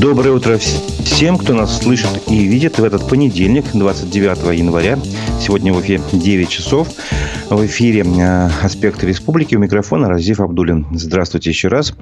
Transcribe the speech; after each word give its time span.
Доброе 0.00 0.30
утро 0.30 0.58
всем, 0.58 1.36
кто 1.36 1.54
нас 1.54 1.78
слышит 1.78 2.22
и 2.28 2.46
видит 2.46 2.78
в 2.78 2.84
этот 2.84 3.08
понедельник, 3.08 3.64
29 3.74 4.56
января. 4.56 4.96
Сегодня 5.40 5.72
в 5.72 5.80
эфире 5.80 6.00
9 6.12 6.48
часов. 6.48 6.86
В 7.50 7.64
эфире 7.64 8.04
э, 8.04 8.50
«Аспекты 8.62 9.06
республики». 9.06 9.56
У 9.56 9.58
микрофона 9.58 10.08
Разив 10.08 10.40
Абдулин. 10.40 10.86
Здравствуйте 10.92 11.50
еще 11.50 11.68
раз. 11.68 11.94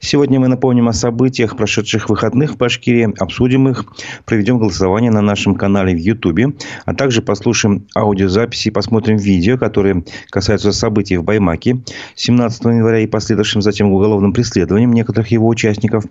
Сегодня 0.00 0.40
мы 0.40 0.48
напомним 0.48 0.88
о 0.88 0.92
событиях 0.92 1.56
прошедших 1.56 2.10
выходных 2.10 2.54
в 2.54 2.56
Башкирии, 2.56 3.14
обсудим 3.18 3.68
их, 3.68 3.84
проведем 4.24 4.58
голосование 4.58 5.12
на 5.12 5.22
нашем 5.22 5.54
канале 5.54 5.94
в 5.94 5.98
Ютубе, 5.98 6.52
а 6.84 6.94
также 6.94 7.22
послушаем 7.22 7.86
аудиозаписи 7.94 8.68
и 8.68 8.72
посмотрим 8.72 9.16
видео, 9.18 9.56
которые 9.56 10.02
касаются 10.30 10.72
событий 10.72 11.16
в 11.16 11.22
Баймаке 11.22 11.78
17 12.16 12.64
января 12.64 12.98
и 12.98 13.06
последовавшим 13.06 13.62
затем 13.62 13.92
уголовным 13.92 14.32
преследованием 14.32 14.92
некоторых 14.92 15.30
его 15.30 15.46
участников. 15.46 16.04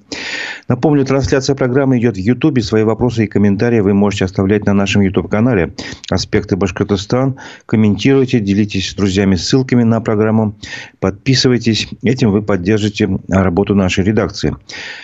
Напомню, 0.69 1.05
трансляция 1.27 1.57
программы 1.57 1.97
идет 1.97 2.15
в 2.15 2.19
Ютубе. 2.19 2.61
Свои 2.61 2.83
вопросы 2.83 3.25
и 3.25 3.27
комментарии 3.27 3.81
вы 3.81 3.93
можете 3.93 4.23
оставлять 4.23 4.65
на 4.65 4.73
нашем 4.73 5.01
Ютуб-канале 5.01 5.73
«Аспекты 6.09 6.55
Башкортостан». 6.55 7.35
Комментируйте, 7.65 8.39
делитесь 8.39 8.91
с 8.91 8.93
друзьями 8.93 9.35
ссылками 9.35 9.83
на 9.83 9.99
программу. 9.99 10.55
Подписывайтесь. 11.01 11.89
Этим 12.01 12.31
вы 12.31 12.43
поддержите 12.43 13.09
работу 13.27 13.75
нашей 13.75 14.05
редакции. 14.05 14.55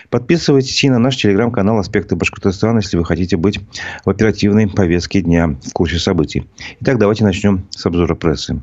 Подписывайтесь 0.10 0.82
и 0.86 0.90
на 0.90 0.98
наш 0.98 1.18
телеграм-канал 1.18 1.80
«Аспекты 1.80 2.16
Башкортостана», 2.16 2.78
если 2.78 2.96
вы 2.96 3.04
хотите 3.04 3.36
быть 3.36 3.60
в 4.06 4.10
оперативной 4.10 4.70
повестке 4.70 5.20
дня 5.20 5.58
в 5.62 5.74
курсе 5.74 6.00
событий. 6.00 6.48
Итак, 6.80 7.00
давайте 7.00 7.26
начнем 7.26 7.66
с 7.72 7.86
обзора 7.86 8.16
прессы. 8.16 8.62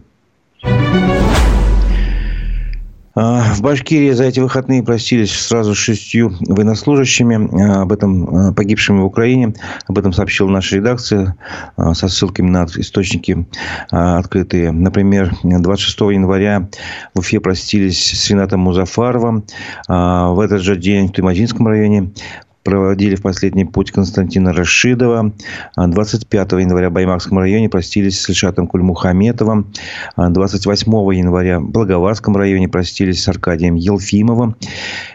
А, 3.23 3.52
в 3.52 3.60
Башкирии 3.60 4.12
за 4.12 4.24
эти 4.24 4.41
выходные 4.41 4.83
простились 4.83 5.33
сразу 5.33 5.74
с 5.74 5.78
шестью 5.78 6.33
военнослужащими, 6.41 7.51
а, 7.52 7.83
об 7.83 7.92
этом 7.92 8.48
а, 8.48 8.52
погибшими 8.55 9.01
в 9.01 9.05
Украине. 9.05 9.52
Об 9.87 9.98
этом 9.98 10.15
сообщила 10.15 10.48
наша 10.48 10.77
редакция 10.77 11.37
со 11.77 12.09
ссылками 12.09 12.48
на 12.48 12.64
источники 12.64 13.47
открытые. 13.91 14.72
Например, 14.72 15.34
26 15.42 16.00
января 16.12 16.70
в 17.14 17.19
Уфе 17.19 17.41
простились 17.41 18.03
с 18.03 18.31
Ренатом 18.31 18.61
Музафаровым. 18.61 19.44
В 19.87 20.42
этот 20.42 20.62
же 20.62 20.77
день 20.77 21.09
в 21.09 21.12
Тымазинском 21.12 21.66
районе 21.66 22.12
проводили 22.62 23.14
в 23.14 23.22
последний 23.22 23.64
путь 23.64 23.91
Константина 23.91 24.53
Рашидова. 24.53 25.33
25 25.77 26.53
января 26.53 26.91
в 26.91 26.92
Баймакском 26.92 27.39
районе 27.39 27.69
простились 27.69 28.20
с 28.20 28.28
Ильшатом 28.28 28.66
Кульмухаметовым. 28.66 29.72
28 30.16 30.92
января 31.16 31.61
в 31.61 31.70
Благоварском 31.70 32.36
районе 32.36 32.69
простились 32.69 33.22
с 33.22 33.28
Аркадием 33.28 33.75
Елфимовым. 33.75 34.56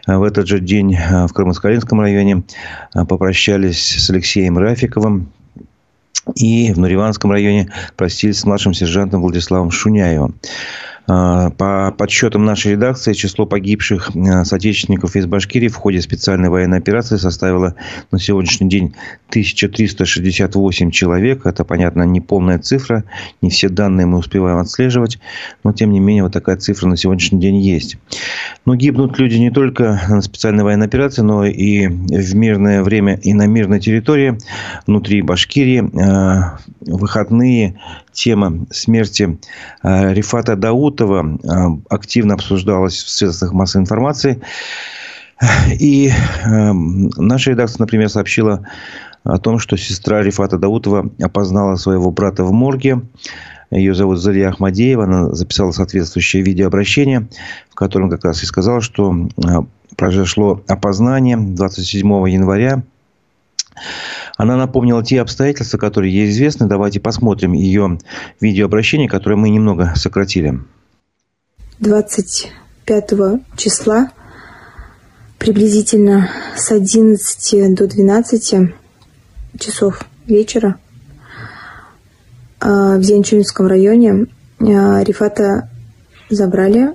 В 0.07 0.23
этот 0.23 0.47
же 0.47 0.59
день 0.59 0.95
в 0.95 1.33
Крымоскалинском 1.33 2.01
районе 2.01 2.43
попрощались 2.93 4.03
с 4.03 4.09
Алексеем 4.09 4.57
Рафиковым. 4.57 5.29
И 6.35 6.73
в 6.73 6.79
Нуриванском 6.79 7.31
районе 7.31 7.69
простились 7.95 8.39
с 8.39 8.45
младшим 8.45 8.73
сержантом 8.73 9.21
Владиславом 9.21 9.69
Шуняевым. 9.69 10.33
А, 11.07 11.51
по 11.51 11.93
подсчетам 11.95 12.45
нашей 12.45 12.73
редакции, 12.73 13.13
число 13.13 13.45
погибших 13.45 14.11
э, 14.15 14.43
соотечественников 14.43 15.15
из 15.15 15.27
Башкирии 15.27 15.67
в 15.67 15.75
ходе 15.75 16.01
специальной 16.01 16.49
военной 16.49 16.79
операции 16.79 17.17
составило 17.17 17.75
на 18.11 18.19
сегодняшний 18.19 18.69
день 18.69 18.95
1368 19.29 20.89
человек. 20.89 21.45
Это, 21.45 21.63
понятно, 21.63 22.03
не 22.03 22.21
полная 22.21 22.57
цифра. 22.57 23.03
Не 23.41 23.51
все 23.51 23.69
данные 23.69 24.07
мы 24.07 24.17
успеваем 24.17 24.57
отслеживать. 24.57 25.19
Но, 25.63 25.73
тем 25.73 25.91
не 25.91 25.99
менее, 25.99 26.23
вот 26.23 26.33
такая 26.33 26.57
цифра 26.57 26.87
на 26.87 26.97
сегодняшний 26.97 27.39
день 27.39 27.57
есть. 27.57 27.97
Но 28.65 28.75
гибнут 28.75 29.19
люди 29.19 29.35
не 29.35 29.51
только 29.51 30.01
на 30.09 30.21
специальной 30.21 30.63
военной 30.63 30.87
операции, 30.87 31.21
но 31.21 31.45
и 31.45 31.87
в 31.87 32.35
мирное 32.35 32.81
время 32.81 33.19
и 33.21 33.33
на 33.33 33.45
мирной 33.45 33.79
территории 33.79 34.39
внутри 34.87 35.21
Башкирии. 35.21 35.83
Э, 35.83 36.57
выходные 36.81 37.79
тема 38.15 38.65
смерти 38.71 39.37
э, 39.83 40.13
Рифата 40.13 40.55
Даутова 40.55 41.37
э, 41.43 41.81
активно 41.89 42.33
обсуждалась 42.33 43.03
в 43.03 43.09
средствах 43.09 43.53
массовой 43.53 43.83
информации. 43.83 44.41
И 45.79 46.09
э, 46.09 46.71
наша 46.73 47.51
редакция, 47.51 47.81
например, 47.81 48.09
сообщила 48.09 48.65
о 49.23 49.37
том, 49.37 49.59
что 49.59 49.77
сестра 49.77 50.23
Рифата 50.23 50.57
Даутова 50.57 51.11
опознала 51.21 51.75
своего 51.75 52.09
брата 52.11 52.43
в 52.43 52.51
морге. 52.51 53.01
Ее 53.69 53.93
зовут 53.93 54.19
Залия 54.19 54.49
Ахмадеева. 54.49 55.03
Она 55.03 55.29
записала 55.35 55.71
соответствующее 55.71 56.43
видеообращение, 56.43 57.27
в 57.69 57.75
котором 57.75 58.09
как 58.09 58.23
раз 58.23 58.41
и 58.43 58.45
сказала, 58.45 58.81
что 58.81 59.27
произошло 59.97 60.63
опознание 60.67 61.37
27 61.37 62.07
января 62.29 62.83
она 64.37 64.57
напомнила 64.57 65.03
те 65.03 65.21
обстоятельства, 65.21 65.77
которые 65.77 66.13
ей 66.13 66.29
известны. 66.29 66.67
Давайте 66.67 66.99
посмотрим 66.99 67.53
ее 67.53 67.97
видеообращение, 68.41 69.07
которое 69.07 69.35
мы 69.35 69.49
немного 69.49 69.93
сократили. 69.95 70.59
25 71.79 73.11
числа 73.55 74.09
приблизительно 75.39 76.29
с 76.55 76.71
11 76.71 77.75
до 77.75 77.87
12 77.87 78.73
часов 79.59 80.01
вечера 80.25 80.79
а, 82.59 82.97
в 82.97 83.03
Зенчунском 83.03 83.67
районе 83.67 84.27
а, 84.59 85.03
Рифата 85.03 85.69
забрали 86.29 86.93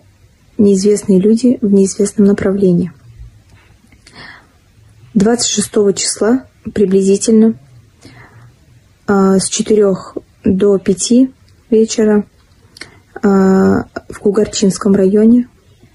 неизвестные 0.59 1.21
люди 1.21 1.59
в 1.61 1.73
неизвестном 1.73 2.27
направлении. 2.27 2.93
26 5.15 5.71
числа 5.97 6.45
приблизительно 6.75 7.55
а, 9.07 9.39
с 9.39 9.49
4 9.49 9.93
до 10.45 10.79
5 10.79 11.13
вечера 11.71 12.27
а, 13.23 13.85
в 14.09 14.19
Кугарчинском 14.21 14.95
районе 14.95 15.49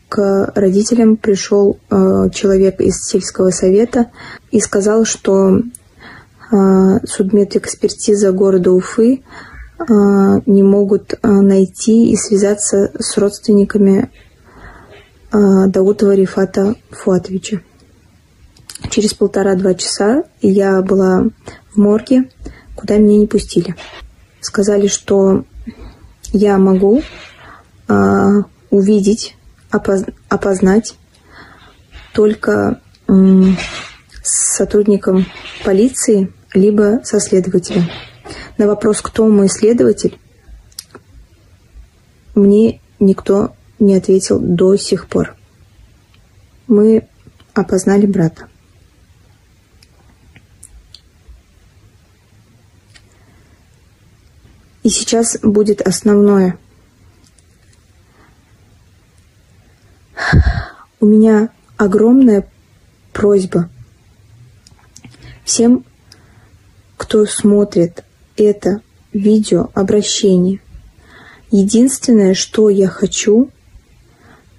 к 0.10 0.52
родителям 0.54 1.18
пришел 1.18 1.80
а, 1.90 2.30
человек 2.30 2.82
из 2.82 3.06
сельского 3.06 3.52
совета 3.52 4.12
и 4.52 4.60
сказал, 4.60 5.06
что 5.06 5.62
судмедэкспертиза 6.52 8.32
города 8.32 8.72
Уфы 8.72 9.24
не 9.90 10.62
могут 10.62 11.16
найти 11.24 12.12
и 12.12 12.16
связаться 12.16 12.92
с 13.00 13.18
родственниками 13.18 14.12
Даутова 15.32 16.14
Рифата 16.14 16.76
Фуатовича. 16.92 17.62
Через 18.90 19.14
полтора-два 19.14 19.74
часа 19.74 20.24
я 20.42 20.82
была 20.82 21.26
в 21.74 21.78
морге, 21.78 22.30
куда 22.76 22.98
меня 22.98 23.20
не 23.20 23.28
пустили. 23.28 23.76
Сказали, 24.42 24.88
что 24.88 25.46
я 26.32 26.58
могу 26.58 27.02
э, 27.88 28.42
увидеть, 28.70 29.36
опоз 29.72 30.04
опознать 30.30 30.96
только 32.14 32.82
э, 33.08 33.14
с 34.22 34.56
сотрудником 34.56 35.26
полиции, 35.64 36.32
либо 36.54 37.02
со 37.04 37.20
следователем. 37.20 37.90
На 38.58 38.68
вопрос, 38.68 39.02
кто 39.02 39.28
мой 39.28 39.50
следователь, 39.50 40.18
мне 42.34 42.82
никто 43.00 43.56
не 43.80 43.96
ответил 43.96 44.40
до 44.40 44.76
сих 44.76 45.08
пор. 45.08 45.36
Мы 46.68 47.08
опознали 47.54 48.06
брата. 48.06 48.48
И 54.86 54.90
сейчас 54.90 55.40
будет 55.42 55.82
основное. 55.82 56.60
У 61.00 61.08
меня 61.08 61.50
огромная 61.76 62.48
просьба 63.12 63.68
всем, 65.44 65.86
кто 66.98 67.26
смотрит 67.26 68.04
это 68.38 68.82
видео 69.12 69.72
обращение. 69.74 70.60
Единственное, 71.50 72.36
что 72.36 72.70
я 72.70 72.88
хочу, 72.88 73.50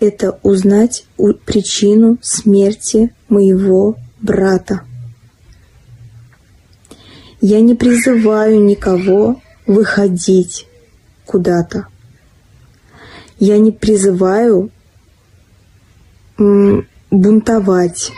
это 0.00 0.40
узнать 0.42 1.06
причину 1.44 2.18
смерти 2.20 3.14
моего 3.28 3.94
брата. 4.20 4.80
Я 7.40 7.60
не 7.60 7.76
призываю 7.76 8.60
никого 8.64 9.40
выходить 9.66 10.66
куда-то. 11.24 11.88
Я 13.38 13.58
не 13.58 13.72
призываю 13.72 14.70
бунтовать. 17.10 18.12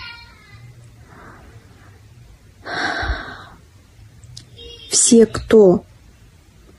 Все, 4.90 5.26
кто 5.26 5.84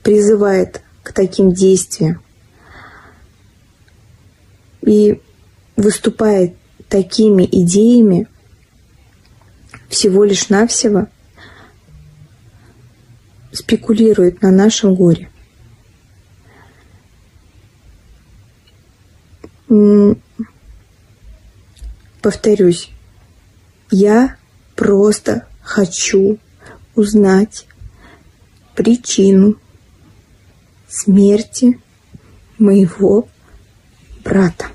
призывает 0.02 0.82
к 1.02 1.12
таким 1.12 1.52
действиям 1.52 2.22
и 4.82 5.20
выступает 5.76 6.54
такими 6.88 7.44
идеями, 7.44 8.28
всего 9.88 10.24
лишь 10.24 10.48
навсего 10.48 11.08
спекулирует 13.52 14.42
на 14.42 14.50
нашем 14.50 14.94
горе. 14.94 15.28
Повторюсь, 22.20 22.90
я 23.90 24.36
просто 24.76 25.46
хочу 25.62 26.38
узнать 26.94 27.66
причину 28.74 29.56
смерти 30.88 31.80
моего 32.58 33.28
брата. 34.24 34.66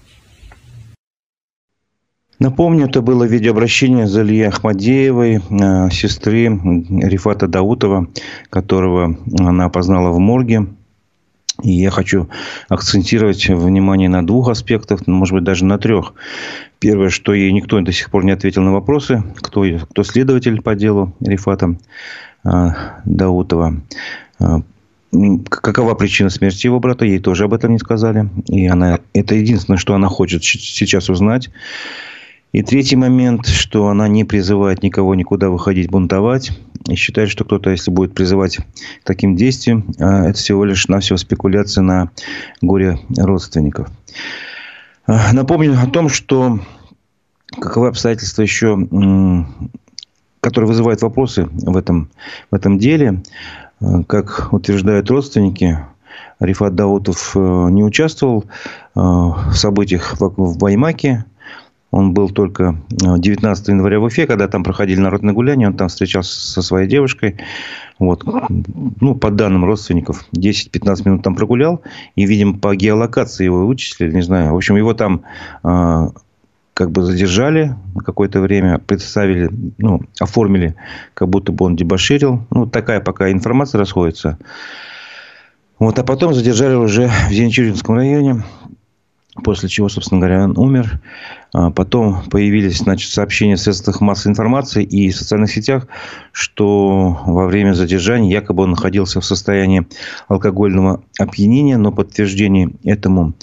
Напомню, 2.40 2.88
это 2.88 3.02
было 3.02 3.24
видеообращение 3.24 4.08
Залии 4.08 4.42
Ахмадеевой, 4.42 5.36
э, 5.38 5.90
сестры 5.90 6.46
Рифата 6.46 7.48
Даутова, 7.48 8.08
которого 8.50 9.18
она 9.40 9.66
опознала 9.66 10.10
в 10.10 10.20
морге. 10.20 10.68
И 11.64 11.72
я 11.72 11.90
хочу 11.90 12.28
акцентировать 12.68 13.48
внимание 13.48 14.10
на 14.10 14.26
двух 14.26 14.50
аспектах, 14.50 15.08
может 15.08 15.34
быть, 15.34 15.46
даже 15.46 15.64
на 15.64 15.78
трех. 15.78 16.14
Первое, 16.80 17.10
что 17.10 17.34
ей 17.34 17.54
никто 17.54 17.80
до 17.80 17.94
сих 17.94 18.12
пор 18.12 18.26
не 18.26 18.32
ответил 18.32 18.62
на 18.62 18.74
вопросы, 18.74 19.24
кто, 19.38 19.64
кто 19.90 20.04
следователь 20.04 20.62
по 20.62 20.76
делу 20.76 21.14
Рифата 21.22 21.78
э, 22.44 22.50
Даутова. 23.06 23.82
Э, 24.42 24.46
какова 25.50 25.96
причина 25.96 26.30
смерти 26.30 26.68
его 26.68 26.82
брата, 26.82 27.06
ей 27.06 27.20
тоже 27.20 27.46
об 27.46 27.54
этом 27.54 27.72
не 27.72 27.80
сказали. 27.80 28.30
И 28.48 28.68
она, 28.68 29.00
это 29.14 29.36
единственное, 29.36 29.78
что 29.78 29.96
она 29.96 30.10
хочет 30.10 30.44
сейчас 30.44 31.10
узнать. 31.10 31.50
И 32.52 32.62
третий 32.62 32.96
момент, 32.96 33.48
что 33.48 33.90
она 33.90 34.08
не 34.08 34.24
призывает 34.24 34.82
никого 34.82 35.14
никуда 35.14 35.50
выходить 35.50 35.90
бунтовать. 35.90 36.52
И 36.88 36.96
считает, 36.96 37.30
что 37.30 37.44
кто-то, 37.44 37.72
если 37.72 37.92
будет 37.92 38.14
призывать 38.14 38.60
таким 39.04 39.36
действиям, 39.36 39.94
а, 40.00 40.30
это 40.30 40.38
всего 40.38 40.64
лишь 40.64 40.88
навсего 40.88 41.18
спекуляция 41.18 41.82
на 41.82 42.12
горе 42.62 43.00
родственников. 43.18 43.90
А, 45.06 45.34
напомню 45.34 45.78
о 45.82 45.88
том, 45.88 46.10
что 46.10 46.60
каковы 47.60 47.88
обстоятельства 47.88 48.44
еще, 48.44 48.78
которые 50.40 50.68
вызывают 50.68 51.02
вопросы 51.02 51.50
в 51.52 51.76
этом, 51.76 52.10
в 52.52 52.56
этом 52.56 52.78
деле. 52.78 53.24
А, 53.82 54.04
как 54.04 54.54
утверждают 54.54 55.10
родственники, 55.10 55.80
Рифат 56.40 56.76
Даутов 56.76 57.32
э, 57.36 57.68
не 57.72 57.84
участвовал 57.84 58.46
в 58.94 59.54
событиях 59.54 60.16
в 60.20 60.58
Баймаке, 60.58 61.26
он 61.96 62.12
был 62.12 62.30
только 62.30 62.76
19 62.90 63.70
э, 63.70 63.72
января 63.72 64.02
в 64.02 64.04
Уфе, 64.04 64.28
когда 64.28 64.50
там 64.50 64.66
проходили 64.66 65.00
народные 65.00 65.34
гуляния. 65.34 65.68
Он 65.68 65.78
там 65.78 65.88
встречался 65.88 66.46
со 66.46 66.62
своей 66.62 66.90
девушкой. 66.90 67.38
Вот. 68.00 68.26
Ну, 69.00 69.16
по 69.16 69.32
данным 69.32 69.64
родственников, 69.64 70.26
10-15 70.36 71.02
минут 71.06 71.24
там 71.24 71.36
прогулял. 71.36 71.82
И, 72.18 72.26
видимо, 72.26 72.58
по 72.60 72.76
геолокации 72.76 73.46
его 73.46 73.66
вычислили, 73.66 74.12
не 74.12 74.24
знаю. 74.24 74.52
В 74.52 74.58
общем, 74.58 74.76
его 74.76 74.94
там 74.94 75.22
э, 75.64 76.10
как 76.74 76.92
бы 76.92 77.02
задержали 77.02 77.78
на 77.94 78.04
какое-то 78.04 78.42
время, 78.42 78.78
представили, 78.78 79.50
ну, 79.78 80.02
оформили, 80.20 80.76
как 81.14 81.30
будто 81.30 81.54
бы 81.54 81.64
он 81.64 81.78
дебоширил. 81.78 82.46
Ну, 82.52 82.66
такая 82.66 83.00
пока 83.00 83.32
информация 83.32 83.80
расходится. 83.80 84.38
Вот, 85.80 85.98
а 85.98 86.04
потом 86.04 86.34
задержали 86.34 86.76
уже 86.76 87.08
в 87.30 87.32
Зенчуринском 87.32 87.96
районе 87.96 88.44
после 89.44 89.70
чего, 89.70 89.90
собственно 89.90 90.22
говоря, 90.22 90.46
он 90.46 90.58
умер. 90.58 91.00
А 91.54 91.72
потом 91.72 92.24
появились 92.30 92.80
значит, 92.80 93.12
сообщения 93.12 93.56
в 93.56 93.60
средствах 93.60 94.02
массовой 94.02 94.32
информации 94.32 94.84
и 94.84 95.10
в 95.10 95.16
социальных 95.16 95.52
сетях, 95.52 95.88
что 96.32 97.20
во 97.26 97.46
время 97.46 97.74
задержания 97.74 98.32
якобы 98.32 98.64
он 98.64 98.72
находился 98.72 99.22
в 99.22 99.26
состоянии 99.26 99.88
алкогольного 100.28 101.02
опьянения, 101.20 101.78
но 101.78 101.92
подтверждений 101.92 102.76
этому 102.84 103.34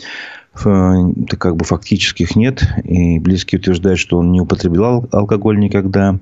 э, 0.64 0.94
как 1.38 1.56
бы 1.56 1.64
фактических 1.64 2.36
нет. 2.36 2.62
И 2.84 3.18
близкие 3.18 3.60
утверждают, 3.60 3.98
что 3.98 4.18
он 4.18 4.32
не 4.32 4.40
употреблял 4.40 5.08
алкоголь 5.12 5.58
никогда. 5.58 6.18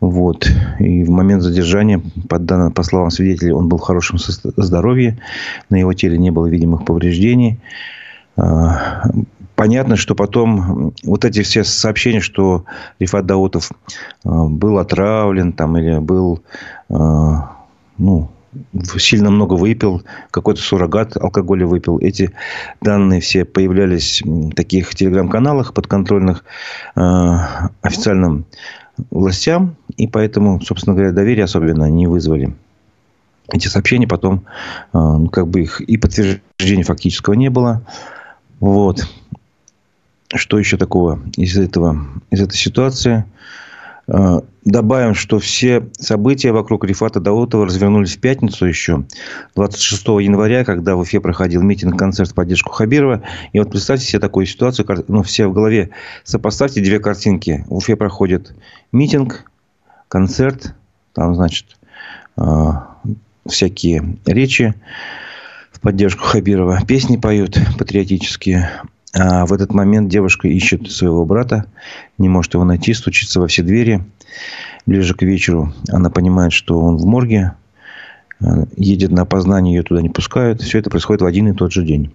Вот. 0.00 0.50
И 0.80 1.04
в 1.04 1.10
момент 1.10 1.42
задержания, 1.42 2.02
по, 2.28 2.40
данным, 2.40 2.72
по 2.72 2.82
словам 2.82 3.10
свидетелей, 3.10 3.52
он 3.52 3.68
был 3.68 3.78
в 3.78 3.82
хорошем 3.82 4.18
здоровье. 4.18 5.18
На 5.70 5.76
его 5.76 5.92
теле 5.92 6.18
не 6.18 6.30
было 6.30 6.46
видимых 6.46 6.84
повреждений. 6.84 7.60
А, 8.36 9.04
понятно, 9.54 9.96
что 9.96 10.14
потом 10.14 10.94
вот 11.04 11.24
эти 11.24 11.42
все 11.42 11.64
сообщения, 11.64 12.20
что 12.20 12.64
Рифат 12.98 13.26
Даутов 13.26 13.70
а, 14.24 14.44
был 14.44 14.78
отравлен 14.78 15.52
там, 15.52 15.76
или 15.76 15.98
был 15.98 16.42
а, 16.88 17.56
ну, 17.98 18.30
сильно 18.98 19.30
много 19.30 19.54
выпил, 19.54 20.02
какой-то 20.30 20.60
суррогат 20.60 21.16
алкоголя 21.16 21.66
выпил. 21.66 21.98
Эти 21.98 22.32
данные 22.80 23.20
все 23.20 23.44
появлялись 23.44 24.22
в 24.22 24.52
таких 24.54 24.94
телеграм-каналах 24.94 25.72
подконтрольных 25.72 26.44
официальным 26.94 28.44
властям. 29.10 29.76
И 29.96 30.06
поэтому, 30.06 30.60
собственно 30.60 30.94
говоря, 30.94 31.12
доверия 31.12 31.44
особенно 31.44 31.88
не 31.88 32.06
вызвали. 32.06 32.54
Эти 33.48 33.68
сообщения 33.68 34.06
потом, 34.06 34.44
ну, 34.92 35.28
как 35.28 35.48
бы 35.48 35.62
их 35.62 35.80
и 35.80 35.96
подтверждения 35.96 36.84
фактического 36.84 37.32
не 37.32 37.48
было. 37.48 37.82
Вот. 38.62 39.08
Что 40.32 40.56
еще 40.56 40.76
такого 40.76 41.20
из 41.36 41.58
этого, 41.58 42.06
из 42.30 42.40
этой 42.40 42.54
ситуации? 42.54 43.24
А, 44.06 44.44
добавим, 44.64 45.14
что 45.14 45.40
все 45.40 45.88
события 45.98 46.52
вокруг 46.52 46.84
Рифата 46.84 47.18
Даутова 47.18 47.66
развернулись 47.66 48.16
в 48.16 48.20
пятницу 48.20 48.64
еще, 48.64 49.04
26 49.56 50.06
января, 50.20 50.64
когда 50.64 50.94
в 50.94 51.00
Уфе 51.00 51.18
проходил 51.20 51.60
митинг-концерт 51.62 52.30
в 52.30 52.34
поддержку 52.34 52.70
Хабирова. 52.70 53.24
И 53.52 53.58
вот 53.58 53.72
представьте 53.72 54.06
себе 54.06 54.20
такую 54.20 54.46
ситуацию, 54.46 54.86
ну, 55.08 55.24
все 55.24 55.48
в 55.48 55.52
голове 55.52 55.90
сопоставьте 56.22 56.80
две 56.80 57.00
картинки. 57.00 57.64
В 57.66 57.78
Уфе 57.78 57.96
проходит 57.96 58.54
митинг, 58.92 59.50
концерт, 60.06 60.72
там, 61.14 61.34
значит, 61.34 61.66
а, 62.36 62.96
всякие 63.44 64.18
речи 64.24 64.72
поддержку 65.80 66.24
Хабирова. 66.24 66.80
Песни 66.86 67.16
поют 67.16 67.58
патриотические. 67.78 68.70
А 69.14 69.44
в 69.44 69.52
этот 69.52 69.74
момент 69.74 70.08
девушка 70.08 70.48
ищет 70.48 70.90
своего 70.90 71.24
брата, 71.24 71.66
не 72.16 72.28
может 72.28 72.54
его 72.54 72.64
найти, 72.64 72.94
стучится 72.94 73.40
во 73.40 73.46
все 73.46 73.62
двери. 73.62 74.02
Ближе 74.86 75.14
к 75.14 75.22
вечеру 75.22 75.72
она 75.88 76.08
понимает, 76.08 76.52
что 76.52 76.80
он 76.80 76.96
в 76.96 77.04
морге, 77.04 77.52
а, 78.40 78.64
едет 78.76 79.10
на 79.10 79.22
опознание, 79.22 79.76
ее 79.76 79.82
туда 79.82 80.00
не 80.00 80.08
пускают. 80.08 80.62
Все 80.62 80.78
это 80.78 80.88
происходит 80.88 81.22
в 81.22 81.26
один 81.26 81.48
и 81.48 81.54
тот 81.54 81.72
же 81.72 81.84
день. 81.84 82.14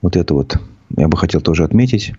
Вот 0.00 0.16
это 0.16 0.32
вот 0.32 0.58
я 0.96 1.08
бы 1.08 1.16
хотел 1.16 1.40
тоже 1.40 1.64
отметить. 1.64 2.14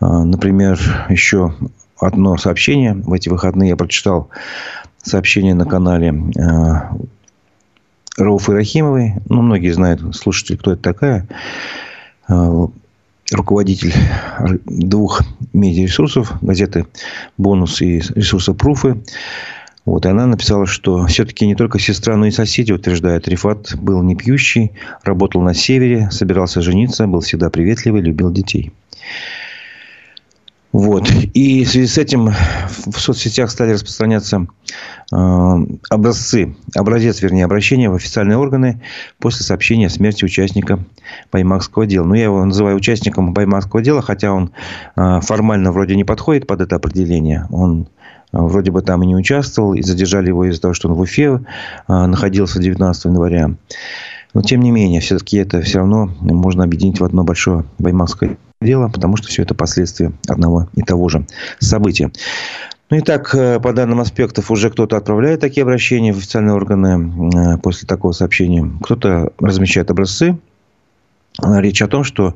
А, 0.00 0.24
например, 0.24 0.78
еще 1.10 1.54
одно 2.00 2.36
сообщение. 2.36 2.94
В 2.94 3.12
эти 3.12 3.28
выходные 3.28 3.70
я 3.70 3.76
прочитал 3.76 4.30
сообщение 5.02 5.54
на 5.54 5.66
канале 5.66 6.14
а, 6.38 6.96
Рауфы 8.18 8.52
Рахимовой. 8.52 9.14
Ну, 9.28 9.42
многие 9.42 9.70
знают, 9.70 10.14
слушатели, 10.14 10.56
кто 10.56 10.72
это 10.72 10.82
такая. 10.82 11.28
А, 12.28 12.68
руководитель 13.32 13.94
двух 14.66 15.22
медиаресурсов, 15.52 16.32
газеты 16.42 16.86
«Бонус» 17.36 17.80
и 17.80 18.00
ресурса 18.14 18.54
«Пруфы». 18.54 19.00
Вот, 19.84 20.04
и 20.04 20.08
она 20.10 20.26
написала, 20.26 20.66
что 20.66 21.06
все-таки 21.06 21.46
не 21.46 21.54
только 21.54 21.78
сестра, 21.78 22.14
но 22.16 22.26
и 22.26 22.30
соседи 22.30 22.72
утверждают, 22.72 23.26
Рифат 23.26 23.74
был 23.74 24.02
не 24.02 24.14
пьющий, 24.16 24.72
работал 25.02 25.40
на 25.40 25.54
севере, 25.54 26.10
собирался 26.10 26.60
жениться, 26.60 27.06
был 27.06 27.20
всегда 27.20 27.48
приветливый, 27.48 28.02
любил 28.02 28.30
детей. 28.30 28.72
Вот. 30.72 31.10
И 31.32 31.64
в 31.64 31.70
связи 31.70 31.86
с 31.86 31.96
этим 31.96 32.30
в 32.68 33.00
соцсетях 33.00 33.50
стали 33.50 33.72
распространяться 33.72 34.46
э, 35.10 35.16
образцы, 35.88 36.56
образец, 36.74 37.22
вернее, 37.22 37.46
обращения 37.46 37.88
в 37.88 37.94
официальные 37.94 38.36
органы 38.36 38.82
после 39.18 39.46
сообщения 39.46 39.86
о 39.86 39.90
смерти 39.90 40.26
участника 40.26 40.84
Баймакского 41.32 41.86
дела. 41.86 42.04
Ну, 42.04 42.14
я 42.14 42.24
его 42.24 42.44
называю 42.44 42.76
участником 42.76 43.32
Баймакского 43.32 43.80
дела, 43.80 44.02
хотя 44.02 44.32
он 44.32 44.50
э, 44.96 45.20
формально 45.22 45.72
вроде 45.72 45.96
не 45.96 46.04
подходит 46.04 46.46
под 46.46 46.60
это 46.60 46.76
определение. 46.76 47.46
Он 47.50 47.88
э, 48.32 48.38
вроде 48.38 48.70
бы 48.70 48.82
там 48.82 49.02
и 49.02 49.06
не 49.06 49.16
участвовал, 49.16 49.72
и 49.72 49.80
задержали 49.80 50.28
его 50.28 50.44
из-за 50.44 50.60
того, 50.60 50.74
что 50.74 50.88
он 50.88 50.94
в 50.94 51.00
Уфе 51.00 51.40
э, 51.88 52.06
находился 52.06 52.60
19 52.60 53.06
января. 53.06 53.52
Но, 54.34 54.42
тем 54.42 54.60
не 54.60 54.70
менее, 54.70 55.00
все-таки 55.00 55.38
это 55.38 55.62
все 55.62 55.78
равно 55.78 56.10
можно 56.20 56.64
объединить 56.64 57.00
в 57.00 57.04
одно 57.04 57.24
большое 57.24 57.64
баймакское 57.78 58.36
дело, 58.60 58.88
потому 58.88 59.16
что 59.16 59.28
все 59.28 59.42
это 59.42 59.54
последствия 59.54 60.12
одного 60.26 60.68
и 60.74 60.82
того 60.82 61.08
же 61.08 61.24
события. 61.58 62.10
Ну 62.90 62.96
и 62.96 63.00
так, 63.00 63.34
э, 63.34 63.60
по 63.60 63.72
данным 63.72 64.00
аспектов, 64.00 64.50
уже 64.50 64.70
кто-то 64.70 64.96
отправляет 64.96 65.40
такие 65.40 65.62
обращения 65.62 66.12
в 66.12 66.18
официальные 66.18 66.54
органы 66.54 67.12
э, 67.34 67.58
после 67.58 67.86
такого 67.86 68.12
сообщения. 68.12 68.68
Кто-то 68.82 69.32
размещает 69.38 69.90
образцы 69.90 70.38
речь 71.40 71.82
о 71.82 71.86
том, 71.86 72.02
что 72.02 72.34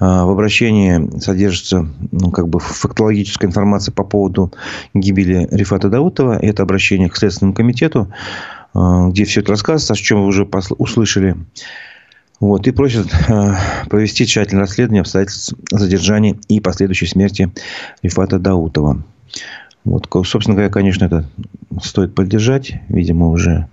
в 0.00 0.30
обращении 0.30 1.18
содержится 1.18 1.88
ну, 2.12 2.30
как 2.30 2.46
бы 2.46 2.60
фактологическая 2.60 3.48
информация 3.48 3.90
по 3.90 4.04
поводу 4.04 4.52
гибели 4.92 5.48
Рифата 5.50 5.88
Даутова. 5.88 6.38
Это 6.42 6.62
обращение 6.62 7.08
к 7.08 7.16
Следственному 7.16 7.54
комитету, 7.54 8.12
где 8.74 9.24
все 9.24 9.40
это 9.40 9.52
рассказывается, 9.52 9.92
о 9.92 9.96
чем 9.96 10.22
вы 10.22 10.26
уже 10.26 10.48
услышали. 10.78 11.36
Вот, 12.40 12.66
и 12.66 12.72
просят 12.72 13.06
провести 13.88 14.26
тщательное 14.26 14.64
расследование 14.64 15.02
обстоятельств 15.02 15.54
задержания 15.70 16.36
и 16.48 16.60
последующей 16.60 17.06
смерти 17.06 17.52
Рифата 18.02 18.38
Даутова. 18.38 19.02
Вот, 19.84 20.08
собственно 20.26 20.54
говоря, 20.54 20.70
конечно, 20.70 21.04
это 21.04 21.24
стоит 21.82 22.14
поддержать. 22.14 22.74
Видимо, 22.88 23.30
уже, 23.30 23.68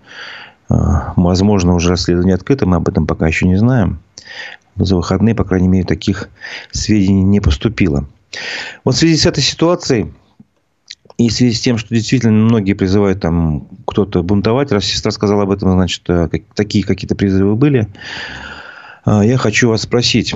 возможно, 0.70 1.74
уже 1.74 1.90
расследование 1.90 2.36
открыто. 2.36 2.66
Мы 2.68 2.76
об 2.78 2.88
этом 2.88 3.08
пока 3.08 3.28
еще 3.28 3.48
не 3.48 3.56
знаем 3.56 4.00
за 4.76 4.96
выходные, 4.96 5.36
по 5.36 5.44
крайней 5.44 5.68
мере, 5.68 5.84
таких 5.84 6.30
сведений 6.72 7.24
не 7.24 7.40
поступило. 7.40 8.08
Вот 8.86 8.96
в 8.96 8.98
связи 8.98 9.18
с 9.18 9.26
этой 9.26 9.42
ситуацией 9.42 10.14
и 11.26 11.30
в 11.30 11.34
связи 11.34 11.54
с 11.54 11.62
тем, 11.62 11.78
что 11.78 11.94
действительно 11.94 12.34
многие 12.34 12.74
призывают 12.74 13.20
там 13.20 13.68
кто-то 13.86 14.24
бунтовать, 14.24 14.72
раз 14.72 14.86
сестра 14.86 15.12
сказала 15.12 15.44
об 15.44 15.52
этом, 15.52 15.72
значит, 15.72 16.10
э, 16.10 16.30
такие 16.56 16.84
какие-то 16.84 17.16
призывы 17.16 17.56
были. 17.56 17.88
Э, 19.06 19.22
я 19.24 19.38
хочу 19.38 19.70
вас 19.70 19.82
спросить. 19.82 20.34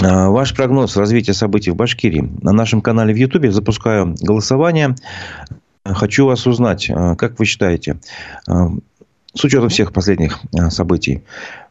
Э, 0.00 0.28
ваш 0.28 0.54
прогноз 0.54 0.96
развития 0.96 1.34
событий 1.34 1.70
в 1.70 1.76
Башкирии. 1.76 2.30
На 2.42 2.52
нашем 2.52 2.82
канале 2.82 3.12
в 3.12 3.16
Ютубе 3.16 3.50
запускаю 3.50 4.14
голосование. 4.20 4.94
Хочу 5.84 6.26
вас 6.26 6.46
узнать, 6.46 6.88
как 7.18 7.40
вы 7.40 7.44
считаете, 7.44 7.98
с 8.46 9.44
учетом 9.44 9.68
всех 9.68 9.92
последних 9.92 10.38
событий, 10.68 11.24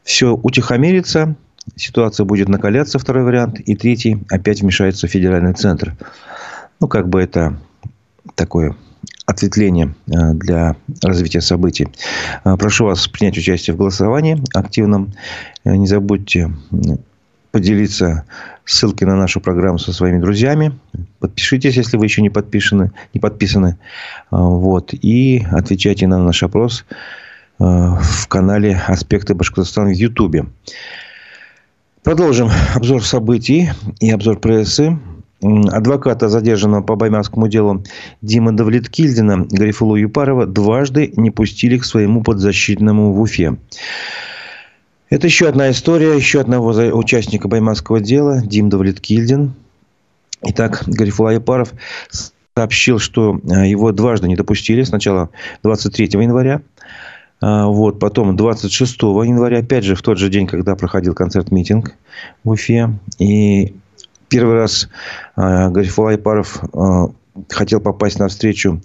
все 0.04 0.34
утихомирится, 0.34 1.38
ситуация 1.78 2.26
будет 2.26 2.50
накаляться, 2.50 3.00
второй 3.00 3.24
вариант. 3.24 3.62
И 3.62 3.74
третий, 3.78 4.22
опять 4.30 4.62
вмешается 4.62 5.08
федеральный 5.08 5.54
центр. 5.54 5.96
Ну, 6.82 6.88
как 6.88 7.08
бы 7.08 7.22
это 7.22 7.58
такое 8.34 8.76
ответвление 9.28 9.94
э, 10.08 10.34
для 10.34 10.76
развития 11.04 11.42
событий. 11.42 11.88
Э, 12.44 12.58
прошу 12.58 12.86
вас 12.86 13.08
принять 13.08 13.38
участие 13.38 13.76
в 13.76 13.78
голосовании 13.78 14.42
активном. 14.56 15.14
Э, 15.64 15.76
не 15.76 15.86
забудьте 15.86 16.52
поделиться 17.52 18.26
ссылкой 18.66 19.08
на 19.08 19.16
нашу 19.16 19.42
программу 19.42 19.78
со 19.78 19.94
своими 19.94 20.20
друзьями. 20.20 20.80
Подпишитесь, 21.20 21.76
если 21.78 21.98
вы 21.98 22.06
еще 22.06 22.24
не 22.24 22.32
подписаны. 22.32 22.92
Не 23.14 23.20
подписаны. 23.20 23.78
Вот. 24.32 24.94
И 24.94 25.46
отвечайте 25.52 26.08
на 26.08 26.18
наш 26.18 26.44
опрос 26.44 26.86
в 27.60 28.28
канале 28.28 28.82
«Аспекты 28.88 29.36
Башкортостана» 29.36 29.90
в 29.90 29.96
Ютубе. 29.96 30.46
Продолжим 32.04 32.50
обзор 32.74 33.04
событий 33.04 33.70
и 34.00 34.10
обзор 34.10 34.40
прессы. 34.40 34.98
Адвоката, 35.42 36.30
задержанного 36.30 36.84
по 36.84 36.96
баймакскому 36.96 37.48
делу 37.48 37.84
Дима 38.22 38.52
Давлеткильдина, 38.52 39.48
Гарифулу 39.50 39.96
Юпарова, 39.96 40.46
дважды 40.46 41.12
не 41.16 41.32
пустили 41.32 41.78
к 41.78 41.86
своему 41.86 42.24
подзащитному 42.24 43.14
в 43.14 43.22
Уфе. 43.22 43.58
Это 45.10 45.28
еще 45.28 45.50
одна 45.50 45.72
история, 45.72 46.16
еще 46.16 46.42
одного 46.42 46.70
участника 46.96 47.48
баймакского 47.48 48.00
дела, 48.00 48.42
Дим 48.46 48.70
Давлеткильдин. 48.70 49.54
Итак, 50.44 50.84
Гарифула 50.86 51.34
Юпаров 51.34 51.74
сообщил, 52.56 53.00
что 53.00 53.40
э, 53.44 53.68
его 53.68 53.92
дважды 53.92 54.28
не 54.28 54.36
допустили. 54.36 54.84
Сначала 54.84 55.30
23 55.64 56.06
января, 56.22 56.62
а, 57.42 57.66
вот, 57.68 58.00
потом 58.00 58.36
26 58.36 59.02
января, 59.02 59.60
опять 59.60 59.84
же, 59.84 59.96
в 59.96 60.02
тот 60.02 60.18
же 60.18 60.30
день, 60.30 60.48
когда 60.48 60.76
проходил 60.76 61.16
концерт-митинг 61.16 61.96
в 62.44 62.50
Уфе. 62.52 63.00
И 63.18 63.74
первый 64.32 64.56
раз 64.56 64.90
э, 65.38 65.70
Гарифулай 65.70 66.18
Паров 66.18 66.64
э, 66.64 67.48
хотел 67.50 67.82
попасть 67.82 68.20
на 68.20 68.30
встречу 68.30 68.82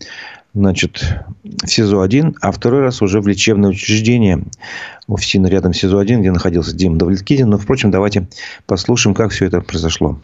значит, 0.52 1.02
в 1.44 1.66
СИЗО-1, 1.66 2.36
а 2.40 2.50
второй 2.50 2.80
раз 2.80 3.02
уже 3.02 3.20
в 3.20 3.28
лечебное 3.28 3.70
учреждение 3.70 4.38
офисина 5.06 5.46
рядом 5.46 5.72
с 5.72 5.84
СИЗО-1, 5.84 6.20
где 6.20 6.32
находился 6.32 6.76
Дима 6.76 6.96
Давлеткидин. 6.96 7.48
Но, 7.48 7.58
впрочем, 7.58 7.90
давайте 7.90 8.26
послушаем, 8.66 9.14
как 9.14 9.30
все 9.30 9.46
это 9.46 9.60
произошло. 9.60 10.16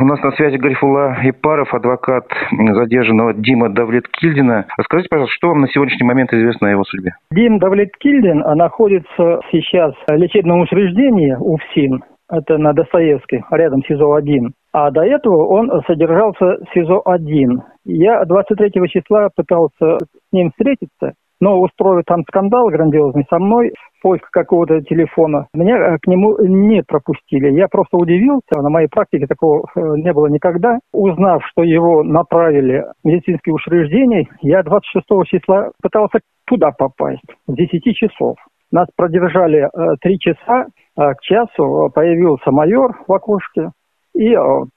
У 0.00 0.04
нас 0.04 0.20
на 0.22 0.30
связи 0.32 0.56
Гарифула 0.56 1.16
Ипаров, 1.24 1.72
адвокат 1.74 2.26
задержанного 2.50 3.34
Дима 3.34 3.68
Давлеткильдина. 3.68 4.66
Расскажите, 4.76 5.08
пожалуйста, 5.08 5.34
что 5.34 5.48
вам 5.48 5.60
на 5.60 5.68
сегодняшний 5.68 6.06
момент 6.06 6.32
известно 6.32 6.68
о 6.68 6.70
его 6.70 6.84
судьбе? 6.84 7.14
Дим 7.32 7.58
Давлеткильдин 7.58 8.38
находится 8.56 9.40
сейчас 9.50 9.94
в 10.06 10.14
лечебном 10.14 10.60
учреждении 10.60 11.34
УФСИН. 11.34 12.02
Это 12.30 12.58
на 12.58 12.72
Достоевской, 12.72 13.42
рядом 13.50 13.82
с 13.82 13.90
СИЗО-1. 13.90 14.50
А 14.72 14.90
до 14.90 15.02
этого 15.02 15.46
он 15.46 15.70
содержался 15.86 16.58
в 16.58 16.74
СИЗО-1. 16.74 17.60
Я 17.84 18.24
23 18.24 18.70
числа 18.88 19.28
пытался 19.34 19.98
с 19.98 20.32
ним 20.32 20.50
встретиться, 20.50 21.14
но 21.40 21.58
устроил 21.60 22.02
там 22.06 22.22
скандал 22.28 22.68
грандиозный 22.68 23.24
со 23.30 23.38
мной 23.38 23.72
поиск 24.02 24.28
какого-то 24.30 24.80
телефона. 24.82 25.46
Меня 25.54 25.76
э, 25.76 25.98
к 26.00 26.06
нему 26.06 26.36
не 26.40 26.82
пропустили. 26.82 27.50
Я 27.50 27.68
просто 27.68 27.96
удивился. 27.96 28.60
На 28.60 28.68
моей 28.68 28.88
практике 28.88 29.26
такого 29.26 29.64
э, 29.74 29.80
не 29.96 30.12
было 30.12 30.26
никогда. 30.26 30.78
Узнав, 30.92 31.42
что 31.46 31.62
его 31.62 32.02
направили 32.02 32.84
в 33.02 33.08
медицинские 33.08 33.54
учреждения, 33.54 34.26
я 34.42 34.62
26 34.62 35.06
числа 35.26 35.70
пытался 35.82 36.20
туда 36.46 36.70
попасть, 36.72 37.22
с 37.46 37.54
10 37.54 37.96
часов. 37.96 38.36
Нас 38.70 38.86
продержали 38.96 39.60
э, 39.60 39.96
три 40.00 40.18
часа, 40.18 40.66
а 40.96 41.14
к 41.14 41.20
часу 41.22 41.90
появился 41.94 42.50
майор 42.50 42.98
в 43.06 43.12
окошке, 43.12 43.70
и 44.14 44.36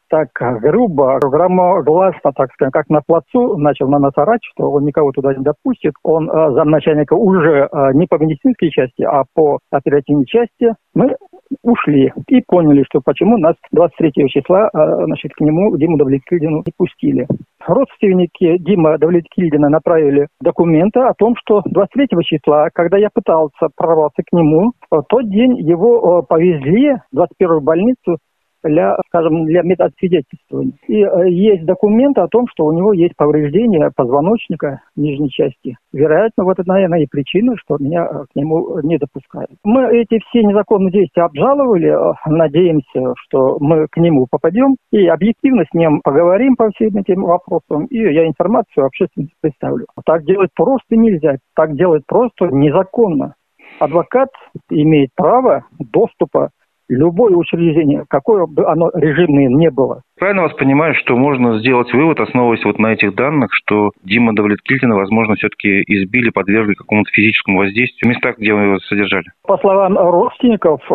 так 0.09 0.27
грубо, 0.61 1.17
громогласно, 1.19 2.31
так 2.35 2.51
скажем, 2.53 2.71
как 2.71 2.89
на 2.89 3.01
плацу, 3.01 3.57
начал 3.57 3.87
на 3.87 3.97
нас 3.97 4.11
орать, 4.15 4.41
что 4.43 4.69
он 4.69 4.85
никого 4.85 5.11
туда 5.11 5.33
не 5.33 5.43
допустит. 5.43 5.93
Он 6.03 6.27
замначальника 6.27 7.13
уже 7.13 7.67
не 7.93 8.05
по 8.05 8.15
медицинской 8.19 8.69
части, 8.69 9.01
а 9.01 9.23
по 9.33 9.57
оперативной 9.71 10.25
части. 10.25 10.75
Мы 10.93 11.15
ушли 11.63 12.11
и 12.27 12.41
поняли, 12.47 12.83
что 12.89 13.01
почему 13.03 13.37
нас 13.37 13.55
23 13.71 14.27
числа 14.29 14.69
значит, 14.73 15.33
к 15.33 15.41
нему, 15.41 15.75
Диму 15.77 15.97
Давлеткильдину, 15.97 16.63
не 16.65 16.73
пустили. 16.75 17.27
Родственники 17.65 18.57
Дима 18.57 18.97
Давлеткильдина 18.97 19.69
направили 19.69 20.27
документы 20.41 20.99
о 21.01 21.13
том, 21.13 21.35
что 21.37 21.61
23 21.65 22.07
числа, 22.23 22.69
когда 22.73 22.97
я 22.97 23.09
пытался 23.13 23.69
прорваться 23.75 24.23
к 24.23 24.33
нему, 24.33 24.71
в 24.89 25.03
тот 25.07 25.29
день 25.29 25.57
его 25.59 26.23
повезли 26.23 26.95
в 27.11 27.15
21 27.15 27.63
больницу 27.63 28.17
для, 28.63 28.97
скажем, 29.07 29.45
для 29.45 29.61
медосвидетельствования. 29.61 30.73
И 30.87 31.01
э, 31.01 31.29
есть 31.29 31.65
документы 31.65 32.21
о 32.21 32.27
том, 32.27 32.47
что 32.51 32.65
у 32.65 32.73
него 32.73 32.93
есть 32.93 33.15
повреждение 33.15 33.91
позвоночника 33.95 34.81
нижней 34.95 35.29
части. 35.29 35.77
Вероятно, 35.93 36.43
вот 36.43 36.59
это, 36.59 36.67
наверное, 36.67 37.01
и 37.01 37.07
причина, 37.07 37.55
что 37.57 37.77
меня 37.79 38.05
э, 38.05 38.25
к 38.31 38.35
нему 38.35 38.79
не 38.81 38.97
допускают. 38.97 39.51
Мы 39.63 39.83
эти 39.97 40.19
все 40.29 40.43
незаконные 40.43 40.91
действия 40.91 41.23
обжаловали, 41.23 41.89
э, 41.89 42.13
надеемся, 42.25 43.13
что 43.17 43.57
мы 43.59 43.87
к 43.89 43.97
нему 43.97 44.27
попадем 44.29 44.75
и 44.91 45.07
объективно 45.07 45.63
с 45.69 45.73
ним 45.73 46.01
поговорим 46.03 46.55
по 46.55 46.69
всем 46.71 46.95
этим 46.97 47.23
вопросам, 47.23 47.85
и 47.85 47.97
я 47.97 48.27
информацию 48.27 48.85
общественности 48.85 49.35
представлю. 49.41 49.85
Так 50.05 50.25
делать 50.25 50.51
просто 50.55 50.95
нельзя, 50.95 51.37
так 51.55 51.75
делать 51.75 52.03
просто 52.05 52.47
незаконно. 52.47 53.35
Адвокат 53.79 54.29
имеет 54.69 55.09
право 55.15 55.65
доступа 55.79 56.49
любое 56.91 57.35
учреждение, 57.35 58.03
какое 58.09 58.45
бы 58.45 58.65
оно 58.67 58.89
режимное 58.93 59.47
не 59.47 59.69
было. 59.69 60.01
Правильно 60.19 60.43
вас 60.43 60.53
понимаю, 60.53 60.93
что 60.95 61.17
можно 61.17 61.59
сделать 61.59 61.91
вывод, 61.93 62.19
основываясь 62.19 62.63
вот 62.63 62.77
на 62.77 62.93
этих 62.93 63.15
данных, 63.15 63.49
что 63.53 63.91
Дима 64.03 64.35
Давлеткильдина, 64.35 64.95
возможно, 64.95 65.35
все-таки 65.35 65.81
избили, 65.87 66.29
подвергли 66.29 66.73
какому-то 66.73 67.09
физическому 67.11 67.59
воздействию 67.59 68.11
в 68.11 68.13
местах, 68.13 68.37
где 68.37 68.53
вы 68.53 68.61
его 68.61 68.79
содержали? 68.79 69.25
По 69.47 69.57
словам 69.57 69.97
родственников, 69.97 70.81
э, 70.91 70.93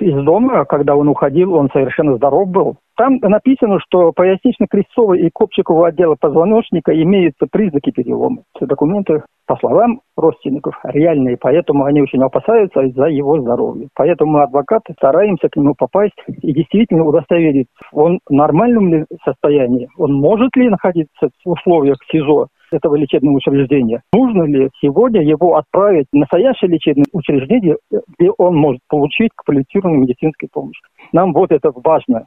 из 0.00 0.24
дома, 0.24 0.64
когда 0.64 0.96
он 0.96 1.08
уходил, 1.08 1.54
он 1.54 1.68
совершенно 1.72 2.16
здоров 2.16 2.48
был. 2.48 2.76
Там 2.98 3.18
написано, 3.22 3.78
что 3.78 4.10
пояснично-крестцовый 4.10 5.20
и 5.20 5.30
копчикового 5.30 5.86
отдела 5.86 6.16
позвоночника 6.20 6.92
имеются 7.00 7.46
признаки 7.48 7.92
перелома. 7.92 8.42
Все 8.56 8.66
документы, 8.66 9.22
по 9.46 9.56
словам 9.58 10.00
родственников, 10.16 10.74
реальные, 10.82 11.36
поэтому 11.40 11.84
они 11.84 12.02
очень 12.02 12.20
опасаются 12.20 12.80
из-за 12.80 13.04
его 13.04 13.40
здоровья. 13.40 13.86
Поэтому 13.94 14.32
мы, 14.32 14.42
адвокаты, 14.42 14.94
стараемся 14.94 15.48
к 15.48 15.54
нему 15.54 15.76
попасть 15.78 16.16
и 16.42 16.52
действительно 16.52 17.04
удостовериться, 17.04 17.72
он 17.92 18.18
в 18.28 18.32
нормальном 18.32 18.92
ли 18.92 19.04
состоянии, 19.24 19.88
он 19.96 20.14
может 20.14 20.56
ли 20.56 20.68
находиться 20.68 21.28
в 21.44 21.50
условиях 21.50 21.98
СИЗО, 22.10 22.48
этого 22.72 22.96
лечебного 22.96 23.36
учреждения. 23.36 24.02
Нужно 24.12 24.42
ли 24.42 24.70
сегодня 24.82 25.22
его 25.22 25.56
отправить 25.56 26.06
в 26.12 26.16
настоящее 26.16 26.70
лечебное 26.70 27.06
учреждение, 27.12 27.76
где 27.90 28.30
он 28.36 28.56
может 28.56 28.80
получить 28.88 29.30
квалифицированную 29.36 30.02
медицинскую 30.02 30.50
помощь? 30.52 30.78
Нам 31.12 31.32
вот 31.32 31.52
это 31.52 31.70
важно. 31.74 32.26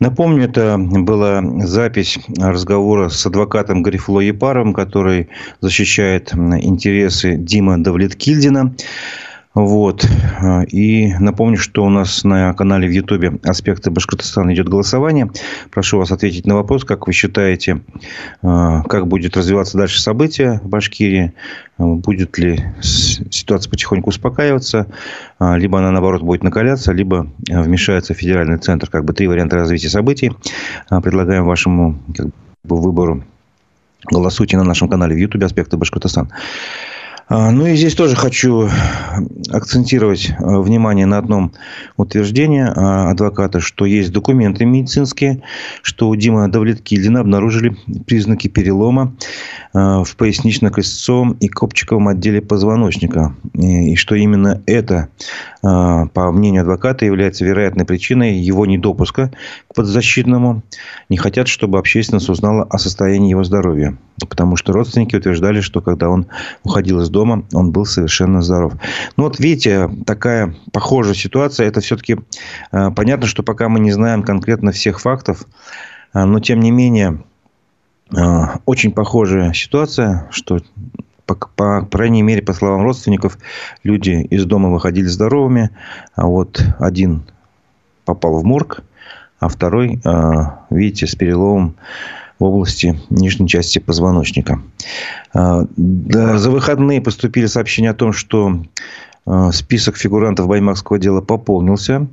Напомню, 0.00 0.44
это 0.44 0.78
была 0.78 1.42
запись 1.64 2.18
разговора 2.36 3.08
с 3.08 3.24
адвокатом 3.24 3.82
Гарифуло 3.82 4.20
Епаровым, 4.20 4.74
который 4.74 5.28
защищает 5.60 6.34
интересы 6.34 7.36
Дима 7.36 7.82
Давлеткильдина. 7.82 8.74
Вот. 9.54 10.08
И 10.68 11.14
напомню, 11.20 11.58
что 11.58 11.84
у 11.84 11.90
нас 11.90 12.24
на 12.24 12.54
канале 12.54 12.88
в 12.88 12.90
Ютубе 12.90 13.38
«Аспекты 13.42 13.90
Башкортостана» 13.90 14.54
идет 14.54 14.68
голосование. 14.68 15.30
Прошу 15.70 15.98
вас 15.98 16.10
ответить 16.10 16.46
на 16.46 16.54
вопрос, 16.54 16.84
как 16.84 17.06
вы 17.06 17.12
считаете, 17.12 17.82
как 18.40 19.06
будет 19.06 19.36
развиваться 19.36 19.76
дальше 19.76 20.00
события 20.00 20.58
в 20.64 20.68
Башкирии? 20.68 21.34
Будет 21.76 22.38
ли 22.38 22.64
ситуация 22.80 23.70
потихоньку 23.70 24.08
успокаиваться? 24.08 24.86
Либо 25.38 25.78
она, 25.80 25.90
наоборот, 25.90 26.22
будет 26.22 26.42
накаляться, 26.42 26.92
либо 26.92 27.26
вмешается 27.46 28.14
федеральный 28.14 28.56
центр. 28.56 28.88
Как 28.88 29.04
бы 29.04 29.12
три 29.12 29.26
варианта 29.26 29.56
развития 29.56 29.90
событий. 29.90 30.32
Предлагаем 30.88 31.44
вашему 31.44 31.98
как 32.16 32.28
бы, 32.64 32.80
выбору. 32.80 33.22
Голосуйте 34.10 34.56
на 34.56 34.64
нашем 34.64 34.88
канале 34.88 35.14
в 35.14 35.18
Ютубе 35.18 35.44
«Аспекты 35.44 35.76
Башкортостана». 35.76 36.30
А, 37.34 37.50
ну 37.50 37.66
и 37.66 37.76
здесь 37.76 37.94
тоже 37.94 38.14
хочу 38.14 38.68
акцентировать 39.50 40.28
э, 40.28 40.34
внимание 40.38 41.06
на 41.06 41.16
одном 41.16 41.52
утверждении 41.96 42.62
а, 42.62 43.10
адвоката, 43.10 43.58
что 43.58 43.86
есть 43.86 44.12
документы 44.12 44.66
медицинские, 44.66 45.42
что 45.80 46.10
у 46.10 46.14
Димы 46.16 46.46
Давлеткильдина 46.48 47.20
обнаружили 47.20 47.74
признаки 48.06 48.48
перелома 48.48 49.14
э, 49.72 49.78
в 49.78 50.14
пояснично-крестцовом 50.16 51.38
и 51.40 51.48
копчиковом 51.48 52.08
отделе 52.08 52.42
позвоночника. 52.42 53.34
И 53.54 53.96
что 53.96 54.14
именно 54.14 54.60
это, 54.66 55.08
э, 55.62 56.06
по 56.12 56.32
мнению 56.32 56.62
адвоката, 56.62 57.06
является 57.06 57.46
вероятной 57.46 57.86
причиной 57.86 58.34
его 58.34 58.66
недопуска 58.66 59.32
к 59.70 59.74
подзащитному. 59.74 60.62
Не 61.08 61.16
хотят, 61.16 61.48
чтобы 61.48 61.78
общественность 61.78 62.28
узнала 62.28 62.64
о 62.64 62.76
состоянии 62.76 63.30
его 63.30 63.42
здоровья. 63.42 63.96
Потому 64.28 64.56
что 64.56 64.72
родственники 64.72 65.16
утверждали, 65.16 65.60
что 65.60 65.80
когда 65.80 66.08
он 66.10 66.26
уходил 66.62 67.00
из 67.00 67.08
дома, 67.08 67.21
он 67.30 67.72
был 67.72 67.86
совершенно 67.86 68.42
здоров. 68.42 68.74
Ну, 69.16 69.24
вот 69.24 69.38
видите, 69.38 69.88
такая 70.06 70.54
похожая 70.72 71.14
ситуация. 71.14 71.68
Это 71.68 71.80
все-таки 71.80 72.18
э, 72.72 72.90
понятно, 72.90 73.26
что 73.26 73.42
пока 73.42 73.68
мы 73.68 73.80
не 73.80 73.92
знаем 73.92 74.22
конкретно 74.22 74.72
всех 74.72 75.00
фактов, 75.00 75.46
э, 76.14 76.24
но 76.24 76.40
тем 76.40 76.60
не 76.60 76.70
менее, 76.70 77.22
э, 78.16 78.20
очень 78.66 78.92
похожая 78.92 79.52
ситуация, 79.52 80.28
что 80.30 80.60
по, 81.26 81.34
по 81.34 81.86
крайней 81.86 82.22
мере, 82.22 82.42
по 82.42 82.52
словам 82.52 82.82
родственников, 82.82 83.38
люди 83.84 84.26
из 84.30 84.44
дома 84.44 84.70
выходили 84.70 85.06
здоровыми, 85.06 85.70
а 86.14 86.26
вот 86.26 86.62
один 86.78 87.22
попал 88.04 88.40
в 88.40 88.44
морг, 88.44 88.82
а 89.38 89.48
второй, 89.48 90.00
видите, 90.70 91.06
с 91.06 91.14
переломом 91.14 91.76
в 92.42 92.44
области 92.44 92.98
нижней 93.08 93.46
части 93.46 93.78
позвоночника. 93.78 94.60
А, 95.32 95.64
за 95.76 96.50
выходные 96.50 97.00
поступили 97.00 97.46
сообщения 97.46 97.90
о 97.90 97.94
том, 97.94 98.12
что 98.12 98.60
а, 99.24 99.52
список 99.52 99.96
фигурантов 99.96 100.48
Баймакского 100.48 100.98
дела 100.98 101.20
пополнился. 101.20 102.08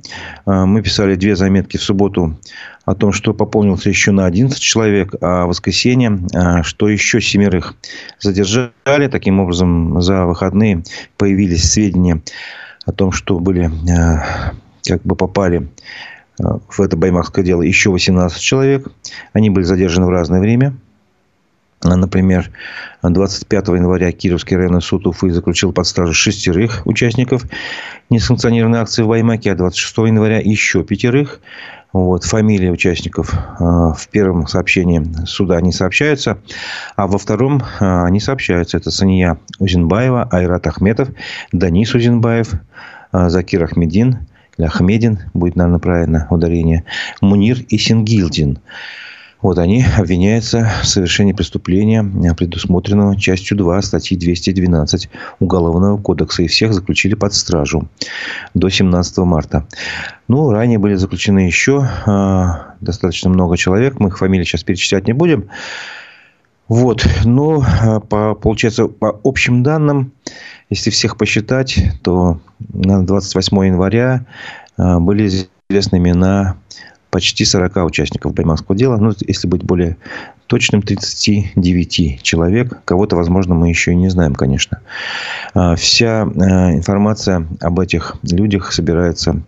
А, 0.46 0.66
мы 0.66 0.82
писали 0.82 1.16
две 1.16 1.34
заметки 1.34 1.78
в 1.78 1.82
субботу 1.82 2.38
о 2.84 2.94
том, 2.94 3.12
что 3.12 3.34
пополнился 3.34 3.88
еще 3.88 4.12
на 4.12 4.24
11 4.26 4.56
человек, 4.60 5.14
а 5.20 5.46
в 5.46 5.48
воскресенье, 5.48 6.18
что 6.62 6.88
еще 6.88 7.20
семерых 7.20 7.74
задержали. 8.20 9.08
Таким 9.08 9.40
образом, 9.40 10.00
за 10.00 10.26
выходные 10.26 10.84
появились 11.16 11.70
сведения 11.70 12.22
о 12.86 12.92
том, 12.92 13.12
что 13.12 13.38
были 13.38 13.70
как 14.84 15.02
бы 15.02 15.14
попали 15.14 15.68
в 16.68 16.80
это 16.80 16.96
баймакское 16.96 17.44
дело 17.44 17.62
еще 17.62 17.90
18 17.90 18.40
человек. 18.40 18.88
Они 19.32 19.50
были 19.50 19.64
задержаны 19.64 20.06
в 20.06 20.10
разное 20.10 20.40
время. 20.40 20.74
Например, 21.82 22.50
25 23.02 23.68
января 23.68 24.12
Кировский 24.12 24.54
районный 24.56 24.82
суд 24.82 25.06
Уфы 25.06 25.30
заключил 25.30 25.72
под 25.72 25.86
стражу 25.86 26.12
шестерых 26.12 26.82
участников 26.86 27.46
несанкционированной 28.10 28.80
акции 28.80 29.02
в 29.02 29.08
Баймаке, 29.08 29.52
а 29.52 29.54
26 29.54 29.98
января 29.98 30.40
еще 30.40 30.84
пятерых. 30.84 31.40
Вот, 31.92 32.22
фамилии 32.22 32.68
участников 32.68 33.34
э, 33.34 33.64
в 33.64 34.08
первом 34.12 34.46
сообщении 34.46 35.02
суда 35.24 35.60
не 35.60 35.72
сообщаются, 35.72 36.38
а 36.94 37.08
во 37.08 37.18
втором 37.18 37.64
они 37.80 38.20
сообщаются. 38.20 38.76
Это 38.76 38.92
Сания 38.92 39.38
Узинбаева, 39.58 40.28
Айрат 40.30 40.68
Ахметов, 40.68 41.08
Данис 41.50 41.92
Узинбаев, 41.92 42.52
э, 43.12 43.28
Закир 43.28 43.64
Ахмедин, 43.64 44.18
Ахмедин, 44.66 45.20
будет, 45.34 45.56
наверное, 45.56 45.80
правильно 45.80 46.26
ударение, 46.30 46.84
Мунир 47.20 47.58
и 47.68 47.78
Сингилдин. 47.78 48.58
Вот 49.42 49.58
они 49.58 49.84
обвиняются 49.98 50.70
в 50.82 50.86
совершении 50.86 51.32
преступления, 51.32 52.04
предусмотренного 52.34 53.18
частью 53.18 53.56
2 53.56 53.82
статьи 53.82 54.16
212 54.16 55.08
Уголовного 55.38 55.96
кодекса. 55.96 56.42
И 56.42 56.46
всех 56.46 56.74
заключили 56.74 57.14
под 57.14 57.32
стражу 57.32 57.88
до 58.54 58.68
17 58.68 59.18
марта. 59.18 59.66
Ну, 60.28 60.50
ранее 60.50 60.78
были 60.78 60.94
заключены 60.94 61.40
еще 61.40 61.88
э, 62.06 62.46
достаточно 62.80 63.30
много 63.30 63.56
человек. 63.56 63.98
Мы 63.98 64.08
их 64.08 64.18
фамилии 64.18 64.44
сейчас 64.44 64.62
перечислять 64.62 65.06
не 65.06 65.14
будем. 65.14 65.48
Вот. 66.68 67.04
Но, 67.24 67.64
а, 67.82 68.00
по, 68.00 68.34
получается, 68.34 68.88
по 68.88 69.20
общим 69.24 69.62
данным, 69.62 70.12
если 70.70 70.90
всех 70.90 71.16
посчитать, 71.16 71.78
то 72.02 72.40
на 72.72 73.04
28 73.04 73.66
января 73.66 74.24
а, 74.76 75.00
были 75.00 75.28
известны 75.68 75.96
имена 75.96 76.56
почти 77.10 77.44
40 77.44 77.76
участников 77.84 78.34
Баймакского 78.34 78.76
дела. 78.76 78.96
Ну, 78.96 79.12
если 79.26 79.48
быть 79.48 79.64
более 79.64 79.96
точным 80.50 80.82
39 80.82 82.22
человек. 82.22 82.80
Кого-то, 82.84 83.14
возможно, 83.14 83.54
мы 83.54 83.68
еще 83.68 83.92
и 83.92 83.94
не 83.94 84.08
знаем, 84.08 84.34
конечно. 84.34 84.80
А, 85.54 85.76
вся 85.76 86.22
а, 86.22 86.72
информация 86.72 87.46
об 87.60 87.78
этих 87.78 88.16
людях 88.24 88.72
собирается, 88.72 89.42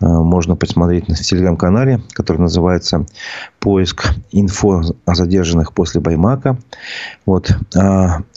а, 0.00 0.06
можно 0.06 0.54
посмотреть 0.54 1.08
на 1.08 1.14
телеграм-канале, 1.14 2.02
который 2.12 2.42
называется 2.42 3.06
«Поиск 3.60 4.12
инфо 4.30 4.82
о 5.06 5.14
задержанных 5.14 5.72
после 5.72 6.02
Баймака». 6.02 6.58
Вот. 7.24 7.56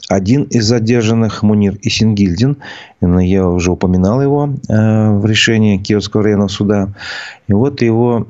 Один 0.08 0.44
из 0.44 0.64
задержанных, 0.64 1.42
Мунир 1.42 1.76
Исингильдин, 1.82 2.56
я 3.02 3.46
уже 3.46 3.72
упоминал 3.72 4.22
его 4.22 4.54
в 4.68 5.26
решении 5.26 5.76
Киевского 5.76 6.22
районного 6.22 6.48
суда. 6.48 6.88
И 7.48 7.52
вот 7.52 7.82
его 7.82 8.26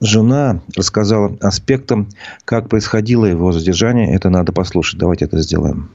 жена 0.00 0.60
рассказала 0.76 1.36
аспектам, 1.40 2.08
как 2.44 2.68
происходило 2.68 3.26
его 3.26 3.52
задержание. 3.52 4.14
Это 4.14 4.30
надо 4.30 4.52
послушать. 4.52 4.98
Давайте 4.98 5.24
это 5.26 5.38
сделаем. 5.38 5.90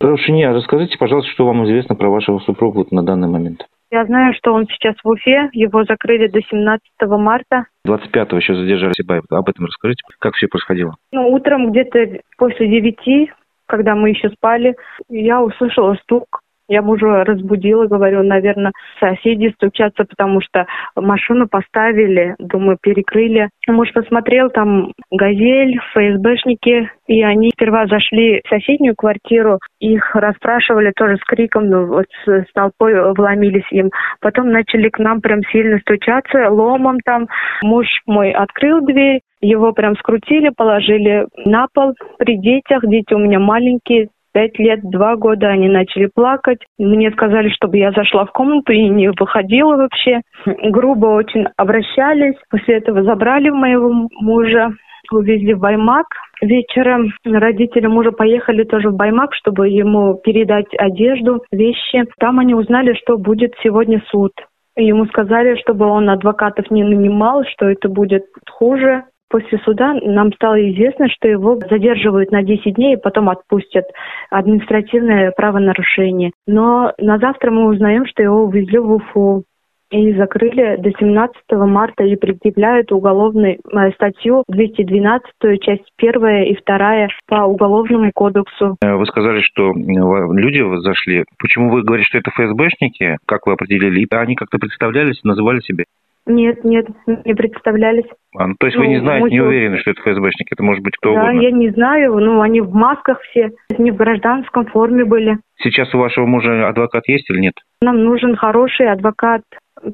Рошиния, 0.00 0.52
расскажите, 0.52 0.98
пожалуйста, 0.98 1.30
что 1.30 1.46
вам 1.46 1.64
известно 1.66 1.94
про 1.94 2.10
вашего 2.10 2.38
супруга 2.40 2.78
вот 2.78 2.92
на 2.92 3.02
данный 3.02 3.28
момент. 3.28 3.66
Я 3.90 4.04
знаю, 4.06 4.34
что 4.34 4.52
он 4.52 4.66
сейчас 4.66 4.96
в 5.04 5.08
Уфе. 5.08 5.50
Его 5.52 5.84
закрыли 5.84 6.26
до 6.26 6.40
17 6.40 6.82
марта. 7.02 7.66
25-го 7.86 8.36
еще 8.36 8.54
задержали 8.56 8.92
Сибаев. 8.96 9.22
Об 9.30 9.48
этом 9.48 9.66
расскажите, 9.66 10.02
как 10.18 10.34
все 10.34 10.48
происходило. 10.48 10.96
Ну, 11.12 11.28
утром 11.28 11.70
где-то 11.70 12.18
после 12.36 12.68
9, 12.68 13.30
когда 13.66 13.94
мы 13.94 14.10
еще 14.10 14.30
спали, 14.30 14.74
я 15.08 15.40
услышала 15.40 15.94
стук 16.02 16.40
я 16.68 16.82
мужа 16.82 17.24
разбудила, 17.24 17.86
говорю, 17.86 18.22
наверное, 18.22 18.72
соседи 18.98 19.52
стучатся, 19.54 20.04
потому 20.04 20.40
что 20.40 20.66
машину 20.96 21.46
поставили, 21.48 22.34
думаю, 22.38 22.78
перекрыли. 22.80 23.50
Муж 23.68 23.92
посмотрел, 23.92 24.50
там 24.50 24.92
«Газель», 25.10 25.78
ФСБшники, 25.92 26.90
и 27.06 27.22
они 27.22 27.50
сперва 27.50 27.86
зашли 27.86 28.40
в 28.44 28.48
соседнюю 28.48 28.94
квартиру, 28.96 29.58
их 29.78 30.14
расспрашивали 30.14 30.92
тоже 30.96 31.16
с 31.16 31.24
криком, 31.24 31.68
ну, 31.68 31.86
вот 31.86 32.06
с, 32.24 32.28
с 32.28 32.52
толпой 32.54 32.94
вломились 33.14 33.70
им. 33.70 33.90
Потом 34.20 34.50
начали 34.50 34.88
к 34.88 34.98
нам 34.98 35.20
прям 35.20 35.40
сильно 35.52 35.78
стучаться, 35.80 36.50
ломом 36.50 36.98
там. 37.04 37.26
Муж 37.62 37.86
мой 38.06 38.32
открыл 38.32 38.80
дверь, 38.80 39.20
его 39.40 39.72
прям 39.72 39.94
скрутили, 39.96 40.50
положили 40.56 41.26
на 41.44 41.66
пол 41.72 41.94
при 42.18 42.38
детях. 42.38 42.82
Дети 42.86 43.12
у 43.12 43.18
меня 43.18 43.38
маленькие, 43.38 44.08
пять 44.34 44.58
лет, 44.58 44.80
два 44.82 45.16
года 45.16 45.48
они 45.48 45.68
начали 45.68 46.10
плакать. 46.12 46.58
Мне 46.78 47.10
сказали, 47.12 47.48
чтобы 47.50 47.78
я 47.78 47.92
зашла 47.92 48.26
в 48.26 48.32
комнату 48.32 48.72
и 48.72 48.88
не 48.88 49.10
выходила 49.18 49.76
вообще. 49.76 50.20
Грубо 50.44 51.06
очень 51.06 51.46
обращались. 51.56 52.34
После 52.50 52.78
этого 52.78 53.04
забрали 53.04 53.48
моего 53.48 54.08
мужа, 54.20 54.72
увезли 55.10 55.54
в 55.54 55.60
Баймак. 55.60 56.06
Вечером 56.42 57.12
родители 57.24 57.86
мужа 57.86 58.10
поехали 58.10 58.64
тоже 58.64 58.90
в 58.90 58.96
Баймак, 58.96 59.34
чтобы 59.34 59.68
ему 59.68 60.20
передать 60.22 60.66
одежду, 60.76 61.42
вещи. 61.52 62.04
Там 62.18 62.40
они 62.40 62.54
узнали, 62.54 62.94
что 62.94 63.16
будет 63.16 63.54
сегодня 63.62 64.02
суд. 64.10 64.32
Ему 64.76 65.06
сказали, 65.06 65.56
чтобы 65.60 65.86
он 65.86 66.10
адвокатов 66.10 66.68
не 66.70 66.82
нанимал, 66.82 67.44
что 67.44 67.66
это 67.66 67.88
будет 67.88 68.24
хуже. 68.50 69.04
После 69.30 69.58
суда 69.58 69.94
нам 70.02 70.32
стало 70.34 70.56
известно, 70.70 71.08
что 71.08 71.28
его 71.28 71.58
задерживают 71.68 72.30
на 72.30 72.42
10 72.42 72.74
дней 72.74 72.94
и 72.94 73.00
потом 73.00 73.30
отпустят. 73.30 73.84
Административное 74.30 75.32
правонарушение. 75.32 76.32
Но 76.46 76.92
на 76.98 77.18
завтра 77.18 77.50
мы 77.50 77.66
узнаем, 77.66 78.06
что 78.06 78.22
его 78.22 78.44
увезли 78.44 78.78
в 78.78 78.92
Уфу. 78.92 79.44
и 79.90 80.12
закрыли 80.14 80.76
до 80.78 80.90
17 80.90 81.36
марта 81.52 82.04
и 82.04 82.16
предъявляют 82.16 82.92
уголовную 82.92 83.54
э, 83.56 83.90
статью 83.92 84.42
212, 84.48 85.24
часть 85.60 85.84
1 85.98 86.26
и 86.44 86.56
2 86.66 87.08
по 87.26 87.44
уголовному 87.44 88.10
кодексу. 88.14 88.76
Э, 88.82 88.94
вы 88.94 89.06
сказали, 89.06 89.40
что 89.40 89.72
люди 89.72 90.80
зашли. 90.80 91.24
Почему 91.38 91.70
вы 91.70 91.82
говорите, 91.82 92.08
что 92.08 92.18
это 92.18 92.30
ФСБшники? 92.30 93.18
Как 93.26 93.46
вы 93.46 93.52
определили? 93.52 94.06
Они 94.10 94.34
как-то 94.34 94.58
представлялись, 94.58 95.22
называли 95.24 95.60
себя? 95.60 95.84
Нет, 96.26 96.64
нет, 96.64 96.86
не 97.06 97.34
представлялись. 97.34 98.06
А, 98.36 98.46
ну, 98.46 98.54
то 98.58 98.66
есть 98.66 98.78
ну, 98.78 98.84
вы 98.84 98.88
не 98.88 98.98
знаете, 99.00 99.28
не 99.28 99.40
уверены, 99.40 99.76
что 99.78 99.90
это 99.90 100.00
ФСБшники? 100.00 100.52
Это 100.52 100.62
может 100.62 100.82
быть 100.82 100.96
кто 100.96 101.12
да, 101.12 101.20
угодно? 101.20 101.40
я 101.40 101.50
не 101.50 101.70
знаю. 101.70 102.18
Ну, 102.18 102.40
они 102.40 102.62
в 102.62 102.72
масках 102.74 103.20
все. 103.22 103.50
Они 103.78 103.90
в 103.90 103.96
гражданском 103.96 104.66
форме 104.66 105.04
были. 105.04 105.38
Сейчас 105.62 105.94
у 105.94 105.98
вашего 105.98 106.24
мужа 106.24 106.66
адвокат 106.66 107.06
есть 107.08 107.28
или 107.30 107.40
нет? 107.40 107.54
Нам 107.82 108.02
нужен 108.04 108.36
хороший 108.36 108.90
адвокат. 108.90 109.42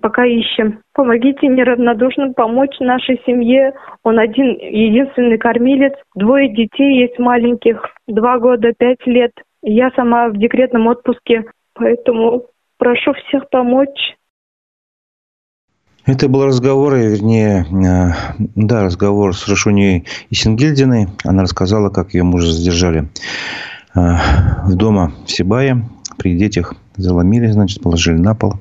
Пока 0.01 0.25
ищем. 0.25 0.81
Помогите 0.95 1.49
неравнодушным 1.49 2.35
помочь 2.35 2.79
нашей 2.79 3.21
семье. 3.27 3.73
Он 4.05 4.21
один, 4.21 4.57
единственный 4.59 5.37
кормилец. 5.37 5.95
Двое 6.15 6.49
детей 6.49 7.01
есть 7.01 7.19
маленьких. 7.19 7.83
Два 8.07 8.39
года, 8.39 8.73
пять 8.79 9.05
лет. 9.05 9.33
Я 9.63 9.91
сама 9.97 10.29
в 10.29 10.37
декретном 10.37 10.87
отпуске. 10.87 11.45
Поэтому 11.75 12.45
прошу 12.79 13.15
всех 13.15 13.51
помочь. 13.51 14.15
Это 16.07 16.29
был 16.29 16.47
разговор, 16.47 16.95
вернее, 16.95 17.67
э, 17.71 18.39
да, 18.55 18.83
разговор 18.83 19.37
с 19.37 19.47
Рашуней 19.49 20.07
Исенгильдиной. 20.31 21.09
Она 21.25 21.43
рассказала, 21.43 21.91
как 21.91 22.15
ее 22.15 22.23
мужа 22.23 22.51
задержали 22.51 23.11
э, 23.95 24.01
в 24.65 24.75
дома 24.75 25.13
в 25.27 25.31
Сибае. 25.31 25.87
При 26.17 26.37
детях 26.37 26.75
заломили, 26.97 27.51
значит, 27.51 27.83
положили 27.83 28.17
на 28.17 28.35
пол. 28.35 28.55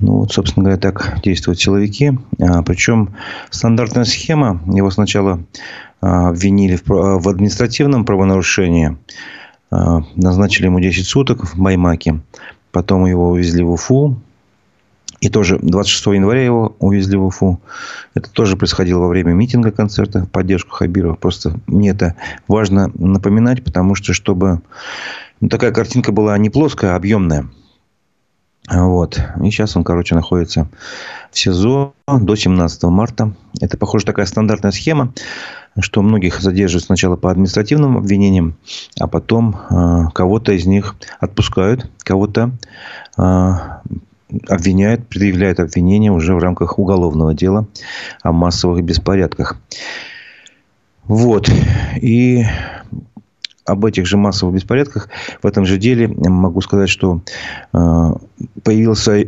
Ну, 0.00 0.18
вот, 0.18 0.32
собственно 0.32 0.64
говоря, 0.64 0.80
так 0.80 1.18
действуют 1.22 1.60
силовики. 1.60 2.12
А, 2.40 2.62
причем 2.62 3.14
стандартная 3.50 4.04
схема. 4.04 4.60
Его 4.66 4.90
сначала 4.90 5.44
обвинили 6.00 6.78
в 6.84 7.28
административном 7.28 8.04
правонарушении. 8.04 8.96
Назначили 9.70 10.66
ему 10.66 10.80
10 10.80 11.06
суток 11.06 11.44
в 11.44 11.56
Баймаке. 11.56 12.20
Потом 12.72 13.06
его 13.06 13.28
увезли 13.28 13.62
в 13.62 13.70
Уфу. 13.70 14.20
И 15.20 15.28
тоже 15.28 15.58
26 15.60 16.06
января 16.06 16.44
его 16.44 16.74
увезли 16.78 17.16
в 17.16 17.24
Уфу. 17.24 17.60
Это 18.14 18.30
тоже 18.30 18.56
происходило 18.56 19.00
во 19.00 19.08
время 19.08 19.32
митинга 19.32 19.70
концерта 19.70 20.22
в 20.22 20.30
поддержку 20.30 20.70
Хабирова. 20.70 21.14
Просто 21.14 21.60
мне 21.66 21.90
это 21.90 22.16
важно 22.48 22.90
напоминать, 22.94 23.62
потому 23.62 23.94
что 23.94 24.12
чтобы 24.12 24.62
ну, 25.40 25.48
такая 25.48 25.72
картинка 25.72 26.12
была 26.12 26.36
не 26.38 26.50
плоская, 26.50 26.92
а 26.92 26.96
объемная. 26.96 27.48
Вот. 28.70 29.20
И 29.42 29.50
сейчас 29.50 29.76
он, 29.76 29.82
короче, 29.82 30.14
находится 30.14 30.68
в 31.30 31.38
СИЗО 31.38 31.94
до 32.06 32.36
17 32.36 32.84
марта. 32.84 33.34
Это, 33.60 33.76
похоже, 33.76 34.06
такая 34.06 34.26
стандартная 34.26 34.70
схема, 34.70 35.12
что 35.80 36.02
многих 36.02 36.40
задерживают 36.40 36.84
сначала 36.84 37.16
по 37.16 37.30
административным 37.30 37.96
обвинениям, 37.96 38.54
а 39.00 39.08
потом 39.08 39.56
э, 39.56 40.10
кого-то 40.14 40.52
из 40.52 40.66
них 40.66 40.94
отпускают, 41.18 41.90
кого-то 42.04 42.52
э, 43.18 43.52
обвиняют, 44.48 45.06
предъявляют 45.08 45.60
обвинения 45.60 46.10
уже 46.10 46.34
в 46.34 46.38
рамках 46.38 46.78
уголовного 46.78 47.34
дела 47.34 47.66
о 48.22 48.32
массовых 48.32 48.84
беспорядках. 48.84 49.56
Вот. 51.04 51.50
И 52.00 52.44
об 53.64 53.84
этих 53.84 54.06
же 54.06 54.16
массовых 54.16 54.54
беспорядках 54.54 55.08
в 55.42 55.46
этом 55.46 55.64
же 55.64 55.78
деле 55.78 56.08
могу 56.08 56.60
сказать, 56.60 56.88
что 56.88 57.22
э, 57.72 58.10
появился 58.64 59.26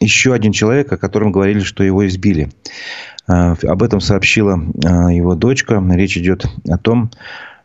еще 0.00 0.34
один 0.34 0.52
человек, 0.52 0.92
о 0.92 0.96
котором 0.96 1.32
говорили, 1.32 1.60
что 1.60 1.84
его 1.84 2.06
избили. 2.06 2.50
Э, 3.28 3.54
об 3.62 3.82
этом 3.82 4.00
сообщила 4.00 4.58
э, 4.58 5.14
его 5.14 5.34
дочка. 5.34 5.82
Речь 5.90 6.16
идет 6.16 6.46
о 6.68 6.78
том, 6.78 7.10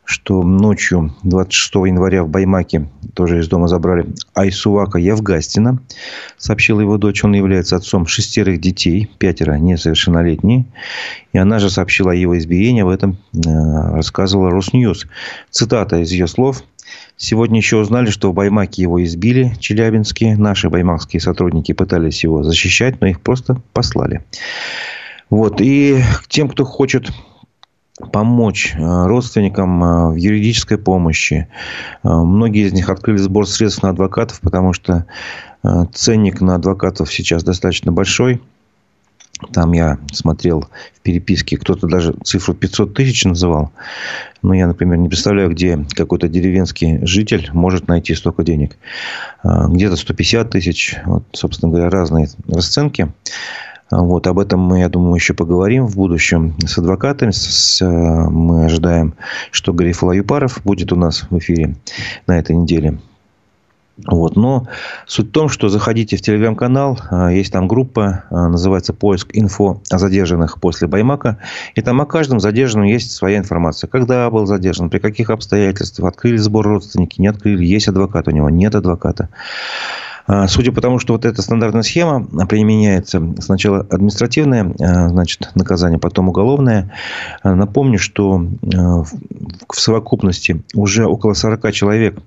что 0.05 0.43
ночью 0.43 1.13
26 1.23 1.75
января 1.75 2.23
в 2.23 2.29
Баймаке 2.29 2.89
тоже 3.13 3.39
из 3.39 3.47
дома 3.47 3.67
забрали 3.67 4.07
Айсувака 4.35 4.99
Евгастина, 4.99 5.79
сообщила 6.37 6.81
его 6.81 6.97
дочь. 6.97 7.23
Он 7.23 7.33
является 7.33 7.77
отцом 7.77 8.05
шестерых 8.05 8.59
детей, 8.59 9.09
пятеро 9.17 9.53
несовершеннолетние. 9.53 10.65
И 11.31 11.37
она 11.37 11.59
же 11.59 11.69
сообщила 11.69 12.11
о 12.11 12.15
его 12.15 12.37
избиении, 12.37 12.81
об 12.81 12.89
этом 12.89 13.17
э, 13.33 13.39
рассказывала 13.95 14.51
Росньюз. 14.51 15.07
Цитата 15.49 16.01
из 16.01 16.11
ее 16.11 16.27
слов. 16.27 16.63
Сегодня 17.15 17.57
еще 17.57 17.77
узнали, 17.77 18.09
что 18.09 18.31
в 18.31 18.33
Баймаке 18.33 18.81
его 18.81 19.01
избили, 19.03 19.53
челябинские. 19.59 20.35
Наши 20.35 20.69
баймакские 20.69 21.21
сотрудники 21.21 21.71
пытались 21.71 22.23
его 22.23 22.43
защищать, 22.43 22.99
но 22.99 23.07
их 23.07 23.21
просто 23.21 23.61
послали. 23.71 24.23
Вот. 25.29 25.61
И 25.61 26.03
тем, 26.27 26.49
кто 26.49 26.65
хочет 26.65 27.09
помочь 28.11 28.73
э, 28.75 29.07
родственникам 29.07 29.83
э, 29.83 30.09
в 30.11 30.15
юридической 30.15 30.77
помощи. 30.77 31.47
Э, 32.03 32.09
многие 32.09 32.65
из 32.65 32.73
них 32.73 32.89
открыли 32.89 33.17
сбор 33.17 33.47
средств 33.47 33.83
на 33.83 33.89
адвокатов, 33.89 34.41
потому 34.41 34.73
что 34.73 35.05
ценник 35.93 36.41
на 36.41 36.55
адвокатов 36.55 37.13
сейчас 37.13 37.41
достаточно 37.41 37.93
большой. 37.93 38.41
Там 39.53 39.71
я 39.71 39.97
смотрел 40.11 40.67
в 40.93 40.99
переписке, 40.99 41.55
кто-то 41.55 41.87
даже 41.87 42.13
цифру 42.25 42.53
500 42.53 42.93
тысяч 42.93 43.23
называл. 43.23 43.71
Но 44.41 44.53
я, 44.53 44.67
например, 44.67 44.97
не 44.97 45.07
представляю, 45.07 45.49
где 45.51 45.85
какой-то 45.93 46.27
деревенский 46.27 47.05
житель 47.05 47.49
может 47.53 47.87
найти 47.87 48.13
столько 48.13 48.43
денег. 48.43 48.75
Где-то 49.41 49.95
150 49.95 50.49
тысяч. 50.49 50.97
Вот, 51.05 51.23
собственно 51.31 51.71
говоря, 51.71 51.89
разные 51.89 52.27
расценки. 52.49 53.13
Вот, 53.91 54.27
об 54.27 54.39
этом 54.39 54.59
мы, 54.59 54.79
я 54.79 54.89
думаю, 54.89 55.15
еще 55.15 55.33
поговорим 55.33 55.85
в 55.85 55.95
будущем 55.95 56.55
с 56.65 56.77
адвокатами. 56.77 57.31
С, 57.31 57.81
э, 57.81 57.85
мы 57.85 58.65
ожидаем, 58.65 59.13
что 59.51 59.73
Гарифула 59.73 60.13
Юпаров 60.13 60.61
будет 60.63 60.91
у 60.91 60.95
нас 60.95 61.25
в 61.29 61.37
эфире 61.37 61.75
на 62.25 62.39
этой 62.39 62.55
неделе. 62.55 62.97
Вот. 63.97 64.35
Но 64.35 64.67
суть 65.05 65.27
в 65.27 65.31
том, 65.31 65.49
что 65.49 65.69
заходите 65.69 66.17
в 66.17 66.21
телеграм-канал, 66.21 66.97
э, 67.11 67.35
есть 67.35 67.53
там 67.53 67.67
группа, 67.67 68.23
э, 68.29 68.35
называется 68.35 68.91
«Поиск 68.93 69.29
инфо 69.33 69.81
о 69.91 69.97
задержанных 69.99 70.59
после 70.59 70.87
Баймака». 70.87 71.37
И 71.75 71.81
там 71.81 72.01
о 72.01 72.05
каждом 72.05 72.39
задержанном 72.39 72.87
есть 72.87 73.11
своя 73.11 73.37
информация. 73.37 73.87
Когда 73.87 74.29
был 74.31 74.47
задержан, 74.47 74.89
при 74.89 74.97
каких 74.97 75.29
обстоятельствах, 75.29 76.09
открыли 76.09 76.37
сбор 76.37 76.67
родственники, 76.67 77.21
не 77.21 77.27
открыли, 77.27 77.63
есть 77.63 77.87
адвокат 77.87 78.27
у 78.27 78.31
него, 78.31 78.49
нет 78.49 78.73
адвоката. 78.73 79.29
А, 80.25 80.47
судя 80.47 80.71
по 80.71 80.81
тому, 80.81 80.99
что 80.99 81.13
вот 81.13 81.25
эта 81.25 81.41
стандартная 81.41 81.81
схема 81.81 82.25
применяется 82.47 83.21
сначала 83.39 83.81
административное 83.89 84.73
а, 84.79 85.09
значит, 85.09 85.49
наказание, 85.55 85.99
потом 85.99 86.29
уголовное. 86.29 86.91
А, 87.41 87.55
напомню, 87.55 87.99
что 87.99 88.45
в 88.61 89.75
совокупности 89.75 90.63
уже 90.73 91.05
около 91.05 91.33
40 91.33 91.71
человек 91.71 92.17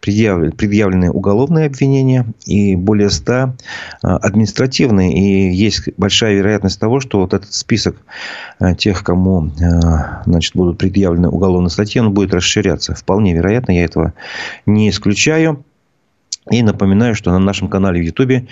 предъявлены 0.00 1.10
уголовные 1.10 1.66
обвинения 1.66 2.26
и 2.44 2.76
более 2.76 3.10
100 3.10 3.54
административные. 4.02 5.12
И 5.14 5.54
есть 5.54 5.88
большая 5.96 6.34
вероятность 6.34 6.78
того, 6.80 7.00
что 7.00 7.20
вот 7.20 7.34
этот 7.34 7.52
список 7.52 7.96
тех, 8.76 9.02
кому 9.02 9.50
значит, 10.26 10.54
будут 10.54 10.78
предъявлены 10.78 11.28
уголовные 11.28 11.70
статьи, 11.70 12.00
он 12.00 12.12
будет 12.12 12.34
расширяться. 12.34 12.94
Вполне 12.94 13.34
вероятно, 13.34 13.72
я 13.72 13.84
этого 13.84 14.12
не 14.66 14.90
исключаю. 14.90 15.64
И 16.50 16.62
напоминаю, 16.62 17.14
что 17.14 17.30
на 17.30 17.38
нашем 17.38 17.68
канале 17.68 18.00
в 18.00 18.04
Ютубе 18.04 18.46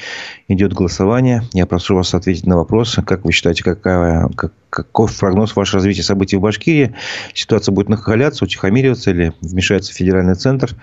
идет 0.48 0.74
голосование. 0.74 1.42
Я 1.52 1.66
прошу 1.66 1.96
вас 1.96 2.14
ответить 2.14 2.46
на 2.46 2.56
вопрос, 2.56 2.98
как 3.06 3.24
вы 3.24 3.32
считаете, 3.32 3.64
какая, 3.64 4.28
как, 4.36 4.52
каков 4.68 5.18
прогноз 5.18 5.56
вашего 5.56 5.78
развития 5.78 6.02
событий 6.02 6.36
в 6.36 6.40
Башкирии? 6.40 6.94
Ситуация 7.32 7.72
будет 7.72 7.88
накаляться, 7.88 8.44
утихомириваться 8.44 9.10
или 9.10 9.32
вмешается 9.40 9.94
федеральный 9.94 10.34
центр? 10.34 10.76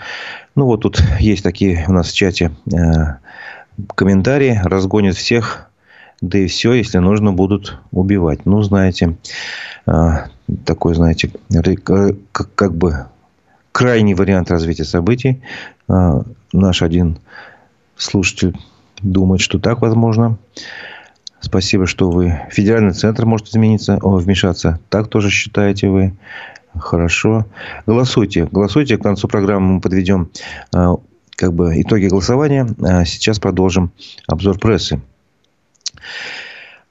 Ну, 0.55 0.65
вот 0.65 0.81
тут 0.81 1.03
есть 1.19 1.43
такие 1.43 1.85
у 1.87 1.91
нас 1.93 2.09
в 2.09 2.15
чате 2.15 2.51
э, 2.71 2.77
комментарии. 3.95 4.59
Разгонят 4.63 5.15
всех, 5.15 5.69
да 6.21 6.39
и 6.39 6.47
все, 6.47 6.73
если 6.73 6.97
нужно, 6.97 7.31
будут 7.31 7.79
убивать. 7.91 8.45
Ну, 8.45 8.61
знаете, 8.63 9.17
э, 9.85 9.91
такой, 10.65 10.95
знаете, 10.95 11.31
как, 12.31 12.55
как 12.55 12.75
бы 12.75 13.05
крайний 13.73 14.13
вариант 14.13 14.49
развития 14.49 14.85
событий. 14.85 15.41
А, 15.87 16.23
наш 16.51 16.81
один 16.81 17.19
слушатель 17.95 18.57
думает, 19.01 19.41
что 19.41 19.59
так 19.59 19.81
возможно. 19.81 20.37
Спасибо, 21.39 21.85
что 21.87 22.09
вы... 22.09 22.39
Федеральный 22.51 22.93
центр 22.93 23.25
может 23.25 23.49
измениться, 23.49 23.99
о, 24.01 24.17
вмешаться. 24.17 24.79
Так 24.89 25.09
тоже 25.09 25.29
считаете 25.29 25.89
вы. 25.89 26.13
Хорошо. 26.77 27.45
Голосуйте. 27.85 28.47
Голосуйте. 28.49 28.97
К 28.97 29.03
концу 29.03 29.27
программы 29.27 29.73
мы 29.73 29.81
подведем 29.81 30.29
а, 30.73 30.95
как 31.35 31.53
бы 31.53 31.79
итоги 31.81 32.07
голосования. 32.07 32.67
А 32.81 33.03
сейчас 33.03 33.39
продолжим 33.39 33.91
обзор 34.27 34.57
прессы. 34.57 35.01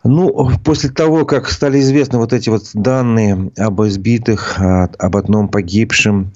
Ну, 0.05 0.51
после 0.65 0.91
того, 0.91 1.25
как 1.25 1.49
стали 1.49 1.79
известны 1.79 2.19
вот 2.19 2.33
эти 2.33 2.49
вот 2.49 2.65
данные 2.75 3.53
об 3.57 3.83
избитых, 3.83 4.59
об 4.59 5.17
одном 5.17 5.49
погибшем 5.49 6.33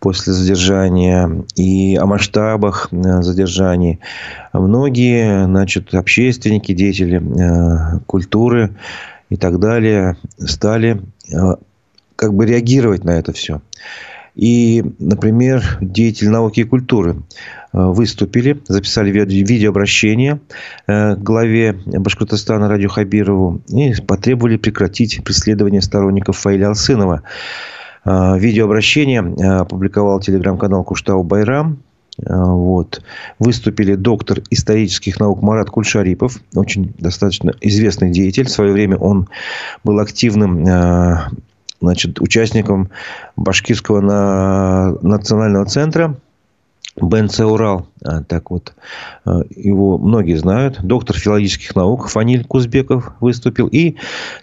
после 0.00 0.32
задержания 0.32 1.44
и 1.54 1.96
о 1.96 2.06
масштабах 2.06 2.88
э, 2.90 3.22
задержаний, 3.22 4.00
многие, 4.52 5.44
значит, 5.44 5.94
общественники, 5.94 6.72
деятели 6.72 7.20
э, 7.20 7.98
культуры 8.06 8.74
и 9.28 9.36
так 9.36 9.60
далее 9.60 10.16
стали 10.38 11.02
э, 11.30 11.36
как 12.16 12.34
бы 12.34 12.46
реагировать 12.46 13.04
на 13.04 13.10
это 13.10 13.32
все. 13.32 13.60
И, 14.34 14.82
например, 14.98 15.78
деятели 15.80 16.28
науки 16.28 16.60
и 16.60 16.64
культуры 16.64 17.16
э, 17.16 17.16
выступили, 17.72 18.62
записали 18.66 19.10
видеообращение 19.10 20.40
э, 20.86 21.16
к 21.16 21.18
главе 21.18 21.78
Башкортостана 21.84 22.68
Радио 22.68 22.88
Хабирову 22.88 23.60
и 23.68 23.92
потребовали 24.00 24.56
прекратить 24.56 25.22
преследование 25.22 25.82
сторонников 25.82 26.38
Фаиля 26.38 26.68
Алсынова. 26.68 27.22
Э, 28.06 28.38
видеообращение 28.38 29.20
опубликовал 29.60 30.20
телеграм-канал 30.20 30.82
Куштау 30.84 31.22
Байрам. 31.22 31.82
Вот. 32.18 33.02
Выступили 33.38 33.94
доктор 33.94 34.42
исторических 34.50 35.18
наук 35.18 35.40
Марат 35.40 35.70
Кульшарипов, 35.70 36.40
очень 36.54 36.94
достаточно 36.98 37.54
известный 37.62 38.10
деятель. 38.10 38.44
В 38.44 38.50
свое 38.50 38.72
время 38.72 38.98
он 38.98 39.28
был 39.82 39.98
активным 39.98 40.62
значит, 41.82 42.20
участником 42.20 42.90
Башкирского 43.36 44.00
на... 44.00 44.96
национального 45.02 45.66
центра 45.66 46.16
БНЦ 46.96 47.40
«Урал». 47.40 47.86
А, 48.04 48.22
так 48.22 48.50
вот, 48.50 48.74
а, 49.24 49.40
его 49.50 49.96
многие 49.96 50.36
знают. 50.36 50.80
Доктор 50.82 51.16
филологических 51.16 51.74
наук 51.74 52.08
Фаниль 52.08 52.44
Кузбеков 52.44 53.12
выступил. 53.20 53.66
И 53.68 53.96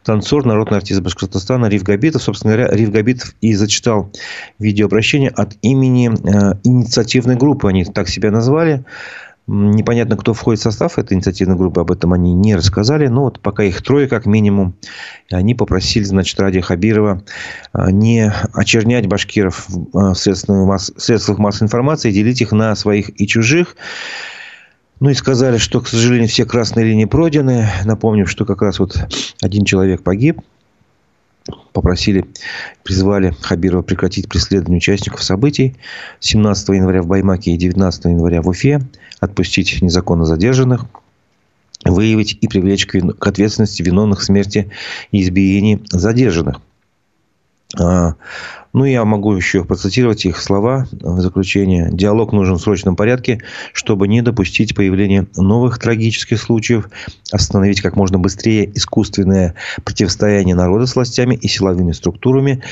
танцор, 0.04 0.46
народный 0.46 0.78
артист 0.78 1.02
Башкортостана 1.02 1.68
Риф 1.68 1.84
Габитов. 1.84 2.24
Собственно 2.24 2.56
говоря, 2.56 2.76
Риф 2.76 2.90
Габитов 2.90 3.36
и 3.42 3.54
зачитал 3.54 4.10
видеообращение 4.58 5.30
от 5.30 5.58
имени 5.62 6.10
а, 6.10 6.58
инициативной 6.64 7.36
группы. 7.36 7.70
Они 7.70 7.86
так 7.86 8.10
себя 8.10 8.32
назвали. 8.32 8.84
Непонятно, 9.52 10.16
кто 10.16 10.36
входит 10.36 10.60
в 10.60 10.64
состав 10.64 11.00
этой 11.00 11.14
инициативной 11.16 11.56
группы, 11.56 11.82
об 11.82 11.90
этом 11.90 12.14
они 12.14 12.36
не 12.36 12.56
рассказали. 12.56 13.08
Но 13.08 13.24
вот 13.24 13.40
пока 13.40 13.64
их 13.64 13.82
трое, 13.82 14.08
как 14.08 14.28
минимум, 14.28 14.76
они 15.32 15.56
попросили, 15.56 16.04
значит, 16.04 16.40
Ради 16.40 16.62
Хабирова 16.62 17.24
а, 17.74 17.92
не 17.92 18.32
очернять 18.54 19.08
башкиров 19.08 19.66
в 19.68 19.98
а, 19.98 20.14
средствах 20.14 21.40
массовой 21.40 21.66
информации, 21.66 22.12
делить 22.12 22.42
их 22.42 22.52
на 22.52 22.76
своих 22.76 23.20
и 23.20 23.26
чужих. 23.26 23.76
Ну 25.00 25.10
и 25.10 25.16
сказали, 25.16 25.58
что, 25.58 25.82
к 25.82 25.88
сожалению, 25.88 26.28
все 26.28 26.46
красные 26.46 26.86
линии 26.86 27.06
пройдены. 27.06 27.68
Напомним, 27.86 28.28
что 28.28 28.46
как 28.46 28.62
раз 28.62 28.78
вот 28.78 29.00
один 29.42 29.66
человек 29.66 30.04
погиб 30.04 30.42
попросили, 31.74 32.26
призвали 32.84 33.36
Хабирова 33.42 33.82
прекратить 33.82 34.28
преследование 34.28 34.78
участников 34.78 35.24
событий 35.24 35.76
17 36.20 36.70
января 36.70 37.02
в 37.02 37.08
Баймаке 37.08 37.52
и 37.52 37.58
19 37.58 38.06
января 38.06 38.42
в 38.42 38.48
Уфе, 38.48 38.82
отпустить 39.20 39.82
незаконно 39.82 40.26
задержанных, 40.26 40.86
выявить 41.86 42.38
и 42.42 42.48
привлечь 42.48 42.86
к 42.86 43.28
ответственности 43.28 43.82
виновных 43.82 44.20
в 44.20 44.24
смерти 44.24 44.72
и 45.12 45.22
избиении 45.22 45.82
задержанных. 45.90 46.62
А, 47.78 48.16
ну, 48.74 48.86
я 48.86 49.06
могу 49.06 49.34
еще 49.34 49.64
процитировать 49.64 50.26
их 50.26 50.42
слова 50.42 50.88
в 50.92 51.22
заключение. 51.22 51.90
Диалог 51.92 52.34
нужен 52.34 52.56
в 52.56 52.62
срочном 52.62 52.96
порядке, 52.96 53.42
чтобы 53.74 54.08
не 54.08 54.22
допустить 54.22 54.76
появления 54.76 55.28
новых 55.36 55.78
трагических 55.80 56.40
случаев, 56.40 56.90
остановить 57.32 57.82
как 57.82 57.96
можно 57.96 58.18
быстрее 58.18 58.70
искусственное 58.76 59.56
противостояние 59.84 60.56
народа 60.56 60.88
с 60.88 60.96
властями 60.96 61.36
и 61.36 61.48
силовыми 61.48 61.92
структурами, 61.92 62.64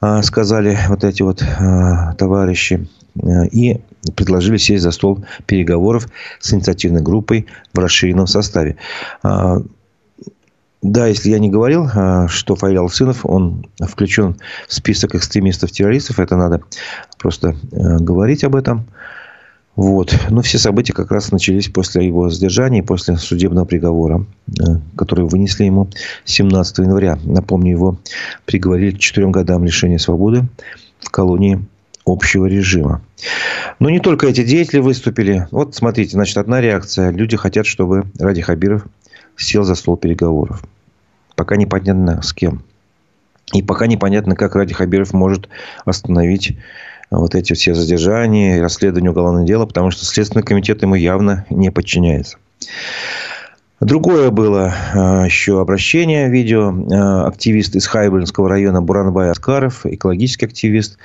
а, 0.00 0.22
сказали 0.22 0.78
вот 0.88 1.04
эти 1.04 1.22
вот 1.22 1.42
а, 1.42 2.14
товарищи. 2.14 2.88
И 3.50 3.80
предложили 4.14 4.58
сесть 4.58 4.82
за 4.82 4.90
стол 4.90 5.24
переговоров 5.46 6.06
с 6.38 6.52
инициативной 6.52 7.00
группой 7.00 7.46
в 7.72 7.78
расширенном 7.78 8.26
составе. 8.26 8.76
Да, 10.88 11.08
если 11.08 11.30
я 11.30 11.40
не 11.40 11.50
говорил, 11.50 11.88
а, 11.92 12.28
что 12.28 12.54
Фаиль 12.54 12.78
Алсынов, 12.78 13.26
он 13.26 13.66
включен 13.80 14.36
в 14.68 14.74
список 14.74 15.16
экстремистов-террористов, 15.16 16.20
это 16.20 16.36
надо 16.36 16.62
просто 17.18 17.56
э, 17.72 17.96
говорить 17.98 18.44
об 18.44 18.54
этом. 18.54 18.86
Вот. 19.74 20.16
Но 20.30 20.42
все 20.42 20.58
события 20.58 20.92
как 20.92 21.10
раз 21.10 21.32
начались 21.32 21.68
после 21.68 22.06
его 22.06 22.30
задержания, 22.30 22.84
после 22.84 23.16
судебного 23.16 23.64
приговора, 23.64 24.26
э, 24.48 24.76
который 24.96 25.24
вынесли 25.24 25.64
ему 25.64 25.88
17 26.24 26.78
января. 26.78 27.18
Напомню, 27.24 27.72
его 27.72 27.98
приговорили 28.44 28.92
к 28.92 29.00
четырем 29.00 29.32
годам 29.32 29.64
лишения 29.64 29.98
свободы 29.98 30.46
в 31.00 31.10
колонии 31.10 31.66
общего 32.04 32.46
режима. 32.46 33.02
Но 33.80 33.90
не 33.90 33.98
только 33.98 34.28
эти 34.28 34.44
деятели 34.44 34.78
выступили. 34.78 35.48
Вот 35.50 35.74
смотрите, 35.74 36.12
значит, 36.12 36.36
одна 36.36 36.60
реакция. 36.60 37.10
Люди 37.10 37.36
хотят, 37.36 37.66
чтобы 37.66 38.04
Ради 38.20 38.40
Хабиров 38.40 38.86
сел 39.36 39.64
за 39.64 39.74
стол 39.74 39.96
переговоров. 39.96 40.62
Пока 41.36 41.56
непонятно 41.56 42.22
с 42.22 42.32
кем. 42.32 42.62
И 43.52 43.62
пока 43.62 43.86
непонятно, 43.86 44.34
как 44.34 44.56
Ради 44.56 44.74
Хабиров 44.74 45.12
может 45.12 45.48
остановить 45.84 46.58
вот 47.10 47.34
эти 47.34 47.52
все 47.52 47.74
задержания 47.74 48.56
и 48.56 48.60
расследование 48.60 49.12
уголовного 49.12 49.46
дела, 49.46 49.66
потому 49.66 49.90
что 49.92 50.04
Следственный 50.04 50.42
комитет 50.42 50.82
ему 50.82 50.96
явно 50.96 51.46
не 51.50 51.70
подчиняется. 51.70 52.38
Другое 53.80 54.30
было 54.30 54.74
а, 54.94 55.24
еще 55.26 55.60
обращение, 55.60 56.30
видео. 56.30 56.74
А, 56.92 57.26
активист 57.26 57.76
из 57.76 57.86
Хайбельского 57.86 58.48
района 58.48 58.80
Буранбай 58.80 59.30
Аскаров, 59.30 59.84
экологический 59.84 60.46
активист, 60.46 60.96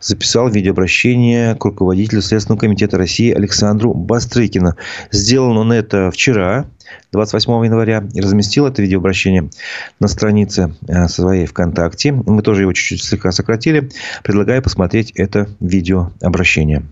записал 0.00 0.48
видеообращение 0.48 1.56
к 1.56 1.64
руководителю 1.64 2.22
Следственного 2.22 2.60
комитета 2.60 2.96
России 2.96 3.32
Александру 3.32 3.92
Бастрыкину. 3.92 4.76
Сделал 5.10 5.58
он 5.58 5.72
это 5.72 6.12
вчера, 6.12 6.66
28 7.12 7.64
января, 7.64 8.04
и 8.14 8.20
разместил 8.20 8.66
это 8.66 8.82
видеообращение 8.82 9.50
на 10.00 10.08
странице 10.08 10.74
а, 10.88 11.08
своей 11.08 11.46
ВКонтакте. 11.46 12.12
Мы 12.12 12.42
тоже 12.42 12.62
его 12.62 12.72
чуть-чуть 12.72 13.02
слегка 13.02 13.32
сократили. 13.32 13.90
Предлагаю 14.22 14.62
посмотреть 14.62 15.12
это 15.12 15.48
видеообращение. 15.60 16.84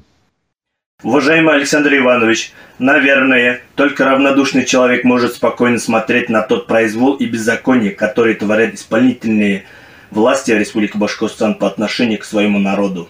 Уважаемый 1.02 1.54
Александр 1.54 1.96
Иванович, 1.96 2.52
наверное, 2.78 3.62
только 3.74 4.04
равнодушный 4.04 4.66
человек 4.66 5.04
может 5.04 5.34
спокойно 5.34 5.78
смотреть 5.78 6.28
на 6.28 6.42
тот 6.42 6.66
произвол 6.66 7.14
и 7.14 7.24
беззаконие, 7.24 7.92
который 7.92 8.34
творят 8.34 8.74
исполнительные 8.74 9.64
власти 10.10 10.50
Республики 10.50 10.98
Башкортостан 10.98 11.54
по 11.54 11.66
отношению 11.66 12.18
к 12.18 12.24
своему 12.24 12.58
народу. 12.58 13.08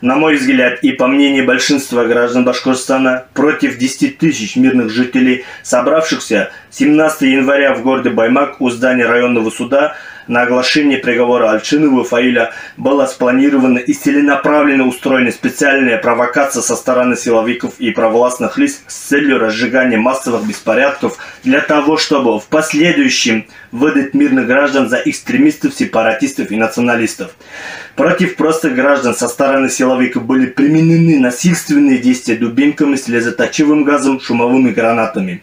На 0.00 0.16
мой 0.16 0.36
взгляд 0.36 0.78
и 0.82 0.92
по 0.92 1.06
мнению 1.06 1.44
большинства 1.44 2.04
граждан 2.04 2.44
Башкортостана, 2.44 3.26
против 3.34 3.76
10 3.76 4.16
тысяч 4.16 4.56
мирных 4.56 4.90
жителей, 4.90 5.44
собравшихся 5.62 6.50
17 6.70 7.22
января 7.22 7.74
в 7.74 7.82
городе 7.82 8.08
Баймак 8.08 8.62
у 8.62 8.70
здания 8.70 9.04
районного 9.04 9.50
суда, 9.50 9.96
на 10.30 10.42
оглашение 10.42 10.98
приговора 10.98 11.50
Альчинова 11.50 12.04
Фаиля 12.04 12.52
была 12.76 13.08
спланирована 13.08 13.78
и 13.78 13.92
целенаправленно 13.92 14.86
устроена 14.86 15.32
специальная 15.32 15.98
провокация 15.98 16.62
со 16.62 16.76
стороны 16.76 17.16
силовиков 17.16 17.74
и 17.80 17.90
провластных 17.90 18.56
лиц 18.56 18.80
с 18.86 18.94
целью 18.94 19.40
разжигания 19.40 19.98
массовых 19.98 20.46
беспорядков 20.46 21.18
для 21.42 21.60
того, 21.60 21.96
чтобы 21.96 22.38
в 22.38 22.44
последующем 22.44 23.46
выдать 23.72 24.14
мирных 24.14 24.46
граждан 24.46 24.88
за 24.88 25.02
экстремистов, 25.04 25.74
сепаратистов 25.74 26.52
и 26.52 26.56
националистов. 26.56 27.32
Против 27.96 28.36
простых 28.36 28.76
граждан 28.76 29.16
со 29.16 29.26
стороны 29.26 29.68
силовиков 29.68 30.24
были 30.24 30.46
применены 30.46 31.18
насильственные 31.18 31.98
действия 31.98 32.36
дубинками, 32.36 32.94
слезоточивым 32.94 33.82
газом, 33.82 34.20
шумовыми 34.20 34.70
гранатами. 34.70 35.42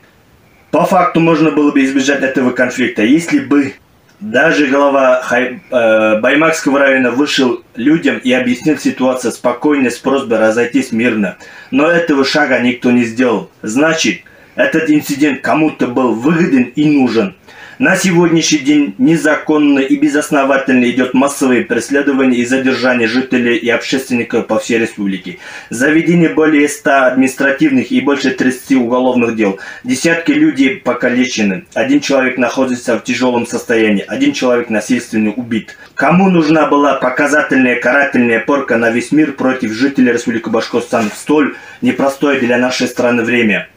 По 0.71 0.85
факту 0.85 1.19
можно 1.19 1.51
было 1.51 1.71
бы 1.71 1.83
избежать 1.83 2.23
этого 2.23 2.51
конфликта, 2.51 3.03
если 3.03 3.39
бы 3.39 3.73
даже 4.19 4.67
глава 4.67 5.21
Хай, 5.21 5.61
э, 5.69 6.19
Баймакского 6.19 6.79
района 6.79 7.11
вышел 7.11 7.61
людям 7.75 8.17
и 8.17 8.31
объяснил 8.31 8.77
ситуацию 8.77 9.31
спокойно 9.31 9.91
с 9.91 9.97
просьбой 9.97 10.39
разойтись 10.39 10.91
мирно. 10.91 11.37
Но 11.69 11.87
этого 11.87 12.25
шага 12.25 12.59
никто 12.59 12.89
не 12.89 13.03
сделал. 13.03 13.51
Значит, 13.61 14.21
этот 14.55 14.89
инцидент 14.89 15.41
кому-то 15.41 15.87
был 15.87 16.13
выгоден 16.13 16.63
и 16.75 16.85
нужен. 16.89 17.35
На 17.79 17.95
сегодняшний 17.95 18.57
день 18.57 18.95
незаконно 18.97 19.77
и 19.77 19.97
безосновательно 19.97 20.89
идет 20.89 21.13
массовое 21.13 21.63
преследование 21.63 22.41
и 22.41 22.45
задержание 22.45 23.07
жителей 23.07 23.55
и 23.55 23.69
общественников 23.69 24.47
по 24.47 24.57
всей 24.57 24.79
республике. 24.79 25.37
Заведение 25.69 26.29
более 26.29 26.67
100 26.69 27.05
административных 27.05 27.91
и 27.91 28.01
больше 28.01 28.31
30 28.31 28.77
уголовных 28.77 29.35
дел. 29.35 29.59
Десятки 29.83 30.31
людей 30.31 30.77
покалечены. 30.77 31.65
Один 31.75 31.99
человек 31.99 32.39
находится 32.39 32.97
в 32.97 33.03
тяжелом 33.03 33.45
состоянии. 33.45 34.05
Один 34.07 34.33
человек 34.33 34.71
насильственно 34.71 35.29
убит. 35.33 35.77
Кому 35.93 36.31
нужна 36.31 36.65
была 36.65 36.95
показательная 36.95 37.79
карательная 37.79 38.39
порка 38.39 38.77
на 38.77 38.89
весь 38.89 39.11
мир 39.11 39.33
против 39.33 39.71
жителей 39.73 40.13
Республики 40.13 40.49
Башкортостан 40.49 41.11
в 41.11 41.13
столь 41.13 41.55
непростое 41.83 42.39
для 42.39 42.57
нашей 42.57 42.87
страны 42.87 43.21
время? 43.21 43.67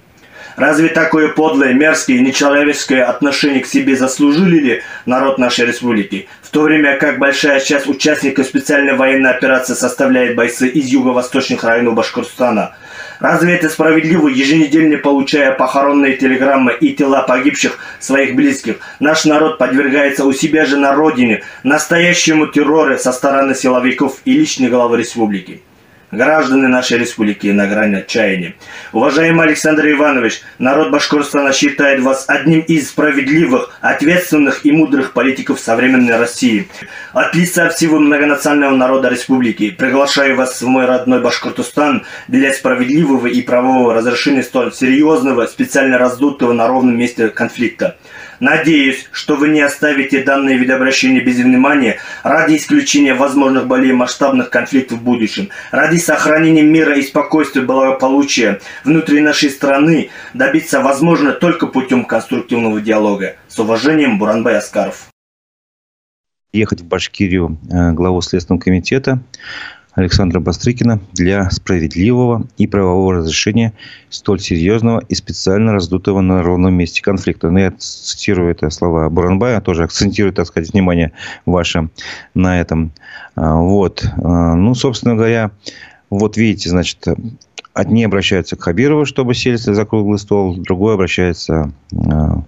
Разве 0.56 0.88
такое 0.88 1.28
подлое, 1.28 1.72
мерзкое 1.72 2.16
и 2.16 2.20
нечеловеческое 2.20 3.04
отношение 3.04 3.60
к 3.60 3.66
себе 3.66 3.96
заслужили 3.96 4.58
ли 4.58 4.82
народ 5.06 5.38
нашей 5.38 5.66
республики? 5.66 6.28
В 6.42 6.50
то 6.50 6.62
время 6.62 6.96
как 6.98 7.18
большая 7.18 7.60
часть 7.60 7.86
участников 7.86 8.46
специальной 8.46 8.94
военной 8.94 9.30
операции 9.30 9.74
составляет 9.74 10.34
бойцы 10.34 10.68
из 10.68 10.86
юго-восточных 10.86 11.62
районов 11.62 11.94
Башкортостана. 11.94 12.74
Разве 13.20 13.54
это 13.54 13.68
справедливо, 13.68 14.28
еженедельно 14.28 14.96
получая 14.96 15.52
похоронные 15.52 16.16
телеграммы 16.16 16.72
и 16.72 16.94
тела 16.94 17.22
погибших 17.22 17.78
своих 18.00 18.34
близких? 18.34 18.76
Наш 18.98 19.26
народ 19.26 19.58
подвергается 19.58 20.24
у 20.24 20.32
себя 20.32 20.64
же 20.64 20.78
на 20.78 20.92
родине 20.92 21.42
настоящему 21.62 22.46
террору 22.46 22.98
со 22.98 23.12
стороны 23.12 23.54
силовиков 23.54 24.16
и 24.24 24.32
личной 24.32 24.68
главы 24.68 24.98
республики 24.98 25.62
граждане 26.12 26.68
нашей 26.68 26.98
республики 26.98 27.48
на 27.48 27.66
грани 27.66 27.96
отчаяния. 27.96 28.54
Уважаемый 28.92 29.46
Александр 29.46 29.90
Иванович, 29.90 30.42
народ 30.58 30.90
Башкортостана 30.90 31.52
считает 31.52 32.00
вас 32.00 32.24
одним 32.28 32.60
из 32.60 32.88
справедливых, 32.88 33.78
ответственных 33.80 34.64
и 34.66 34.72
мудрых 34.72 35.12
политиков 35.12 35.60
современной 35.60 36.16
России. 36.16 36.68
От 37.12 37.34
лица 37.34 37.68
всего 37.68 37.98
многонационального 37.98 38.76
народа 38.76 39.08
республики 39.08 39.70
приглашаю 39.70 40.36
вас 40.36 40.60
в 40.60 40.66
мой 40.66 40.86
родной 40.86 41.20
Башкортостан 41.20 42.04
для 42.28 42.52
справедливого 42.52 43.26
и 43.26 43.42
правового 43.42 43.94
разрешения 43.94 44.42
столь 44.42 44.72
серьезного, 44.72 45.46
специально 45.46 45.98
раздутого 45.98 46.52
на 46.52 46.66
ровном 46.66 46.98
месте 46.98 47.28
конфликта. 47.28 47.96
Надеюсь, 48.40 49.06
что 49.12 49.36
вы 49.36 49.48
не 49.48 49.60
оставите 49.60 50.24
данные 50.24 50.56
видообращения 50.56 51.20
без 51.20 51.36
внимания 51.36 51.98
ради 52.22 52.56
исключения 52.56 53.12
возможных 53.12 53.66
более 53.66 53.92
масштабных 53.92 54.48
конфликтов 54.48 54.98
в 54.98 55.02
будущем, 55.02 55.50
ради 55.70 55.98
сохранения 55.98 56.62
мира 56.62 56.96
и 56.96 57.02
спокойствия, 57.02 57.62
благополучия 57.62 58.60
внутри 58.82 59.20
нашей 59.20 59.50
страны 59.50 60.08
добиться 60.32 60.80
возможно 60.80 61.32
только 61.32 61.66
путем 61.66 62.06
конструктивного 62.06 62.80
диалога. 62.80 63.36
С 63.46 63.58
уважением, 63.58 64.18
Буранбай 64.18 64.56
Аскаров. 64.56 65.08
Ехать 66.52 66.80
в 66.80 66.84
Башкирию 66.86 67.58
э, 67.70 67.92
главу 67.92 68.22
Следственного 68.22 68.60
комитета 68.60 69.22
Александра 69.94 70.40
Бастрыкина 70.40 71.00
для 71.12 71.50
справедливого 71.50 72.46
и 72.58 72.66
правового 72.66 73.14
разрешения 73.14 73.72
столь 74.08 74.40
серьезного 74.40 75.02
и 75.08 75.14
специально 75.14 75.72
раздутого 75.72 76.20
на 76.20 76.42
ровном 76.42 76.74
месте 76.74 77.02
конфликта. 77.02 77.48
Но 77.48 77.54
ну, 77.54 77.58
я 77.58 77.72
цитирую 77.72 78.50
это 78.50 78.70
слова 78.70 79.08
Буранбая, 79.10 79.60
тоже 79.60 79.84
акцентирую, 79.84 80.32
так 80.32 80.46
сказать, 80.46 80.72
внимание 80.72 81.12
ваше 81.44 81.88
на 82.34 82.60
этом. 82.60 82.92
А, 83.34 83.56
вот. 83.56 84.04
А, 84.22 84.54
ну, 84.54 84.74
собственно 84.74 85.16
говоря, 85.16 85.50
вот 86.08 86.36
видите, 86.36 86.70
значит, 86.70 87.04
одни 87.74 88.04
обращаются 88.04 88.56
к 88.56 88.62
Хабирову, 88.62 89.06
чтобы 89.06 89.34
сесть 89.34 89.64
за 89.64 89.84
круглый 89.84 90.18
стол, 90.18 90.56
другой 90.56 90.94
обращается 90.94 91.72
а, 91.92 92.42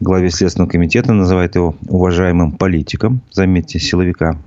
главе 0.00 0.30
Следственного 0.30 0.70
комитета, 0.70 1.12
называет 1.12 1.54
его 1.54 1.76
уважаемым 1.88 2.52
политиком, 2.52 3.20
заметьте, 3.30 3.78
силовика 3.78 4.38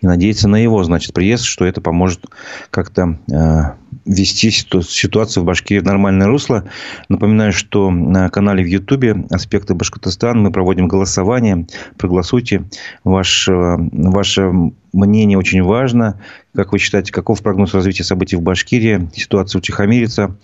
и 0.00 0.06
надеяться 0.06 0.48
на 0.48 0.56
его, 0.56 0.82
значит, 0.84 1.12
приезд, 1.12 1.44
что 1.44 1.64
это 1.64 1.80
поможет 1.80 2.26
как-то 2.70 3.18
э, 3.30 3.62
ввести 4.04 4.50
ситуацию 4.50 5.42
в 5.42 5.46
Башкирии 5.46 5.80
в 5.80 5.84
нормальное 5.84 6.26
русло. 6.26 6.64
Напоминаю, 7.08 7.52
что 7.52 7.90
на 7.90 8.28
канале 8.28 8.64
в 8.64 8.66
Ютубе 8.66 9.24
«Аспекты 9.30 9.74
Башкортостана» 9.74 10.40
мы 10.40 10.50
проводим 10.50 10.88
голосование. 10.88 11.66
Проголосуйте. 11.96 12.64
Ваше, 13.04 13.52
ваше 13.52 14.50
мнение 14.92 15.38
очень 15.38 15.62
важно. 15.62 16.20
Как 16.54 16.72
вы 16.72 16.78
считаете, 16.78 17.12
каков 17.12 17.42
прогноз 17.42 17.74
развития 17.74 18.04
событий 18.04 18.36
в 18.36 18.42
Башкирии? 18.42 19.08
Ситуация 19.14 19.58
утихомирится, 19.58 20.36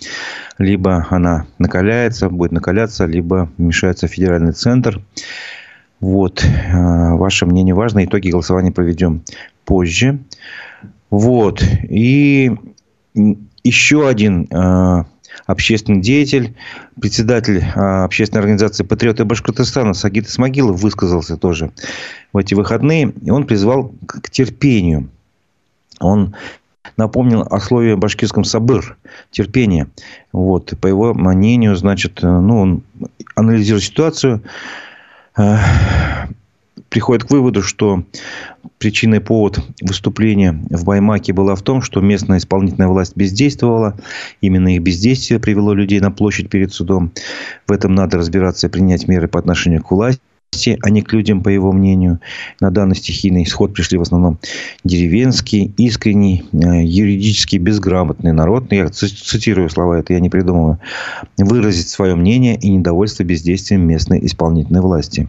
либо 0.58 1.06
она 1.10 1.46
накаляется, 1.58 2.28
будет 2.28 2.52
накаляться, 2.52 3.06
либо 3.06 3.50
вмешается 3.58 4.08
федеральный 4.08 4.52
центр. 4.52 5.00
Вот. 6.00 6.42
Э, 6.42 7.14
ваше 7.14 7.46
мнение 7.46 7.74
важно. 7.74 8.04
Итоги 8.04 8.30
голосования 8.30 8.72
проведем 8.72 9.22
позже. 9.64 10.18
Вот. 11.10 11.62
И 11.88 12.52
еще 13.62 14.08
один 14.08 14.48
э, 14.50 15.04
общественный 15.46 16.00
деятель, 16.00 16.56
председатель 16.98 17.58
э, 17.58 18.04
общественной 18.04 18.40
организации 18.40 18.84
«Патриоты 18.84 19.24
Башкортостана» 19.24 19.92
Сагит 19.92 20.26
Исмагилов 20.26 20.80
высказался 20.80 21.36
тоже 21.36 21.70
в 22.32 22.38
эти 22.38 22.54
выходные. 22.54 23.12
И 23.22 23.30
он 23.30 23.46
призвал 23.46 23.92
к 24.06 24.30
терпению. 24.30 25.08
Он 26.00 26.34
напомнил 26.96 27.42
о 27.42 27.60
слове 27.60 27.96
башкирском 27.96 28.44
«сабыр»– 28.44 28.96
терпение. 29.30 29.88
Вот. 30.32 30.72
По 30.80 30.86
его 30.86 31.12
мнению, 31.12 31.76
значит, 31.76 32.20
ну, 32.22 32.58
он 32.58 32.82
анализирует 33.34 33.84
ситуацию, 33.84 34.42
приходит 36.88 37.24
к 37.24 37.30
выводу, 37.30 37.62
что 37.62 38.04
причиной 38.78 39.20
повод 39.20 39.60
выступления 39.80 40.52
в 40.70 40.84
Баймаке 40.84 41.32
была 41.32 41.54
в 41.54 41.62
том, 41.62 41.82
что 41.82 42.00
местная 42.00 42.38
исполнительная 42.38 42.88
власть 42.88 43.16
бездействовала. 43.16 43.96
Именно 44.40 44.74
их 44.74 44.82
бездействие 44.82 45.40
привело 45.40 45.72
людей 45.72 46.00
на 46.00 46.10
площадь 46.10 46.50
перед 46.50 46.72
судом. 46.72 47.12
В 47.66 47.72
этом 47.72 47.94
надо 47.94 48.18
разбираться 48.18 48.66
и 48.66 48.70
принять 48.70 49.08
меры 49.08 49.28
по 49.28 49.38
отношению 49.38 49.82
к 49.82 49.90
власти 49.90 50.20
а 50.82 50.90
не 50.90 51.02
к 51.02 51.12
людям, 51.12 51.42
по 51.42 51.48
его 51.48 51.72
мнению. 51.72 52.20
На 52.60 52.70
данный 52.70 52.96
стихийный 52.96 53.44
исход 53.44 53.72
пришли 53.72 53.98
в 53.98 54.02
основном 54.02 54.38
деревенский, 54.84 55.72
искренний, 55.76 56.44
э, 56.52 56.84
юридически 56.84 57.56
безграмотный 57.56 58.32
народ. 58.32 58.70
Ну, 58.70 58.76
я 58.76 58.88
цитирую 58.88 59.70
слова, 59.70 59.98
это 59.98 60.12
я 60.12 60.20
не 60.20 60.28
придумываю. 60.28 60.78
Выразить 61.38 61.88
свое 61.88 62.14
мнение 62.16 62.56
и 62.56 62.68
недовольство 62.70 63.22
бездействием 63.22 63.86
местной 63.86 64.24
исполнительной 64.26 64.80
власти. 64.80 65.28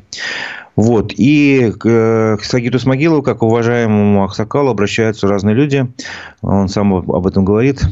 Вот. 0.76 1.14
И 1.16 1.72
к, 1.78 2.38
к 2.40 2.44
Сагиту 2.44 2.80
Смогилову, 2.80 3.22
как 3.22 3.44
уважаемому 3.44 4.24
Аксакалу, 4.24 4.70
обращаются 4.70 5.28
разные 5.28 5.56
люди. 5.56 5.88
Он 6.42 6.70
сам 6.70 6.94
об 6.94 7.28
этом 7.28 7.46
говорит. 7.46 7.84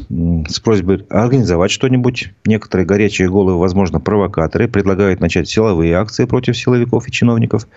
С 0.48 0.60
просьбой 0.60 1.04
организовать 1.10 1.70
что-нибудь. 1.70 2.32
Некоторые 2.46 2.86
горячие 2.86 3.28
головы, 3.28 3.58
возможно, 3.58 4.00
провокаторы, 4.00 4.68
предлагают 4.68 5.20
начать 5.20 5.48
силовые 5.48 5.94
акции 5.94 6.24
против 6.24 6.56
силовиков 6.56 7.06
и 7.06 7.12
чиновников. 7.12 7.68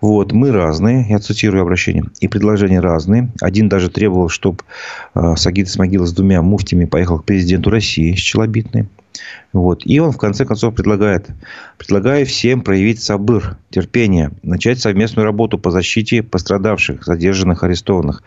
Вот. 0.00 0.32
Мы 0.32 0.50
разные, 0.50 1.06
я 1.08 1.18
цитирую 1.18 1.62
обращение, 1.62 2.04
и 2.20 2.28
предложения 2.28 2.80
разные. 2.80 3.30
Один 3.40 3.68
даже 3.68 3.90
требовал, 3.90 4.28
чтобы 4.28 4.58
э, 5.14 5.34
Сагит 5.36 5.68
Смогилов 5.68 6.08
с 6.08 6.12
двумя 6.12 6.42
муфтями 6.42 6.86
поехал 6.86 7.18
к 7.18 7.24
президенту 7.24 7.70
России 7.70 8.14
с 8.14 8.18
Челобитной. 8.18 8.88
Вот. 9.52 9.82
И 9.84 9.98
он, 9.98 10.12
в 10.12 10.18
конце 10.18 10.44
концов, 10.46 10.74
предлагает, 10.74 11.28
предлагая 11.76 12.24
всем 12.24 12.62
проявить 12.62 13.02
сабыр, 13.02 13.58
терпение, 13.70 14.30
начать 14.42 14.80
совместную 14.80 15.26
работу 15.26 15.58
по 15.58 15.70
защите 15.70 16.22
пострадавших, 16.22 17.04
задержанных, 17.04 17.62
арестованных, 17.62 18.22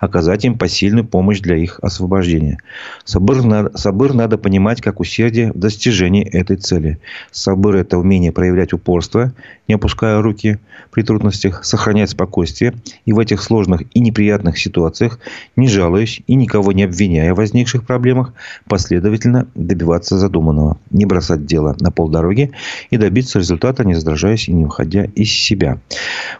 оказать 0.00 0.44
им 0.44 0.58
посильную 0.58 1.04
помощь 1.04 1.40
для 1.40 1.56
их 1.56 1.78
освобождения. 1.82 2.58
Сабыр 3.04 3.44
надо, 3.44 3.76
сабыр 3.78 4.14
надо 4.14 4.36
понимать 4.36 4.80
как 4.80 5.00
усердие 5.00 5.52
в 5.52 5.58
достижении 5.58 6.26
этой 6.26 6.56
цели. 6.56 6.98
Сабыр– 7.30 7.76
это 7.76 7.98
умение 7.98 8.32
проявлять 8.32 8.72
упорство, 8.72 9.32
не 9.68 9.74
опуская 9.74 10.20
руки 10.20 10.58
при 10.90 11.02
трудностях, 11.02 11.64
сохранять 11.64 12.10
спокойствие 12.10 12.74
и 13.04 13.12
в 13.12 13.18
этих 13.18 13.42
сложных 13.42 13.82
и 13.94 14.00
неприятных 14.00 14.58
ситуациях, 14.58 15.18
не 15.56 15.68
жалуясь 15.68 16.20
и 16.26 16.34
никого 16.34 16.72
не 16.72 16.84
обвиняя 16.84 17.32
в 17.34 17.38
возникших 17.38 17.84
проблемах, 17.84 18.32
последовательно 18.68 19.46
добиваться 19.54 20.18
задуманного, 20.18 20.63
не 20.90 21.06
бросать 21.06 21.46
дело 21.46 21.76
на 21.80 21.90
полдороги 21.90 22.52
и 22.90 22.96
добиться 22.96 23.38
результата, 23.38 23.84
не 23.84 23.94
раздражаясь 23.94 24.48
и 24.48 24.52
не 24.52 24.64
выходя 24.64 25.04
из 25.04 25.30
себя. 25.30 25.78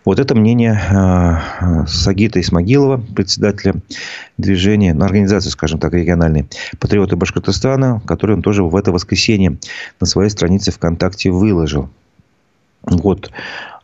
Вот 0.05 0.19
это 0.19 0.35
мнение 0.35 0.81
э, 0.91 1.87
Сагита 1.87 2.41
Исмагилова, 2.41 3.03
председателя 3.15 3.75
движения, 4.39 4.95
ну, 4.95 5.05
организации, 5.05 5.51
скажем 5.51 5.79
так, 5.79 5.93
региональной 5.95 6.47
«Патриоты 6.79 7.17
Башкортостана», 7.17 8.03
который 8.07 8.37
он 8.37 8.43
тоже 8.43 8.63
в 8.63 8.75
это 8.77 8.93
воскресенье 8.93 9.59
на 10.01 10.07
своей 10.07 10.31
странице 10.31 10.73
ВКонтакте 10.73 11.31
выложил. 11.31 11.89
Вот. 12.83 13.31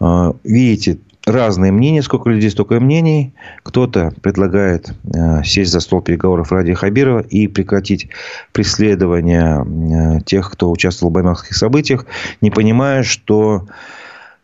Э, 0.01 0.33
видите, 0.45 0.99
разные 1.31 1.73
мнения, 1.73 2.03
сколько 2.03 2.31
людей, 2.31 2.51
столько 2.51 2.77
и 2.77 2.79
мнений. 2.79 3.35
Кто-то 3.63 4.13
предлагает 4.23 4.93
э, 5.05 5.43
сесть 5.45 5.73
за 5.73 5.81
стол 5.81 6.03
переговоров 6.03 6.53
ради 6.53 6.75
Хабирова 6.75 7.21
и 7.21 7.47
прекратить 7.49 8.09
преследование 8.53 9.65
э, 9.65 10.21
тех, 10.25 10.51
кто 10.51 10.71
участвовал 10.71 11.11
в 11.11 11.15
баймакских 11.15 11.57
событиях, 11.57 12.07
не 12.41 12.51
понимая, 12.51 13.03
что 13.03 13.67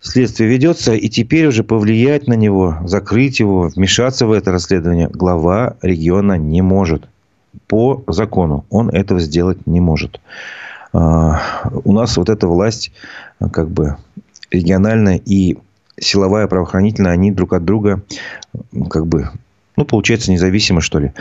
следствие 0.00 0.48
ведется, 0.48 0.94
и 0.94 1.08
теперь 1.08 1.46
уже 1.46 1.64
повлиять 1.64 2.26
на 2.26 2.34
него, 2.34 2.78
закрыть 2.84 3.40
его, 3.40 3.68
вмешаться 3.74 4.26
в 4.26 4.32
это 4.32 4.52
расследование 4.52 5.08
глава 5.08 5.76
региона 5.82 6.38
не 6.38 6.62
может. 6.62 7.08
По 7.68 8.04
закону 8.06 8.64
он 8.70 8.90
этого 8.90 9.20
сделать 9.20 9.66
не 9.66 9.80
может. 9.80 10.20
А, 10.92 11.40
у 11.84 11.92
нас 11.92 12.16
вот 12.16 12.28
эта 12.28 12.46
власть 12.46 12.92
как 13.52 13.70
бы 13.70 13.96
региональная 14.50 15.20
и 15.24 15.58
силовая, 16.00 16.46
правоохранительная, 16.46 17.12
они 17.12 17.30
друг 17.30 17.52
от 17.52 17.64
друга 17.64 18.02
как 18.90 19.06
бы, 19.06 19.30
ну, 19.76 19.84
получается, 19.84 20.30
независимо, 20.30 20.80
что 20.80 20.98
ли. 20.98 21.12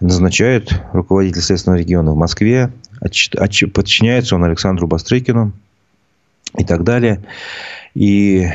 Назначают 0.00 0.80
руководитель 0.92 1.42
Следственного 1.42 1.80
региона 1.80 2.12
в 2.12 2.16
Москве, 2.16 2.70
подчиняется 3.00 4.36
он 4.36 4.44
Александру 4.44 4.86
Бастрыкину 4.86 5.52
и 6.56 6.64
так 6.64 6.84
далее. 6.84 7.22
И 7.94 8.48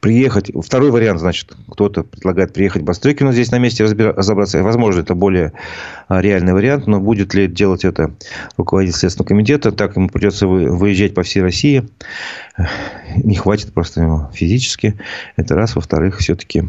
приехать. 0.00 0.50
Второй 0.64 0.90
вариант, 0.90 1.20
значит, 1.20 1.52
кто-то 1.68 2.02
предлагает 2.02 2.52
приехать 2.52 2.82
Бастрыкину 2.82 3.32
здесь 3.32 3.50
на 3.50 3.58
месте 3.58 3.84
разобраться. 3.84 4.62
Возможно, 4.62 5.00
это 5.00 5.14
более 5.14 5.52
а, 6.08 6.20
реальный 6.20 6.54
вариант, 6.54 6.86
но 6.86 7.00
будет 7.00 7.34
ли 7.34 7.46
делать 7.46 7.84
это 7.84 8.12
руководитель 8.56 8.96
Следственного 8.96 9.28
комитета, 9.28 9.72
так 9.72 9.96
ему 9.96 10.08
придется 10.08 10.46
выезжать 10.46 11.14
по 11.14 11.22
всей 11.22 11.42
России. 11.42 11.88
Не 13.16 13.36
хватит 13.36 13.72
просто 13.72 14.02
ему 14.02 14.30
физически. 14.32 14.98
Это 15.36 15.54
раз. 15.54 15.76
Во-вторых, 15.76 16.18
все-таки 16.18 16.64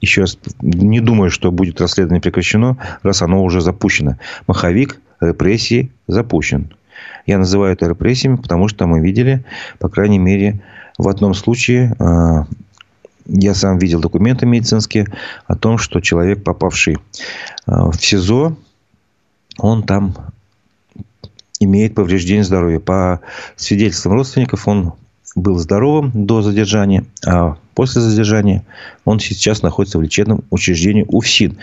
еще 0.00 0.22
раз 0.22 0.38
не 0.60 1.00
думаю, 1.00 1.30
что 1.30 1.50
будет 1.50 1.80
расследование 1.80 2.20
прекращено, 2.20 2.78
раз 3.02 3.22
оно 3.22 3.42
уже 3.44 3.60
запущено. 3.60 4.16
Маховик 4.46 5.00
репрессии 5.20 5.90
запущен. 6.06 6.74
Я 7.26 7.38
называю 7.38 7.72
это 7.72 7.88
репрессиями, 7.88 8.36
потому 8.36 8.68
что 8.68 8.86
мы 8.86 9.00
видели, 9.00 9.44
по 9.78 9.88
крайней 9.88 10.18
мере, 10.18 10.62
в 10.98 11.08
одном 11.08 11.34
случае 11.34 11.94
а, 11.98 12.46
я 13.26 13.54
сам 13.54 13.78
видел 13.78 14.00
документы 14.00 14.46
медицинские 14.46 15.06
о 15.46 15.56
том, 15.56 15.78
что 15.78 16.00
человек, 16.00 16.42
попавший 16.44 16.98
а, 17.66 17.90
в 17.90 17.96
СИЗО, 17.96 18.56
он 19.58 19.82
там 19.82 20.14
имеет 21.60 21.94
повреждение 21.94 22.44
здоровья. 22.44 22.80
По 22.80 23.20
свидетельствам 23.56 24.14
родственников, 24.14 24.68
он 24.68 24.92
был 25.34 25.58
здоровым 25.58 26.26
до 26.26 26.42
задержания, 26.42 27.04
а 27.26 27.56
после 27.76 28.00
задержания 28.00 28.64
он 29.04 29.20
сейчас 29.20 29.62
находится 29.62 29.98
в 29.98 30.02
лечебном 30.02 30.42
учреждении 30.50 31.04
УФСИН. 31.06 31.58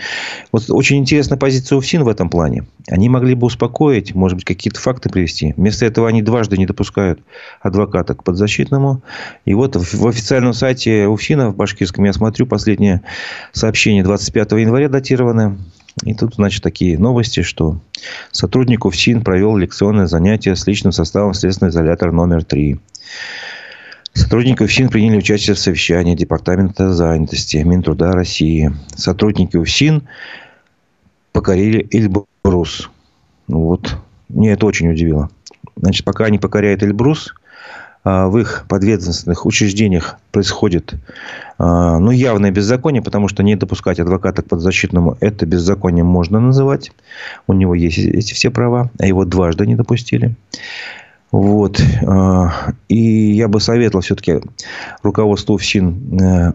Вот 0.52 0.70
очень 0.70 0.98
интересная 0.98 1.36
позиция 1.36 1.76
УФСИН 1.76 2.04
в 2.04 2.08
этом 2.08 2.30
плане. 2.30 2.64
Они 2.88 3.08
могли 3.08 3.34
бы 3.34 3.48
успокоить, 3.48 4.14
может 4.14 4.36
быть, 4.36 4.44
какие-то 4.44 4.80
факты 4.80 5.10
привести. 5.10 5.54
Вместо 5.56 5.84
этого 5.84 6.08
они 6.08 6.22
дважды 6.22 6.56
не 6.56 6.66
допускают 6.66 7.20
адвоката 7.60 8.14
к 8.14 8.22
подзащитному. 8.22 9.02
И 9.44 9.54
вот 9.54 9.74
в 9.74 10.06
официальном 10.06 10.54
сайте 10.54 11.08
УФСИНа 11.08 11.50
в 11.50 11.56
башкирском 11.56 12.04
я 12.04 12.12
смотрю 12.12 12.46
последнее 12.46 13.02
сообщение 13.52 14.04
25 14.04 14.52
января 14.52 14.88
датированное. 14.88 15.58
И 16.04 16.14
тут, 16.14 16.36
значит, 16.36 16.62
такие 16.62 16.96
новости, 16.96 17.42
что 17.42 17.80
сотрудник 18.30 18.84
УФСИН 18.84 19.22
провел 19.22 19.56
лекционное 19.56 20.06
занятие 20.06 20.54
с 20.54 20.66
личным 20.66 20.92
составом 20.92 21.34
следственного 21.34 21.72
изолятора 21.72 22.12
номер 22.12 22.44
3. 22.44 22.78
Сотрудники 24.14 24.62
УФСИН 24.62 24.90
приняли 24.90 25.18
участие 25.18 25.54
в 25.54 25.58
совещании 25.58 26.14
Департамента 26.14 26.92
занятости 26.92 27.56
Минтруда 27.58 28.12
России. 28.12 28.72
Сотрудники 28.94 29.56
УФСИН 29.56 30.02
покорили 31.32 31.86
Эльбрус. 31.90 32.90
Вот. 33.48 33.96
Мне 34.28 34.52
это 34.52 34.66
очень 34.66 34.88
удивило. 34.88 35.30
Значит, 35.76 36.04
пока 36.04 36.26
они 36.26 36.38
покоряют 36.38 36.84
Эльбрус, 36.84 37.34
а, 38.04 38.28
в 38.28 38.38
их 38.38 38.66
подведомственных 38.68 39.46
учреждениях 39.46 40.16
происходит 40.30 40.94
а, 41.58 41.98
ну, 41.98 42.10
явное 42.12 42.52
беззаконие, 42.52 43.02
потому 43.02 43.26
что 43.28 43.42
не 43.42 43.56
допускать 43.56 43.98
адвоката 43.98 44.42
к 44.42 44.48
подзащитному 44.48 45.16
это 45.20 45.44
беззаконие 45.44 46.04
можно 46.04 46.38
называть. 46.38 46.92
У 47.46 47.52
него 47.52 47.74
есть 47.74 47.98
эти 47.98 48.32
все 48.32 48.50
права, 48.50 48.90
а 49.00 49.06
его 49.06 49.24
дважды 49.24 49.66
не 49.66 49.74
допустили. 49.74 50.36
Вот. 51.34 51.82
А, 52.06 52.74
и 52.88 53.32
я 53.32 53.48
бы 53.48 53.60
советовал 53.60 54.02
все-таки 54.02 54.40
руководству 55.02 55.58
ФСИН 55.58 56.20
э, 56.20 56.52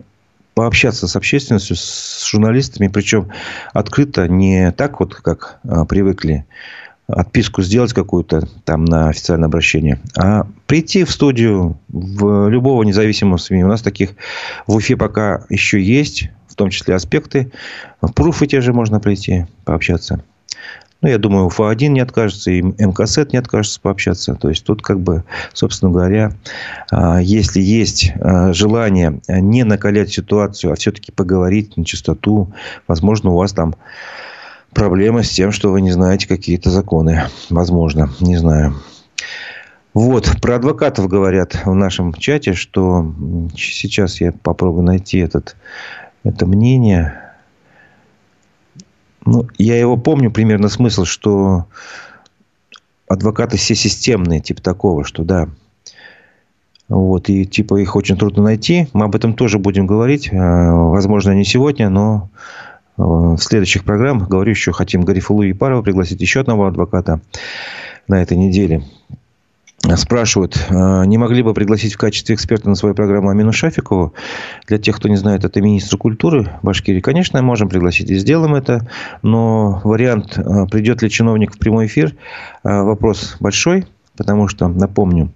пообщаться 0.53 1.05
с 1.05 1.17
общественностью, 1.17 1.75
с 1.75 2.25
журналистами, 2.25 2.87
причем 2.87 3.27
открыто, 3.73 4.29
не 4.29 4.71
так 4.71 5.01
вот, 5.01 5.15
как 5.15 5.59
а, 5.67 5.83
привыкли, 5.83 6.45
отписку 7.07 7.61
сделать 7.61 7.91
какую-то 7.91 8.47
там 8.63 8.85
на 8.85 9.09
официальное 9.09 9.47
обращение, 9.47 9.99
а 10.15 10.47
прийти 10.65 11.03
в 11.03 11.11
студию 11.11 11.77
в 11.89 12.47
любого 12.47 12.83
независимого 12.83 13.35
СМИ. 13.35 13.65
У 13.65 13.67
нас 13.67 13.81
таких 13.81 14.11
в 14.65 14.75
Уфе 14.75 14.95
пока 14.95 15.43
еще 15.49 15.83
есть, 15.83 16.29
в 16.47 16.55
том 16.55 16.69
числе 16.69 16.95
аспекты. 16.95 17.51
В 18.01 18.13
Пруфы 18.13 18.47
те 18.47 18.61
же 18.61 18.71
можно 18.71 19.01
прийти, 19.01 19.45
пообщаться. 19.65 20.23
Ну, 21.01 21.07
я 21.07 21.17
думаю, 21.17 21.45
УФА-1 21.45 21.87
не 21.87 22.01
откажется, 22.01 22.51
и 22.51 22.61
МКСЭТ 22.61 23.31
не 23.31 23.39
откажется 23.39 23.79
пообщаться. 23.79 24.35
То 24.35 24.49
есть, 24.49 24.65
тут, 24.65 24.81
как 24.81 24.99
бы, 24.99 25.23
собственно 25.53 25.91
говоря, 25.91 26.33
а, 26.91 27.19
если 27.21 27.61
есть 27.61 28.11
а, 28.19 28.51
желание 28.51 29.21
не 29.27 29.63
накалять 29.63 30.11
ситуацию, 30.11 30.73
а 30.73 30.75
все-таки 30.75 31.11
поговорить 31.11 31.77
на 31.77 31.85
чистоту, 31.85 32.53
возможно, 32.87 33.31
у 33.31 33.37
вас 33.37 33.53
там 33.53 33.75
проблемы 34.73 35.23
с 35.23 35.29
тем, 35.29 35.51
что 35.51 35.71
вы 35.71 35.81
не 35.81 35.91
знаете 35.91 36.27
какие-то 36.27 36.69
законы. 36.69 37.23
Возможно, 37.49 38.09
не 38.19 38.37
знаю. 38.37 38.75
Вот, 39.93 40.29
про 40.41 40.55
адвокатов 40.55 41.07
говорят 41.07 41.65
в 41.65 41.73
нашем 41.73 42.13
чате, 42.13 42.53
что 42.53 43.13
сейчас 43.55 44.21
я 44.21 44.31
попробую 44.31 44.83
найти 44.83 45.17
этот, 45.17 45.55
это 46.23 46.45
мнение. 46.45 47.28
Ну, 49.29 49.47
я 49.59 49.79
его 49.79 49.95
помню 49.95 50.31
примерно 50.31 50.69
смысл, 50.69 51.05
что 51.05 51.65
адвокаты 53.07 53.57
все 53.57 53.75
системные, 53.75 54.39
типа 54.39 54.59
такого, 54.63 55.03
что 55.03 55.23
да. 55.23 55.47
Вот, 56.87 57.29
и 57.29 57.45
типа 57.45 57.75
их 57.79 57.95
очень 57.95 58.17
трудно 58.17 58.41
найти. 58.41 58.87
Мы 58.93 59.05
об 59.05 59.15
этом 59.15 59.35
тоже 59.35 59.59
будем 59.59 59.85
говорить. 59.85 60.29
Э, 60.33 60.71
возможно, 60.71 61.31
не 61.35 61.45
сегодня, 61.45 61.89
но 61.89 62.31
э, 62.97 63.03
в 63.03 63.37
следующих 63.37 63.83
программах, 63.83 64.29
говорю, 64.29 64.49
еще 64.49 64.71
хотим 64.71 65.03
Гарифулу 65.03 65.43
и 65.43 65.53
Парова 65.53 65.83
пригласить 65.83 66.19
еще 66.19 66.39
одного 66.39 66.65
адвоката 66.65 67.21
на 68.07 68.23
этой 68.23 68.35
неделе. 68.35 68.83
Спрашивают, 69.95 70.67
а, 70.69 71.03
не 71.03 71.17
могли 71.17 71.41
бы 71.41 71.53
пригласить 71.53 71.93
в 71.93 71.97
качестве 71.97 72.35
эксперта 72.35 72.67
на 72.67 72.75
свою 72.75 72.95
программу 72.95 73.29
Амину 73.29 73.53
Шафикову? 73.53 74.13
Для 74.67 74.77
тех, 74.77 74.97
кто 74.97 75.07
не 75.07 75.15
знает, 75.15 75.45
это 75.45 75.61
министр 75.61 75.97
культуры 75.97 76.51
Башкирии. 76.63 76.99
Конечно, 76.99 77.41
можем 77.41 77.69
пригласить 77.69 78.09
и 78.09 78.15
сделаем 78.15 78.55
это. 78.55 78.87
Но 79.21 79.79
вариант, 79.83 80.37
а, 80.37 80.65
придет 80.65 81.01
ли 81.01 81.09
чиновник 81.09 81.55
в 81.55 81.57
прямой 81.57 81.85
эфир, 81.85 82.13
а, 82.63 82.83
вопрос 82.83 83.37
большой. 83.39 83.87
Потому 84.17 84.49
что, 84.49 84.67
напомню, 84.67 85.31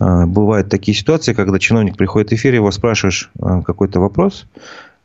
бывают 0.00 0.70
такие 0.70 0.96
ситуации, 0.96 1.34
когда 1.34 1.58
чиновник 1.58 1.98
приходит 1.98 2.30
в 2.30 2.32
эфир, 2.32 2.54
его 2.54 2.70
спрашиваешь 2.70 3.30
какой-то 3.38 4.00
вопрос, 4.00 4.46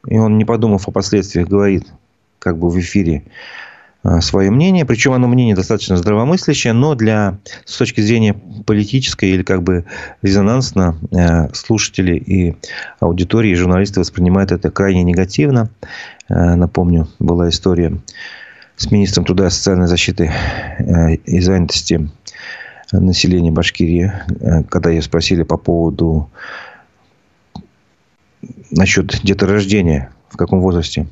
и 0.08 0.18
он, 0.18 0.38
не 0.38 0.46
подумав 0.46 0.88
о 0.88 0.92
последствиях, 0.92 1.50
говорит 1.50 1.88
как 2.40 2.58
бы 2.58 2.70
в 2.70 2.80
эфире, 2.80 3.24
Э, 3.26 3.77
свое 4.22 4.52
мнение, 4.52 4.86
причем 4.86 5.14
оно 5.14 5.28
мнение 5.28 5.56
достаточно 5.56 5.98
здравомыслящее, 5.98 6.74
но 6.74 6.96
для, 6.96 7.40
с 7.66 7.78
точки 7.78 8.02
зрения 8.02 8.36
политической 8.66 9.32
или 9.32 9.44
как 9.44 9.64
бы 9.64 9.86
резонансно 10.22 10.98
э, 11.12 11.54
слушатели 11.54 12.16
и 12.16 12.56
аудитории, 13.00 13.52
и 13.52 13.56
журналисты 13.56 14.00
воспринимают 14.00 14.52
это 14.52 14.72
крайне 14.72 15.04
негативно. 15.04 15.70
Э, 16.30 16.56
напомню, 16.56 17.08
была 17.20 17.50
история 17.50 17.98
с 18.76 18.92
министром 18.92 19.26
труда 19.26 19.48
и 19.48 19.50
социальной 19.50 19.88
защиты 19.88 20.32
и 21.26 21.40
занятости 21.40 22.10
населения 22.92 23.52
Башкирии, 23.52 24.14
когда 24.70 24.92
ее 24.92 25.02
спросили 25.02 25.42
по 25.42 25.58
поводу 25.58 26.30
насчет 28.70 29.20
деторождения, 29.24 30.12
в 30.30 30.38
каком 30.38 30.62
возрасте 30.62 31.08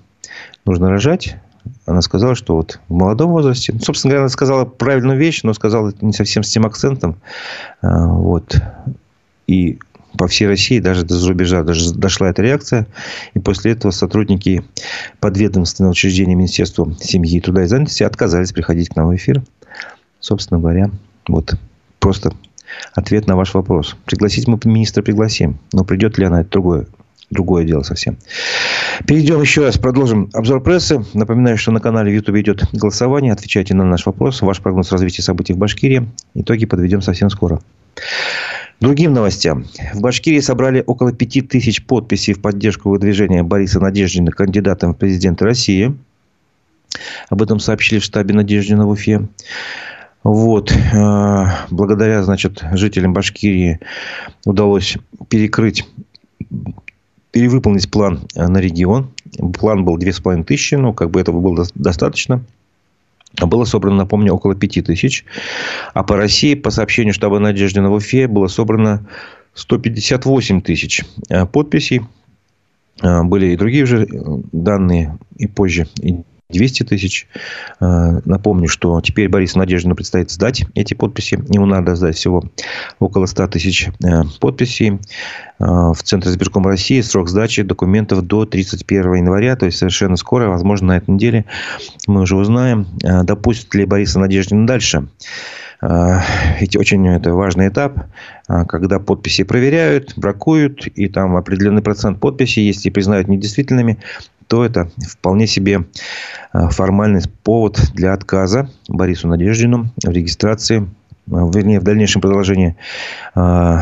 нужно 0.63 0.89
рожать 0.91 1.37
она 1.86 2.01
сказала, 2.01 2.36
что 2.36 2.55
вот 2.55 2.80
в 2.89 2.93
молодом 2.93 3.32
возрасте, 3.32 3.74
ну, 3.74 3.80
собственно 3.80 4.11
говоря, 4.11 4.24
она 4.24 4.30
сказала 4.30 4.66
правильную 4.66 5.18
вещь, 5.18 5.41
но 5.43 5.53
сказала 5.53 5.93
не 6.01 6.13
совсем 6.13 6.43
с 6.43 6.49
тем 6.49 6.66
акцентом. 6.66 7.16
А, 7.82 8.07
вот. 8.07 8.57
И 9.47 9.80
по 10.18 10.28
всей 10.28 10.47
России, 10.47 10.80
даже 10.80 11.03
до 11.03 11.16
зарубежа 11.16 11.63
даже 11.63 11.93
дошла 11.93 12.30
эта 12.30 12.41
реакция. 12.41 12.88
И 13.34 13.39
после 13.39 13.74
этого 13.74 13.91
сотрудники 13.91 14.63
подведомственного 15.20 15.91
учреждения 15.91 16.36
Министерства 16.36 16.91
семьи, 16.99 17.39
труда 17.39 17.63
и 17.63 17.68
занятости 17.68 18.03
отказались 18.03 18.51
приходить 18.51 18.89
к 18.89 18.95
нам 18.95 19.09
в 19.09 19.16
эфир. 19.16 19.43
Собственно 20.20 20.59
говоря, 20.59 20.89
вот 21.28 21.55
просто 21.99 22.32
ответ 22.93 23.28
на 23.28 23.36
ваш 23.36 23.53
вопрос. 23.53 23.95
Пригласить 24.05 24.47
мы 24.47 24.59
министра 24.66 25.03
пригласим, 25.03 25.59
но 25.72 25.84
придет 25.84 26.18
ли 26.18 26.26
она, 26.26 26.41
это 26.41 26.51
другое 26.51 26.88
другое 27.30 27.63
дело 27.63 27.84
совсем. 27.84 28.17
Перейдем 29.07 29.41
еще 29.41 29.63
раз, 29.63 29.78
продолжим 29.78 30.30
обзор 30.34 30.61
прессы. 30.61 31.03
Напоминаю, 31.13 31.57
что 31.57 31.71
на 31.71 31.80
канале 31.80 32.11
в 32.11 32.15
YouTube 32.15 32.38
идет 32.38 32.63
голосование. 32.73 33.34
Отвечайте 33.34 33.73
на 33.73 33.84
наш 33.84 34.05
вопрос. 34.05 34.41
Ваш 34.41 34.61
прогноз 34.61 34.91
развития 34.91 35.21
событий 35.21 35.53
в 35.53 35.57
Башкирии. 35.57 36.09
Итоги 36.34 36.65
подведем 36.65 37.01
совсем 37.01 37.30
скоро. 37.30 37.59
Другим 38.80 39.13
новостям. 39.13 39.65
В 39.93 40.01
Башкирии 40.01 40.41
собрали 40.41 40.84
около 40.86 41.13
5000 41.13 41.86
подписей 41.86 42.34
в 42.34 42.41
поддержку 42.41 42.89
выдвижения 42.89 43.43
Бориса 43.43 43.80
Надеждина 43.80 44.32
кандидатом 44.32 44.93
в 44.93 44.97
президенты 44.97 45.45
России. 45.45 45.95
Об 47.30 47.41
этом 47.41 47.59
сообщили 47.59 47.99
в 47.99 48.03
штабе 48.03 48.34
Надеждина 48.34 48.86
в 48.86 48.89
Уфе. 48.89 49.28
Вот. 50.23 50.71
Э, 50.71 51.45
благодаря, 51.69 52.23
значит, 52.23 52.63
жителям 52.73 53.13
Башкирии 53.13 53.80
удалось 54.45 54.97
перекрыть 55.30 55.86
перевыполнить 57.36 57.91
план 57.91 58.21
э, 58.33 58.47
на 58.47 58.59
регион. 58.59 59.11
План 59.59 59.83
был 59.83 59.97
2500, 59.97 60.79
ну, 60.79 60.93
как 60.93 61.11
бы 61.11 61.19
этого 61.19 61.41
было 61.41 61.65
достаточно. 61.75 62.41
было 63.38 63.65
собрано, 63.65 63.97
напомню, 63.97 64.33
около 64.33 64.55
5 64.55 64.86
тысяч. 64.86 65.25
А 65.93 66.03
по 66.03 66.15
России, 66.15 66.55
по 66.55 66.71
сообщению 66.71 67.13
штаба 67.13 67.39
Надеждина 67.39 67.89
в 67.89 67.93
Уфе, 67.95 68.29
было 68.29 68.47
собрано 68.47 69.05
158 69.53 70.61
тысяч 70.61 71.03
э, 71.27 71.45
подписей. 71.45 72.03
Э, 73.03 73.23
были 73.23 73.47
и 73.47 73.57
другие 73.57 73.83
уже 73.83 74.07
данные 74.53 75.17
и 75.36 75.47
позже, 75.47 75.89
и 76.01 76.21
200 76.49 76.83
тысяч. 76.83 77.27
Э, 77.79 78.19
напомню, 78.23 78.67
что 78.67 79.01
теперь 79.01 79.29
Борису 79.29 79.57
Надеждину 79.57 79.95
предстоит 79.95 80.29
сдать 80.29 80.65
эти 80.75 80.93
подписи. 80.93 81.43
Ему 81.49 81.65
надо 81.65 81.95
сдать 81.95 82.15
всего 82.15 82.43
около 82.99 83.25
100 83.25 83.47
тысяч 83.47 83.89
э, 84.03 84.21
подписей. 84.39 84.99
Э, 85.59 85.65
в 85.93 85.97
Центре 86.03 86.31
избирком 86.31 86.67
России 86.67 87.01
срок 87.01 87.29
сдачи 87.29 87.63
документов 87.63 88.21
до 88.21 88.45
31 88.45 89.15
января, 89.15 89.55
то 89.55 89.65
есть 89.65 89.79
совершенно 89.79 90.17
скоро, 90.17 90.47
возможно, 90.47 90.87
на 90.87 90.97
этой 90.97 91.11
неделе 91.11 91.45
мы 92.07 92.21
уже 92.21 92.35
узнаем, 92.35 92.87
допустит 93.01 93.73
ли 93.73 93.85
Бориса 93.85 94.19
Надеждина 94.19 94.67
дальше. 94.67 95.07
Ведь 95.81 96.75
очень 96.77 97.07
это 97.07 97.33
важный 97.33 97.67
этап, 97.67 98.05
когда 98.47 98.99
подписи 98.99 99.43
проверяют, 99.43 100.13
бракуют, 100.15 100.87
и 100.87 101.07
там 101.07 101.35
определенный 101.35 101.81
процент 101.81 102.19
подписей, 102.19 102.65
если 102.65 102.89
признают 102.89 103.27
недействительными, 103.27 103.99
то 104.47 104.63
это 104.63 104.89
вполне 105.07 105.47
себе 105.47 105.85
э, 106.53 106.69
формальный 106.69 107.21
повод 107.43 107.79
для 107.93 108.13
отказа 108.13 108.69
Борису 108.87 109.27
Надеждину 109.27 109.91
в 110.03 110.09
регистрации, 110.09 110.81
э, 110.81 110.87
вернее, 111.27 111.79
в 111.79 111.83
дальнейшем 111.83 112.21
продолжении 112.21 112.75
э, 113.35 113.79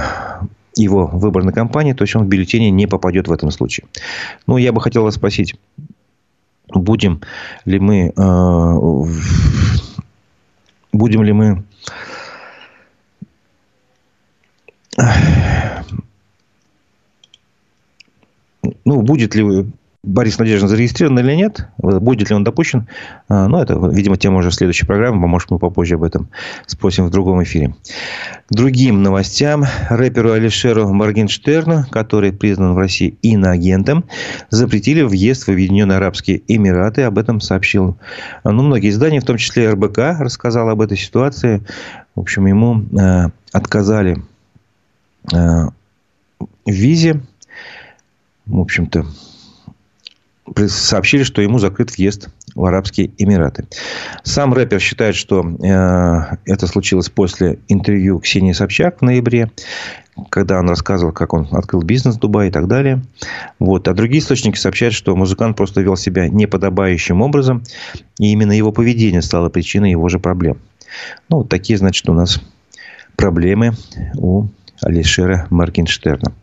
его 0.76 1.08
выборной 1.08 1.54
кампании, 1.54 1.94
то 1.94 2.04
есть 2.04 2.16
он 2.16 2.26
в 2.26 2.28
бюллетене 2.28 2.72
не 2.72 2.88
попадет 2.88 3.28
в 3.28 3.32
этом 3.32 3.52
случае. 3.52 3.86
Ну, 4.48 4.58
я 4.58 4.72
бы 4.72 4.82
хотел 4.82 5.04
вас 5.04 5.16
спросить, 5.16 5.56
будем 6.74 7.22
ли 7.66 7.80
мы, 7.80 8.12
будем 10.92 11.24
ли 11.24 11.34
мы 11.34 11.64
ну, 18.86 19.02
будет 19.02 19.36
ли 19.36 19.66
Борис 20.04 20.38
Надеждин 20.38 20.68
зарегистрирован 20.68 21.18
или 21.20 21.34
нет, 21.34 21.66
будет 21.78 22.30
ли 22.30 22.36
он 22.36 22.44
допущен, 22.44 22.90
а, 23.30 23.48
ну, 23.48 23.62
это, 23.62 23.76
видимо, 23.88 24.18
тема 24.18 24.40
уже 24.40 24.52
следующей 24.52 24.86
программы, 24.86 25.28
может, 25.30 25.50
мы 25.50 25.60
попозже 25.60 25.96
об 25.96 26.04
этом 26.04 26.28
спросим 26.68 27.06
в 27.06 27.10
другом 27.10 27.42
эфире. 27.44 27.74
Другим 28.50 29.02
новостям. 29.02 29.64
Рэперу 29.90 30.34
Алишеру 30.34 30.92
Моргенштерну, 30.92 31.86
который 31.90 32.34
признан 32.34 32.74
в 32.74 32.78
России 32.78 33.18
иноагентом, 33.22 34.04
запретили 34.50 35.04
въезд 35.04 35.44
в 35.44 35.50
Объединенные 35.50 35.96
Арабские 35.96 36.42
Эмираты. 36.50 37.04
Об 37.04 37.18
этом 37.18 37.40
сообщил 37.40 37.96
ну, 38.44 38.62
многие 38.62 38.90
издания, 38.90 39.22
в 39.22 39.26
том 39.26 39.38
числе 39.38 39.72
РБК, 39.72 40.20
рассказал 40.20 40.68
об 40.68 40.82
этой 40.82 40.98
ситуации. 40.98 41.64
В 42.14 42.20
общем, 42.20 42.46
ему 42.48 42.84
э, 43.00 43.30
отказали 43.54 44.18
э, 45.32 45.38
в 45.38 45.70
визе. 46.68 47.22
В 48.46 48.60
общем-то, 48.60 49.06
сообщили, 50.68 51.24
что 51.24 51.42
ему 51.42 51.60
закрыт 51.60 51.92
въезд 51.92 52.30
в 52.56 52.66
Арабские 52.66 53.12
Эмираты. 53.18 53.68
Сам 54.24 54.54
рэпер 54.54 54.80
считает, 54.80 55.16
что 55.16 55.42
э, 55.42 56.36
это 56.46 56.68
случилось 56.68 57.10
после 57.10 57.60
интервью 57.68 58.20
Ксении 58.20 58.52
Собчак 58.52 59.00
в 59.00 59.02
ноябре, 59.02 59.52
когда 60.30 60.60
он 60.60 60.70
рассказывал, 60.70 61.12
как 61.12 61.34
он 61.34 61.48
открыл 61.52 61.82
бизнес 61.82 62.16
в 62.16 62.20
Дубае 62.20 62.50
и 62.50 62.52
так 62.52 62.68
далее. 62.68 63.02
Вот. 63.60 63.88
А 63.88 63.94
другие 63.94 64.22
источники 64.22 64.58
сообщают, 64.58 64.94
что 64.94 65.16
музыкант 65.16 65.58
просто 65.58 65.82
вел 65.82 65.96
себя 65.96 66.28
неподобающим 66.28 67.22
образом, 67.22 67.64
и 68.20 68.32
именно 68.32 68.52
его 68.52 68.72
поведение 68.72 69.22
стало 69.22 69.50
причиной 69.50 69.92
его 69.92 70.10
же 70.10 70.20
проблем. 70.20 70.58
Ну, 71.30 71.38
вот 71.38 71.50
такие, 71.50 71.78
значит, 71.78 72.08
у 72.10 72.14
нас 72.14 72.40
проблемы 73.16 73.72
у 74.16 74.48
Алишера 74.82 75.48
Маркенштерна. 75.50 76.34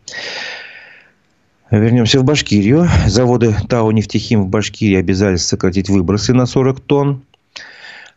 Вернемся 1.71 2.19
в 2.19 2.25
Башкирию. 2.25 2.89
Заводы 3.07 3.55
ТАО 3.69 3.93
«Нефтехим» 3.93 4.43
в 4.43 4.49
Башкирии 4.49 4.97
обязались 4.97 5.45
сократить 5.45 5.87
выбросы 5.87 6.33
на 6.33 6.45
40 6.45 6.81
тонн. 6.81 7.23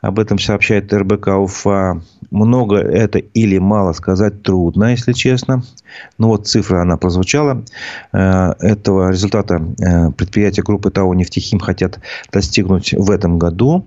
Об 0.04 0.18
этом 0.18 0.38
сообщает 0.38 0.92
РБК 0.92 1.28
Уфа. 1.28 2.02
Много 2.30 2.76
это 2.76 3.18
или 3.20 3.56
мало 3.56 3.94
сказать 3.94 4.42
трудно, 4.42 4.90
если 4.90 5.12
честно. 5.14 5.62
Ну 6.18 6.28
вот 6.28 6.46
цифра, 6.46 6.82
она 6.82 6.98
прозвучала. 6.98 7.64
Э, 8.12 8.52
этого 8.60 9.10
результата 9.10 9.64
э, 9.78 10.10
предприятия 10.10 10.62
группы 10.62 10.90
ТАО 10.90 11.14
«Нефтехим» 11.14 11.58
хотят 11.58 12.00
достигнуть 12.30 12.92
в 12.92 13.10
этом 13.10 13.38
году. 13.38 13.86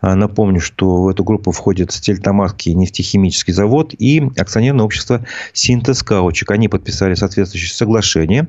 Э, 0.00 0.14
напомню, 0.14 0.60
что 0.60 1.02
в 1.02 1.08
эту 1.08 1.24
группу 1.24 1.50
входит 1.50 1.90
Стельтамарский 1.90 2.74
нефтехимический 2.74 3.52
завод 3.52 3.94
и 3.98 4.30
акционерное 4.36 4.84
общество 4.84 5.24
«Синтез 5.52 6.04
Каучик». 6.04 6.52
Они 6.52 6.68
подписали 6.68 7.14
соответствующее 7.14 7.74
соглашение 7.74 8.48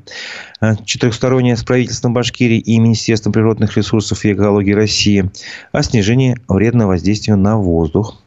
четырехстороннее 0.83 1.55
с 1.55 1.63
правительством 1.63 2.13
Башкирии 2.13 2.59
и 2.59 2.77
Министерством 2.79 3.31
природных 3.31 3.77
ресурсов 3.77 4.25
и 4.25 4.33
экологии 4.33 4.73
России 4.73 5.31
о 5.71 5.81
снижении 5.81 6.37
вредного 6.49 6.98
воздействия 6.99 7.35
на 7.35 7.57
воздух. 7.57 8.17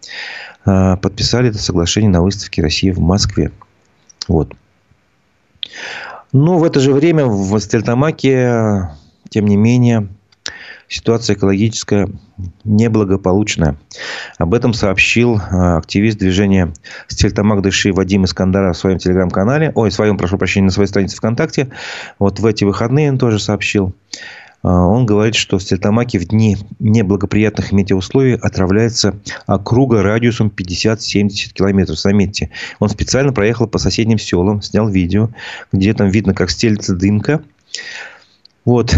Подписали 0.64 1.50
это 1.50 1.58
соглашение 1.58 2.10
на 2.10 2.22
выставке 2.22 2.62
России 2.62 2.90
в 2.90 3.00
Москве. 3.00 3.52
Вот. 4.28 4.54
Но 6.32 6.58
в 6.58 6.64
это 6.64 6.80
же 6.80 6.92
время 6.92 7.26
в 7.26 7.58
Стельтамаке, 7.60 8.90
тем 9.28 9.46
не 9.46 9.56
менее, 9.56 10.08
ситуация 10.88 11.36
экологическая 11.36 12.08
неблагополучная. 12.64 13.76
Об 14.38 14.54
этом 14.54 14.72
сообщил 14.72 15.38
а, 15.38 15.76
активист 15.76 16.18
движения 16.18 16.72
Стельтамак 17.08 17.62
Дыши 17.62 17.92
Вадим 17.92 18.24
Искандара 18.24 18.72
в 18.72 18.78
своем 18.78 18.98
телеграм-канале. 18.98 19.72
Ой, 19.74 19.90
в 19.90 19.94
своем, 19.94 20.16
прошу 20.16 20.38
прощения, 20.38 20.66
на 20.66 20.72
своей 20.72 20.88
странице 20.88 21.16
ВКонтакте. 21.16 21.70
Вот 22.18 22.40
в 22.40 22.46
эти 22.46 22.64
выходные 22.64 23.10
он 23.10 23.18
тоже 23.18 23.38
сообщил. 23.38 23.94
А, 24.62 24.86
он 24.86 25.06
говорит, 25.06 25.34
что 25.34 25.58
в 25.58 25.62
Стельтамаке 25.62 26.18
в 26.18 26.26
дни 26.26 26.56
неблагоприятных 26.78 27.72
метеоусловий 27.72 28.36
отравляется 28.36 29.16
округа 29.46 30.02
радиусом 30.02 30.52
50-70 30.54 31.52
километров. 31.52 31.98
Заметьте, 31.98 32.50
он 32.78 32.88
специально 32.88 33.32
проехал 33.32 33.66
по 33.66 33.78
соседним 33.78 34.18
селам, 34.18 34.62
снял 34.62 34.88
видео, 34.88 35.30
где 35.72 35.92
там 35.94 36.08
видно, 36.10 36.34
как 36.34 36.50
стелится 36.50 36.94
дымка. 36.94 37.42
Вот. 38.64 38.94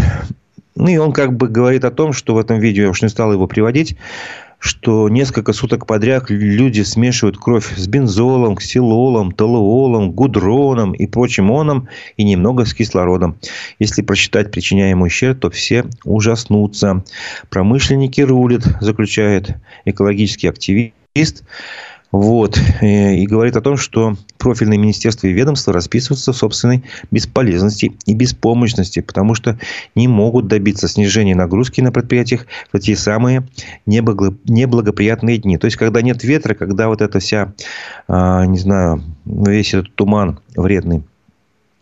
Ну, 0.75 0.87
и 0.87 0.97
он 0.97 1.13
как 1.13 1.35
бы 1.35 1.47
говорит 1.47 1.85
о 1.85 1.91
том, 1.91 2.11
что 2.13 2.35
в 2.35 2.37
этом 2.37 2.59
видео, 2.59 2.83
я 2.83 2.89
уж 2.89 3.01
не 3.01 3.09
стал 3.09 3.31
его 3.31 3.47
приводить, 3.47 3.95
что 4.59 5.09
несколько 5.09 5.53
суток 5.53 5.85
подряд 5.85 6.29
люди 6.29 6.81
смешивают 6.81 7.37
кровь 7.37 7.75
с 7.77 7.87
бензолом, 7.87 8.55
ксилолом, 8.55 9.31
толуолом, 9.31 10.11
гудроном 10.11 10.93
и 10.93 11.07
прочим 11.07 11.51
оном, 11.51 11.87
и 12.17 12.23
немного 12.23 12.65
с 12.65 12.73
кислородом. 12.73 13.37
Если 13.79 14.01
просчитать 14.01 14.51
причиняемый 14.51 15.07
ущерб, 15.07 15.39
то 15.39 15.49
все 15.49 15.85
ужаснутся. 16.03 17.03
Промышленники 17.49 18.21
рулят, 18.21 18.63
заключает 18.81 19.55
экологический 19.85 20.47
активист. 20.47 21.43
Вот. 22.11 22.59
Э, 22.81 23.15
и 23.15 23.25
говорит 23.25 23.55
о 23.55 23.61
том, 23.61 23.77
что 23.77 24.15
профильные 24.37 24.77
министерства 24.77 25.27
и 25.27 25.33
ведомства 25.33 25.73
расписываются 25.73 26.33
в 26.33 26.37
собственной 26.37 26.83
бесполезности 27.11 27.93
и 28.05 28.13
беспомощности, 28.13 29.01
потому 29.01 29.35
что 29.35 29.57
не 29.95 30.07
могут 30.07 30.47
добиться 30.47 30.87
снижения 30.87 31.35
нагрузки 31.35 31.81
на 31.81 31.91
предприятиях 31.91 32.45
в 32.71 32.79
те 32.79 32.95
самые 32.95 33.47
неблагоприятные 33.85 35.37
дни. 35.37 35.57
То 35.57 35.65
есть, 35.65 35.77
когда 35.77 36.01
нет 36.01 36.23
ветра, 36.23 36.53
когда 36.53 36.87
вот 36.87 37.01
эта 37.01 37.19
вся, 37.19 37.53
а, 38.07 38.45
не 38.45 38.59
знаю, 38.59 39.03
весь 39.25 39.73
этот 39.73 39.93
туман 39.95 40.39
вредный 40.55 41.03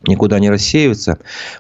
никуда 0.07 0.39
не 0.39 0.49
рассеивается 0.49 1.17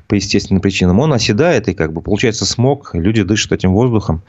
по 0.07 0.15
естественным 0.15 0.61
причинам, 0.61 0.99
он 0.99 1.13
оседает, 1.13 1.67
и 1.69 1.73
как 1.73 1.93
бы 1.93 2.01
получается 2.01 2.45
смог, 2.45 2.93
люди 2.93 3.23
дышат 3.23 3.53
этим 3.53 3.73
воздухом. 3.73 4.21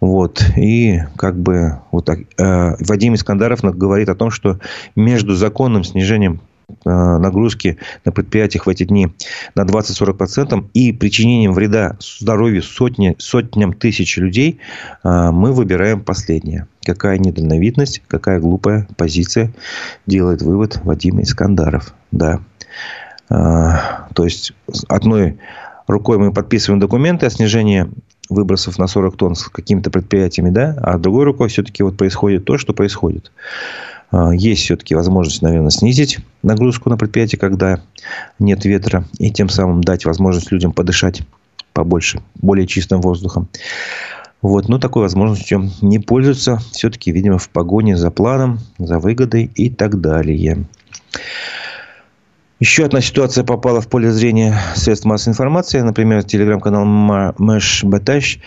Вот. 0.00 0.44
И 0.56 1.00
как 1.16 1.38
бы 1.38 1.80
вот 1.90 2.04
так, 2.04 2.20
э, 2.38 2.76
Вадим 2.80 3.14
Искандаров 3.14 3.62
говорит 3.62 4.08
о 4.08 4.14
том, 4.14 4.30
что 4.30 4.58
между 4.96 5.34
законным 5.34 5.84
снижением 5.84 6.40
э, 6.84 6.90
нагрузки 6.90 7.78
на 8.04 8.12
предприятиях 8.12 8.66
в 8.66 8.68
эти 8.68 8.84
дни 8.84 9.08
на 9.54 9.62
20-40% 9.62 10.66
и 10.74 10.92
причинением 10.92 11.52
вреда 11.52 11.96
здоровью 12.00 12.62
сотни, 12.62 13.14
сотням 13.18 13.72
тысяч 13.72 14.16
людей, 14.18 14.58
э, 15.02 15.30
мы 15.30 15.52
выбираем 15.52 16.02
последнее. 16.02 16.68
Какая 16.84 17.18
недальновидность, 17.18 18.02
какая 18.08 18.40
глупая 18.40 18.86
позиция, 18.96 19.52
делает 20.06 20.42
вывод 20.42 20.80
Вадим 20.84 21.22
Искандаров. 21.22 21.94
Да. 22.12 22.40
А, 23.28 24.08
то 24.14 24.24
есть, 24.24 24.52
одной 24.88 25.38
рукой 25.86 26.18
мы 26.18 26.32
подписываем 26.32 26.80
документы 26.80 27.26
о 27.26 27.30
снижении 27.30 27.86
выбросов 28.30 28.78
на 28.78 28.86
40 28.86 29.16
тонн 29.16 29.34
с 29.34 29.48
какими-то 29.48 29.90
предприятиями, 29.90 30.50
да, 30.50 30.76
а 30.82 30.98
другой 30.98 31.24
рукой 31.24 31.48
все-таки 31.48 31.82
вот 31.82 31.96
происходит 31.96 32.44
то, 32.44 32.58
что 32.58 32.72
происходит. 32.72 33.32
А, 34.10 34.32
есть 34.32 34.62
все-таки 34.62 34.94
возможность, 34.94 35.42
наверное, 35.42 35.70
снизить 35.70 36.18
нагрузку 36.42 36.90
на 36.90 36.96
предприятие, 36.96 37.38
когда 37.38 37.80
нет 38.38 38.64
ветра, 38.64 39.04
и 39.18 39.30
тем 39.30 39.48
самым 39.48 39.82
дать 39.82 40.04
возможность 40.04 40.52
людям 40.52 40.72
подышать 40.72 41.22
побольше, 41.72 42.22
более 42.36 42.66
чистым 42.66 43.00
воздухом. 43.00 43.48
Вот, 44.40 44.68
но 44.68 44.78
такой 44.78 45.02
возможностью 45.02 45.70
не 45.80 45.98
пользуются. 45.98 46.58
Все-таки, 46.70 47.10
видимо, 47.10 47.38
в 47.38 47.48
погоне 47.48 47.96
за 47.96 48.10
планом, 48.10 48.60
за 48.78 48.98
выгодой 48.98 49.50
и 49.54 49.70
так 49.70 50.00
далее. 50.00 50.66
Еще 52.60 52.84
одна 52.84 53.00
ситуация 53.00 53.42
попала 53.42 53.80
в 53.80 53.88
поле 53.88 54.12
зрения 54.12 54.56
средств 54.76 55.04
массовой 55.06 55.32
информации. 55.32 55.80
Например, 55.80 56.22
телеграм-канал 56.22 56.84
Мэш 57.36 57.82
Баташ 57.82 58.38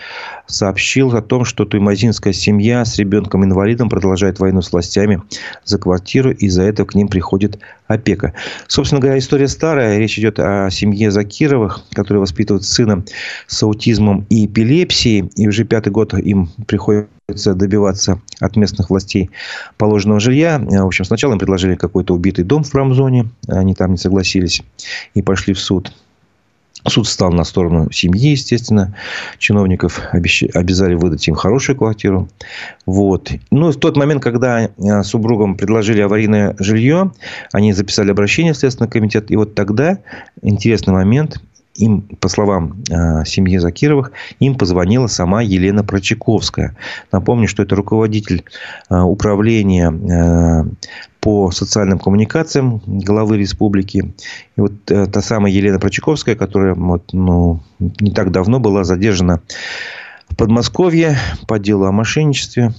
сообщил 0.46 1.14
о 1.14 1.20
том, 1.20 1.44
что 1.44 1.66
туймазинская 1.66 2.32
семья 2.32 2.86
с 2.86 2.96
ребенком-инвалидом 2.98 3.90
продолжает 3.90 4.38
войну 4.38 4.62
с 4.62 4.72
властями 4.72 5.22
за 5.64 5.78
квартиру, 5.78 6.30
и 6.30 6.46
из-за 6.46 6.62
этого 6.62 6.86
к 6.86 6.94
ним 6.94 7.08
приходит 7.08 7.58
опека. 7.86 8.32
Собственно 8.66 9.00
говоря, 9.00 9.18
история 9.18 9.46
старая. 9.46 9.98
Речь 9.98 10.18
идет 10.18 10.40
о 10.40 10.70
семье 10.70 11.10
Закировых, 11.10 11.82
которые 11.92 12.22
воспитывают 12.22 12.64
сына 12.64 13.04
с 13.46 13.62
аутизмом 13.62 14.26
и 14.30 14.46
эпилепсией. 14.46 15.30
И 15.36 15.46
уже 15.46 15.64
пятый 15.64 15.90
год 15.90 16.14
им 16.14 16.48
приходится 17.28 17.52
добиваться 17.54 18.22
от 18.40 18.56
местных 18.56 18.88
властей 18.88 19.28
положенного 19.76 20.18
жилья. 20.18 20.58
В 20.58 20.86
общем, 20.86 21.04
сначала 21.04 21.34
им 21.34 21.38
предложили 21.38 21.74
какой-то 21.74 22.14
убитый 22.14 22.42
дом 22.42 22.64
в 22.64 22.70
промзоне. 22.70 23.28
Они 23.48 23.74
там 23.74 23.90
не 23.90 23.98
согласились 23.98 24.62
и 25.12 25.20
пошли 25.20 25.52
в 25.52 25.60
суд. 25.60 25.92
Суд 26.86 27.06
стал 27.06 27.30
на 27.32 27.44
сторону 27.44 27.90
семьи, 27.92 28.30
естественно. 28.30 28.96
Чиновников 29.36 30.00
обязали 30.12 30.94
выдать 30.94 31.28
им 31.28 31.34
хорошую 31.34 31.76
квартиру. 31.76 32.30
Вот. 32.86 33.30
Ну, 33.50 33.72
в 33.72 33.76
тот 33.76 33.98
момент, 33.98 34.22
когда 34.22 34.62
э, 34.62 35.02
супругам 35.02 35.58
предложили 35.58 36.00
аварийное 36.00 36.56
жилье, 36.58 37.12
они 37.52 37.74
записали 37.74 38.10
обращение 38.10 38.54
в 38.54 38.56
Следственный 38.56 38.88
комитет. 38.88 39.30
И 39.30 39.36
вот 39.36 39.54
тогда, 39.54 39.98
интересный 40.40 40.94
момент, 40.94 41.42
им, 41.78 42.02
по 42.02 42.28
словам 42.28 42.82
э, 42.90 43.24
семьи 43.24 43.56
Закировых, 43.58 44.12
им 44.40 44.56
позвонила 44.56 45.06
сама 45.06 45.42
Елена 45.42 45.84
Прочаковская. 45.84 46.76
Напомню, 47.12 47.48
что 47.48 47.62
это 47.62 47.76
руководитель 47.76 48.44
э, 48.90 49.00
управления 49.00 49.90
э, 49.90 50.64
по 51.20 51.50
социальным 51.50 51.98
коммуникациям 51.98 52.82
главы 52.86 53.38
республики. 53.38 54.12
И 54.56 54.60
вот 54.60 54.72
э, 54.90 55.06
та 55.06 55.22
самая 55.22 55.52
Елена 55.52 55.78
Прочаковская, 55.78 56.34
которая 56.34 56.74
вот, 56.74 57.12
ну, 57.12 57.60
не 57.78 58.10
так 58.10 58.32
давно 58.32 58.58
была 58.58 58.82
задержана 58.84 59.40
в 60.28 60.36
Подмосковье 60.36 61.16
по 61.46 61.58
делу 61.58 61.86
о 61.86 61.92
мошенничестве. 61.92 62.72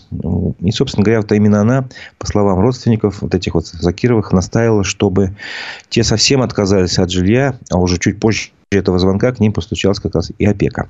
И, 0.59 0.71
собственно 0.71 1.03
говоря, 1.03 1.21
вот 1.21 1.31
именно 1.31 1.61
она, 1.61 1.87
по 2.17 2.27
словам 2.27 2.59
родственников 2.59 3.21
вот 3.21 3.33
этих 3.33 3.55
вот 3.55 3.65
Закировых, 3.65 4.33
настаивала, 4.33 4.83
чтобы 4.83 5.35
те 5.89 6.03
совсем 6.03 6.41
отказались 6.41 6.99
от 6.99 7.09
жилья, 7.09 7.55
а 7.71 7.77
уже 7.77 7.97
чуть 7.97 8.19
позже 8.19 8.49
этого 8.77 8.99
звонка 8.99 9.31
к 9.31 9.39
ним 9.39 9.51
постучалась 9.51 9.99
как 9.99 10.15
раз 10.15 10.31
и 10.37 10.45
опека. 10.45 10.89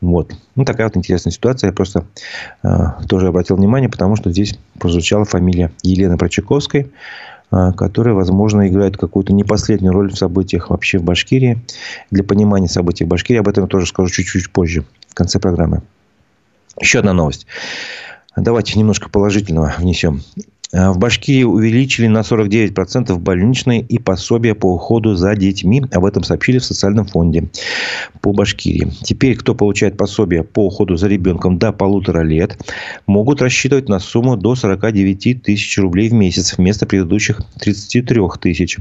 Вот. 0.00 0.32
Ну, 0.54 0.64
такая 0.64 0.86
вот 0.86 0.96
интересная 0.96 1.32
ситуация. 1.32 1.68
Я 1.68 1.74
просто 1.74 2.06
э, 2.62 2.68
тоже 3.08 3.28
обратил 3.28 3.56
внимание, 3.56 3.90
потому 3.90 4.16
что 4.16 4.30
здесь 4.30 4.58
прозвучала 4.78 5.24
фамилия 5.24 5.72
Елены 5.82 6.16
Прочаковской, 6.16 6.90
э, 7.50 7.72
которая, 7.76 8.14
возможно, 8.14 8.66
играет 8.68 8.96
какую-то 8.96 9.32
не 9.32 9.44
последнюю 9.44 9.92
роль 9.92 10.10
в 10.10 10.16
событиях 10.16 10.70
вообще 10.70 10.98
в 10.98 11.02
Башкирии. 11.02 11.60
Для 12.10 12.24
понимания 12.24 12.68
событий 12.68 13.04
в 13.04 13.08
Башкирии 13.08 13.40
об 13.40 13.48
этом 13.48 13.64
я 13.64 13.68
тоже 13.68 13.86
скажу 13.86 14.08
чуть-чуть 14.08 14.50
позже, 14.50 14.84
в 15.08 15.14
конце 15.14 15.38
программы. 15.38 15.82
Еще 16.80 17.00
одна 17.00 17.12
новость. 17.12 17.46
Давайте 18.36 18.78
немножко 18.78 19.10
положительного 19.10 19.74
внесем. 19.76 20.22
Э, 20.72 20.90
в 20.90 20.98
Башкирии 20.98 21.42
увеличили 21.42 22.06
на 22.06 22.20
49% 22.20 23.18
больничные 23.18 23.80
и 23.80 23.98
пособия 23.98 24.54
по 24.54 24.74
уходу 24.74 25.14
за 25.14 25.34
детьми. 25.34 25.82
Об 25.92 26.04
этом 26.04 26.22
сообщили 26.22 26.58
в 26.58 26.64
социальном 26.64 27.06
фонде 27.06 27.48
по 28.20 28.32
Башкирии. 28.32 28.92
Теперь, 29.02 29.36
кто 29.36 29.54
получает 29.54 29.96
пособие 29.96 30.44
по 30.44 30.66
уходу 30.66 30.96
за 30.96 31.08
ребенком 31.08 31.58
до 31.58 31.72
полутора 31.72 32.22
лет, 32.22 32.58
могут 33.06 33.42
рассчитывать 33.42 33.88
на 33.88 33.98
сумму 33.98 34.36
до 34.36 34.54
49 34.54 35.42
тысяч 35.42 35.78
рублей 35.78 36.08
в 36.08 36.12
месяц 36.12 36.56
вместо 36.56 36.86
предыдущих 36.86 37.40
33 37.58 38.20
тысяч. 38.40 38.78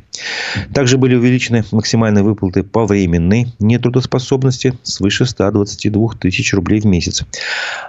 Также 0.74 0.98
были 0.98 1.16
увеличены 1.16 1.64
максимальные 1.72 2.24
выплаты 2.24 2.64
по 2.64 2.86
временной 2.86 3.48
нетрудоспособности 3.60 4.74
свыше 4.84 5.26
122 5.26 6.10
тысяч 6.20 6.54
рублей 6.54 6.82
в 6.82 6.86
месяц. 6.86 7.24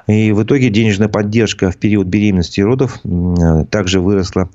И 0.06 0.32
в 0.32 0.42
итоге 0.42 0.70
денежная 0.70 1.08
поддержка 1.08 1.70
в 1.70 1.76
период 1.76 2.06
беременности 2.06 2.60
и 2.60 2.62
родов 2.62 3.00
также 3.70 3.89
также 3.90 4.00
выросла 4.00 4.48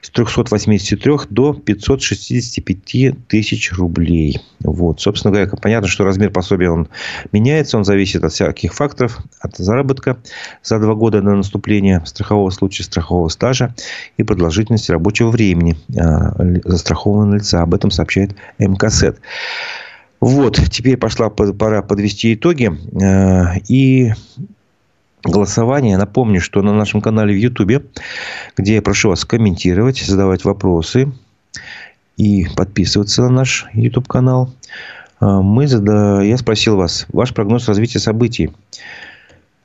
с 0.00 0.10
383 0.10 1.12
до 1.30 1.54
565 1.54 3.28
тысяч 3.28 3.72
рублей. 3.72 4.40
Вот. 4.64 5.00
Собственно 5.00 5.32
говоря, 5.32 5.50
понятно, 5.62 5.86
что 5.86 6.04
размер 6.04 6.30
пособия 6.30 6.70
он 6.70 6.88
меняется, 7.30 7.76
он 7.76 7.84
зависит 7.84 8.24
от 8.24 8.32
всяких 8.32 8.74
факторов, 8.74 9.18
от 9.40 9.56
заработка 9.56 10.18
за 10.64 10.80
два 10.80 10.94
года 10.94 11.22
до 11.22 11.36
наступления 11.36 12.02
страхового 12.04 12.50
случая, 12.50 12.82
страхового 12.82 13.28
стажа 13.28 13.74
и 14.16 14.24
продолжительности 14.24 14.90
рабочего 14.90 15.30
времени 15.30 15.76
а, 15.96 16.34
застрахованного 16.64 17.36
лица. 17.36 17.62
Об 17.62 17.74
этом 17.74 17.92
сообщает 17.92 18.34
МКСЭД. 18.58 19.20
Вот, 20.20 20.60
теперь 20.70 20.96
пошла 20.96 21.30
пора 21.30 21.82
подвести 21.82 22.34
итоги. 22.34 22.72
А, 23.00 23.54
и 23.68 24.12
голосование. 25.24 25.96
Напомню, 25.96 26.40
что 26.40 26.62
на 26.62 26.72
нашем 26.72 27.00
канале 27.00 27.34
в 27.34 27.38
Ютубе, 27.38 27.82
где 28.56 28.74
я 28.74 28.82
прошу 28.82 29.10
вас 29.10 29.24
комментировать, 29.24 30.00
задавать 30.00 30.44
вопросы 30.44 31.12
и 32.16 32.46
подписываться 32.56 33.22
на 33.22 33.30
наш 33.30 33.66
YouTube 33.72 34.08
канал, 34.08 34.52
а, 35.20 35.42
мы 35.42 35.66
зада... 35.66 36.20
я 36.20 36.36
спросил 36.36 36.76
вас 36.76 37.06
ваш 37.12 37.34
прогноз 37.34 37.68
развития 37.68 37.98
событий. 37.98 38.50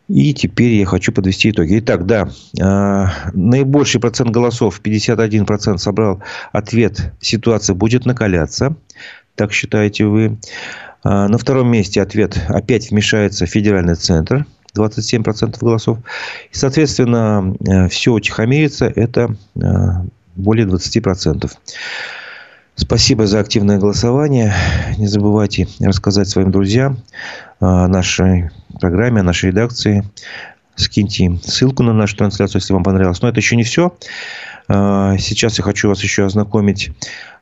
И 0.08 0.36
теперь 0.36 0.74
я 0.74 0.86
хочу 0.86 1.12
подвести 1.12 1.50
итоги. 1.50 1.80
Итак, 1.80 2.06
да, 2.06 2.30
а, 2.62 3.12
наибольший 3.34 4.00
процент 4.00 4.30
голосов, 4.30 4.80
51% 4.84 5.78
собрал 5.78 6.22
ответ, 6.52 7.12
ситуация 7.22 7.74
будет 7.74 8.06
накаляться. 8.06 8.76
Так 9.36 9.52
считаете 9.52 10.06
вы. 10.06 10.38
А, 11.04 11.28
на 11.28 11.38
втором 11.38 11.70
месте 11.70 12.02
ответ 12.02 12.40
опять 12.48 12.92
вмешается 12.92 13.46
федеральный 13.46 13.96
центр. 13.96 14.46
27% 14.76 15.58
голосов. 15.60 16.00
И, 16.52 16.56
соответственно, 16.56 17.56
э, 17.68 17.88
все 17.90 18.14
утихомирится, 18.14 18.86
это 18.86 19.36
э, 19.56 19.62
более 20.36 20.68
20%. 20.68 21.52
Спасибо 22.76 23.26
за 23.26 23.40
активное 23.40 23.78
голосование. 23.78 24.54
Не 24.98 25.08
забывайте 25.08 25.68
рассказать 25.80 26.28
своим 26.28 26.52
друзьям 26.52 26.98
о 27.62 27.88
нашей 27.88 28.50
программе, 28.82 29.22
о 29.22 29.24
нашей 29.24 29.52
редакции. 29.52 30.04
Скиньте 30.76 31.40
ссылку 31.42 31.84
на 31.84 31.94
нашу 31.94 32.18
трансляцию, 32.18 32.60
если 32.60 32.74
вам 32.74 32.84
понравилось. 32.84 33.22
Но 33.22 33.30
это 33.30 33.40
еще 33.40 33.56
не 33.56 33.64
все. 33.64 33.96
Э, 34.68 35.16
сейчас 35.20 35.58
я 35.58 35.64
хочу 35.64 35.88
вас 35.88 36.04
еще 36.04 36.26
ознакомить 36.26 36.92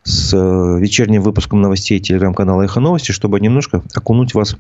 с 0.04 0.34
э, 0.34 0.80
вечерним 0.80 1.22
выпуском 1.22 1.62
новостей 1.62 2.00
телеграм-канала 2.00 2.64
«Эхо 2.64 2.80
новости», 2.80 3.12
чтобы 3.12 3.40
немножко 3.40 3.82
окунуть 3.94 4.34
вас 4.34 4.56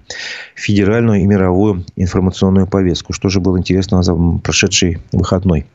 в 0.56 0.60
федеральную 0.60 1.22
и 1.22 1.26
мировую 1.26 1.86
информационную 1.96 2.68
повестку. 2.68 3.14
Что 3.14 3.30
же 3.30 3.40
было 3.40 3.58
интересного 3.58 4.04
за 4.04 4.16
прошедший 4.42 5.00
выходной. 5.12 5.66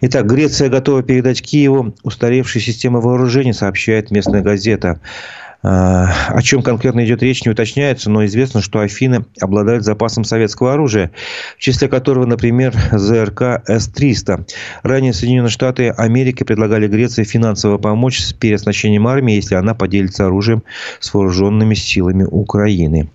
Итак, 0.00 0.26
Греция 0.26 0.68
готова 0.68 1.02
передать 1.02 1.40
Киеву 1.40 1.94
устаревшие 2.02 2.62
системы 2.62 3.00
вооружений, 3.00 3.52
сообщает 3.52 4.10
местная 4.10 4.42
газета. 4.42 5.00
А, 5.62 6.08
о 6.28 6.42
чем 6.42 6.62
конкретно 6.62 7.04
идет 7.04 7.22
речь, 7.22 7.44
не 7.44 7.50
уточняется, 7.50 8.10
но 8.10 8.24
известно, 8.26 8.62
что 8.62 8.80
Афины 8.80 9.24
обладают 9.40 9.84
запасом 9.84 10.24
советского 10.24 10.74
оружия, 10.74 11.10
в 11.56 11.60
числе 11.60 11.88
которого, 11.88 12.26
например, 12.26 12.74
ЗРК 12.92 13.62
С-300. 13.66 14.46
Ранее 14.82 15.12
Соединенные 15.12 15.50
Штаты 15.50 15.90
Америки 15.90 16.44
предлагали 16.44 16.86
Греции 16.86 17.24
финансово 17.24 17.78
помочь 17.78 18.20
с 18.20 18.32
переоснащением 18.32 19.06
армии, 19.06 19.34
если 19.34 19.54
она 19.54 19.74
поделится 19.74 20.26
оружием 20.26 20.62
с 21.00 21.12
вооруженными 21.12 21.74
силами 21.74 22.24
Украины. 22.24 23.10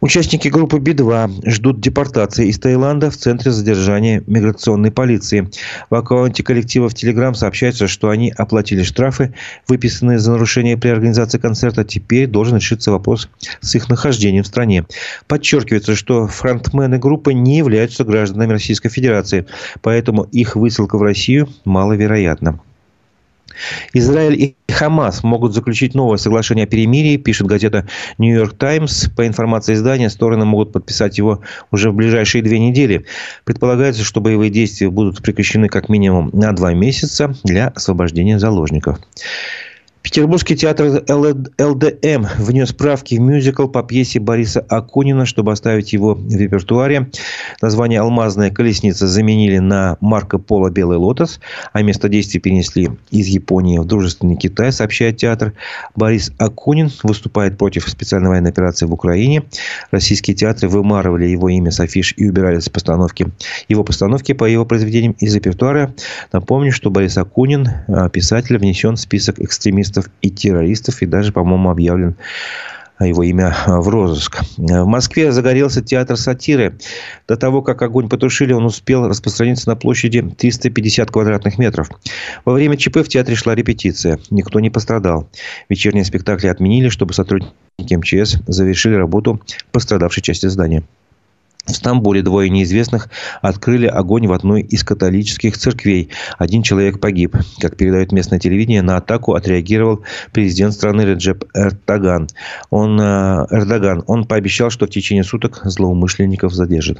Участники 0.00 0.46
группы 0.46 0.78
Би-2 0.78 1.50
ждут 1.50 1.80
депортации 1.80 2.46
из 2.46 2.60
Таиланда 2.60 3.10
в 3.10 3.16
центре 3.16 3.50
задержания 3.50 4.22
миграционной 4.28 4.92
полиции. 4.92 5.50
В 5.90 5.94
аккаунте 5.96 6.44
коллектива 6.44 6.88
в 6.88 6.94
Телеграм 6.94 7.34
сообщается, 7.34 7.88
что 7.88 8.08
они 8.08 8.32
оплатили 8.36 8.84
штрафы, 8.84 9.34
выписанные 9.66 10.20
за 10.20 10.30
нарушение 10.30 10.76
при 10.76 10.90
организации 10.90 11.38
концерта. 11.38 11.82
Теперь 11.82 12.28
должен 12.28 12.58
решиться 12.58 12.92
вопрос 12.92 13.28
с 13.60 13.74
их 13.74 13.88
нахождением 13.88 14.44
в 14.44 14.46
стране. 14.46 14.86
Подчеркивается, 15.26 15.96
что 15.96 16.28
фронтмены 16.28 16.98
группы 16.98 17.34
не 17.34 17.58
являются 17.58 18.04
гражданами 18.04 18.52
Российской 18.52 18.90
Федерации, 18.90 19.46
поэтому 19.82 20.22
их 20.22 20.54
высылка 20.54 20.96
в 20.96 21.02
Россию 21.02 21.48
маловероятна. 21.64 22.60
Израиль 23.92 24.34
и 24.34 24.56
Хамас 24.72 25.22
могут 25.22 25.54
заключить 25.54 25.94
новое 25.94 26.18
соглашение 26.18 26.64
о 26.64 26.66
перемирии, 26.68 27.16
пишет 27.16 27.46
газета 27.46 27.86
«Нью-Йорк 28.18 28.56
Таймс». 28.56 29.08
По 29.16 29.26
информации 29.26 29.74
издания, 29.74 30.10
стороны 30.10 30.44
могут 30.44 30.72
подписать 30.72 31.18
его 31.18 31.40
уже 31.70 31.90
в 31.90 31.94
ближайшие 31.94 32.42
две 32.42 32.58
недели. 32.58 33.04
Предполагается, 33.44 34.04
что 34.04 34.20
боевые 34.20 34.50
действия 34.50 34.90
будут 34.90 35.22
прекращены 35.22 35.68
как 35.68 35.88
минимум 35.88 36.30
на 36.32 36.52
два 36.52 36.74
месяца 36.74 37.34
для 37.44 37.68
освобождения 37.68 38.38
заложников. 38.38 38.98
Петербургский 40.02 40.56
театр 40.56 41.02
ЛДМ 41.08 42.26
внес 42.38 42.72
правки 42.72 43.16
в 43.16 43.20
мюзикл 43.20 43.66
по 43.66 43.82
пьесе 43.82 44.20
Бориса 44.20 44.60
Акунина, 44.60 45.26
чтобы 45.26 45.52
оставить 45.52 45.92
его 45.92 46.14
в 46.14 46.34
репертуаре. 46.34 47.10
Название 47.60 48.00
«Алмазная 48.00 48.50
колесница» 48.50 49.06
заменили 49.06 49.58
на 49.58 49.96
«Марко 50.00 50.38
Поло 50.38 50.70
Белый 50.70 50.98
лотос», 50.98 51.40
а 51.72 51.82
место 51.82 52.08
действия 52.08 52.40
перенесли 52.40 52.90
из 53.10 53.26
Японии 53.26 53.78
в 53.78 53.84
дружественный 53.84 54.36
Китай, 54.36 54.72
сообщает 54.72 55.16
театр. 55.16 55.52
Борис 55.94 56.32
Акунин 56.38 56.90
выступает 57.02 57.58
против 57.58 57.88
специальной 57.88 58.28
военной 58.28 58.50
операции 58.50 58.86
в 58.86 58.92
Украине. 58.92 59.42
Российские 59.90 60.36
театры 60.36 60.68
вымарывали 60.68 61.26
его 61.26 61.48
имя 61.48 61.70
с 61.70 61.80
афиш 61.80 62.14
и 62.16 62.28
убирали 62.28 62.60
с 62.60 62.68
постановки. 62.68 63.26
Его 63.68 63.82
постановки 63.84 64.32
по 64.32 64.44
его 64.44 64.64
произведениям 64.64 65.16
из 65.18 65.34
репертуара. 65.34 65.92
Напомню, 66.32 66.72
что 66.72 66.90
Борис 66.90 67.18
Акунин, 67.18 67.68
а, 67.88 68.08
писатель, 68.08 68.58
внесен 68.58 68.94
в 68.94 69.00
список 69.00 69.40
экстремистов 69.40 69.97
экстремистов 69.98 70.10
и 70.22 70.30
террористов, 70.30 71.02
и 71.02 71.06
даже, 71.06 71.32
по-моему, 71.32 71.70
объявлен 71.70 72.16
его 73.00 73.22
имя 73.22 73.54
в 73.66 73.88
розыск. 73.88 74.40
В 74.56 74.84
Москве 74.84 75.30
загорелся 75.30 75.82
театр 75.82 76.16
сатиры. 76.16 76.78
До 77.28 77.36
того, 77.36 77.62
как 77.62 77.80
огонь 77.82 78.08
потушили, 78.08 78.52
он 78.52 78.64
успел 78.64 79.06
распространиться 79.06 79.68
на 79.68 79.76
площади 79.76 80.20
350 80.20 81.08
квадратных 81.08 81.58
метров. 81.58 81.90
Во 82.44 82.52
время 82.52 82.76
ЧП 82.76 82.98
в 82.98 83.08
театре 83.08 83.36
шла 83.36 83.54
репетиция. 83.54 84.18
Никто 84.30 84.58
не 84.58 84.70
пострадал. 84.70 85.28
Вечерние 85.68 86.04
спектакли 86.04 86.48
отменили, 86.48 86.88
чтобы 86.88 87.14
сотрудники 87.14 87.54
МЧС 87.94 88.38
завершили 88.48 88.94
работу 88.94 89.40
пострадавшей 89.70 90.22
части 90.24 90.46
здания. 90.48 90.82
В 91.68 91.74
Стамбуле 91.74 92.22
двое 92.22 92.48
неизвестных 92.48 93.10
открыли 93.42 93.86
огонь 93.86 94.26
в 94.26 94.32
одной 94.32 94.62
из 94.62 94.82
католических 94.84 95.56
церквей. 95.58 96.08
Один 96.38 96.62
человек 96.62 96.98
погиб. 96.98 97.36
Как 97.60 97.76
передает 97.76 98.10
местное 98.10 98.38
телевидение, 98.38 98.82
на 98.82 98.96
атаку 98.96 99.34
отреагировал 99.34 100.02
президент 100.32 100.72
страны 100.72 101.02
Реджеп 101.02 101.44
Эрдоган. 101.54 102.28
Он, 102.70 102.98
э, 102.98 103.46
Эрдоган. 103.50 104.02
Он 104.06 104.24
пообещал, 104.24 104.70
что 104.70 104.86
в 104.86 104.90
течение 104.90 105.24
суток 105.24 105.60
злоумышленников 105.64 106.54
задержит. 106.54 106.98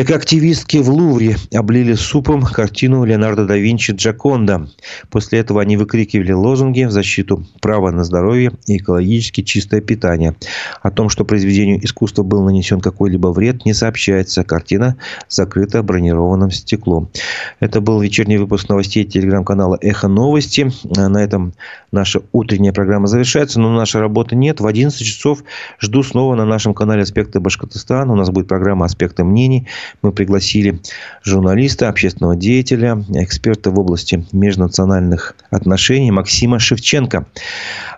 Экоактивистки 0.00 0.76
в 0.76 0.90
Лувре 0.90 1.38
облили 1.52 1.94
супом 1.94 2.42
картину 2.42 3.02
Леонардо 3.04 3.46
да 3.46 3.56
Винчи 3.56 3.90
«Джаконда». 3.90 4.68
После 5.10 5.40
этого 5.40 5.60
они 5.60 5.76
выкрикивали 5.76 6.30
лозунги 6.30 6.84
в 6.84 6.92
защиту 6.92 7.44
права 7.60 7.90
на 7.90 8.04
здоровье 8.04 8.52
и 8.68 8.76
экологически 8.76 9.42
чистое 9.42 9.80
питание. 9.80 10.36
О 10.82 10.92
том, 10.92 11.08
что 11.08 11.24
произведению 11.24 11.84
искусства 11.84 12.22
был 12.22 12.44
нанесен 12.44 12.80
какой-либо 12.80 13.26
вред, 13.32 13.64
не 13.64 13.74
сообщается. 13.74 14.44
Картина 14.44 14.94
закрыта 15.28 15.82
бронированным 15.82 16.52
стеклом. 16.52 17.08
Это 17.58 17.80
был 17.80 18.00
вечерний 18.00 18.38
выпуск 18.38 18.68
новостей 18.68 19.02
телеграм-канала 19.04 19.78
«Эхо 19.80 20.06
новости». 20.06 20.70
На 20.94 21.24
этом 21.24 21.54
наша 21.90 22.22
утренняя 22.30 22.72
программа 22.72 23.08
завершается, 23.08 23.58
но 23.58 23.74
нашей 23.74 24.00
работы 24.00 24.36
нет. 24.36 24.60
В 24.60 24.66
11 24.68 25.04
часов 25.04 25.42
жду 25.80 26.04
снова 26.04 26.36
на 26.36 26.44
нашем 26.44 26.72
канале 26.72 27.02
«Аспекты 27.02 27.40
Башкортостана». 27.40 28.12
У 28.12 28.16
нас 28.16 28.30
будет 28.30 28.46
программа 28.46 28.86
«Аспекты 28.86 29.24
мнений». 29.24 29.66
Мы 30.02 30.12
пригласили 30.12 30.80
журналиста, 31.22 31.88
общественного 31.88 32.36
деятеля, 32.36 33.04
эксперта 33.14 33.70
в 33.70 33.78
области 33.78 34.26
межнациональных 34.32 35.34
отношений 35.50 36.10
Максима 36.10 36.58
Шевченко. 36.58 37.26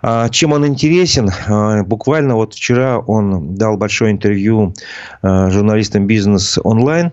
А, 0.01 0.29
чем 0.29 0.53
он 0.53 0.65
интересен? 0.65 1.29
А, 1.47 1.83
буквально 1.83 2.35
вот 2.35 2.53
вчера 2.53 2.99
он 2.99 3.55
дал 3.55 3.77
большое 3.77 4.11
интервью 4.11 4.73
а, 5.21 5.49
журналистам 5.49 6.07
«Бизнес 6.07 6.57
онлайн». 6.63 7.11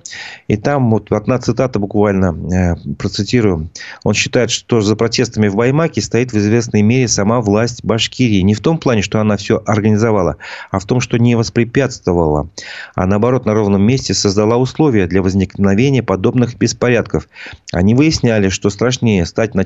И 0.49 0.57
там 0.57 0.91
вот 0.91 1.13
одна 1.13 1.39
цитата 1.39 1.79
буквально 1.79 2.35
э, 2.53 2.95
процитирую. 2.95 3.71
Он 4.05 4.15
считает, 4.15 4.51
что 4.51 4.81
за 4.81 4.97
протестами 4.97 5.49
в 5.49 5.57
Баймаке 5.57 6.01
стоит 6.01 6.33
в 6.33 6.39
известной 6.39 6.83
мере 6.83 7.09
сама 7.09 7.41
власть 7.41 7.85
Башкирии. 7.85 8.41
Не 8.41 8.55
в 8.55 8.61
том 8.61 8.79
плане, 8.79 9.03
что 9.03 9.21
она 9.21 9.37
все 9.37 9.63
организовала, 9.67 10.37
а 10.71 10.79
в 10.79 10.85
том, 10.85 11.01
что 11.01 11.19
не 11.19 11.35
воспрепятствовала, 11.35 12.49
а 12.95 13.07
наоборот 13.07 13.47
на 13.47 13.55
ровном 13.55 13.83
месте 13.83 14.15
создала 14.15 14.57
условия 14.57 14.68
для 15.07 15.23
возникновения 15.23 16.03
подобных 16.03 16.57
беспорядков. 16.57 17.29
Они 17.73 17.95
выясняли, 17.95 18.49
что 18.49 18.71
страшнее 18.71 19.27
стать 19.27 19.55
в 19.55 19.59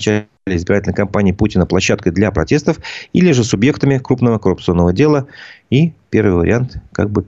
избирательной 0.46 0.94
кампании 0.94 1.32
Путина 1.32 1.66
площадкой 1.66 2.10
для 2.10 2.30
протестов 2.30 2.78
или 3.12 3.32
же 3.32 3.44
субъектами 3.44 3.98
крупного 3.98 4.38
коррупционного 4.38 4.92
дела. 4.92 5.26
И 5.70 5.92
первый 6.10 6.34
вариант 6.34 6.76
как 6.92 7.10
бы 7.10 7.22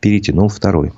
перетянул 0.00 0.48
второй. 0.48 0.92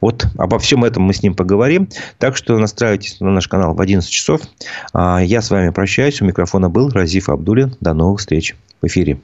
Вот 0.00 0.26
обо 0.36 0.58
всем 0.58 0.84
этом 0.84 1.02
мы 1.02 1.14
с 1.14 1.22
ним 1.22 1.34
поговорим. 1.34 1.88
Так 2.18 2.36
что 2.36 2.58
настраивайтесь 2.58 3.20
на 3.20 3.30
наш 3.30 3.48
канал 3.48 3.74
в 3.74 3.80
11 3.80 4.08
часов. 4.08 4.42
А 4.92 5.20
я 5.20 5.40
с 5.40 5.50
вами 5.50 5.70
прощаюсь. 5.70 6.20
У 6.20 6.24
микрофона 6.24 6.68
был 6.68 6.90
Разиф 6.90 7.28
Абдулин. 7.28 7.76
До 7.80 7.94
новых 7.94 8.20
встреч 8.20 8.54
в 8.82 8.86
эфире. 8.86 9.18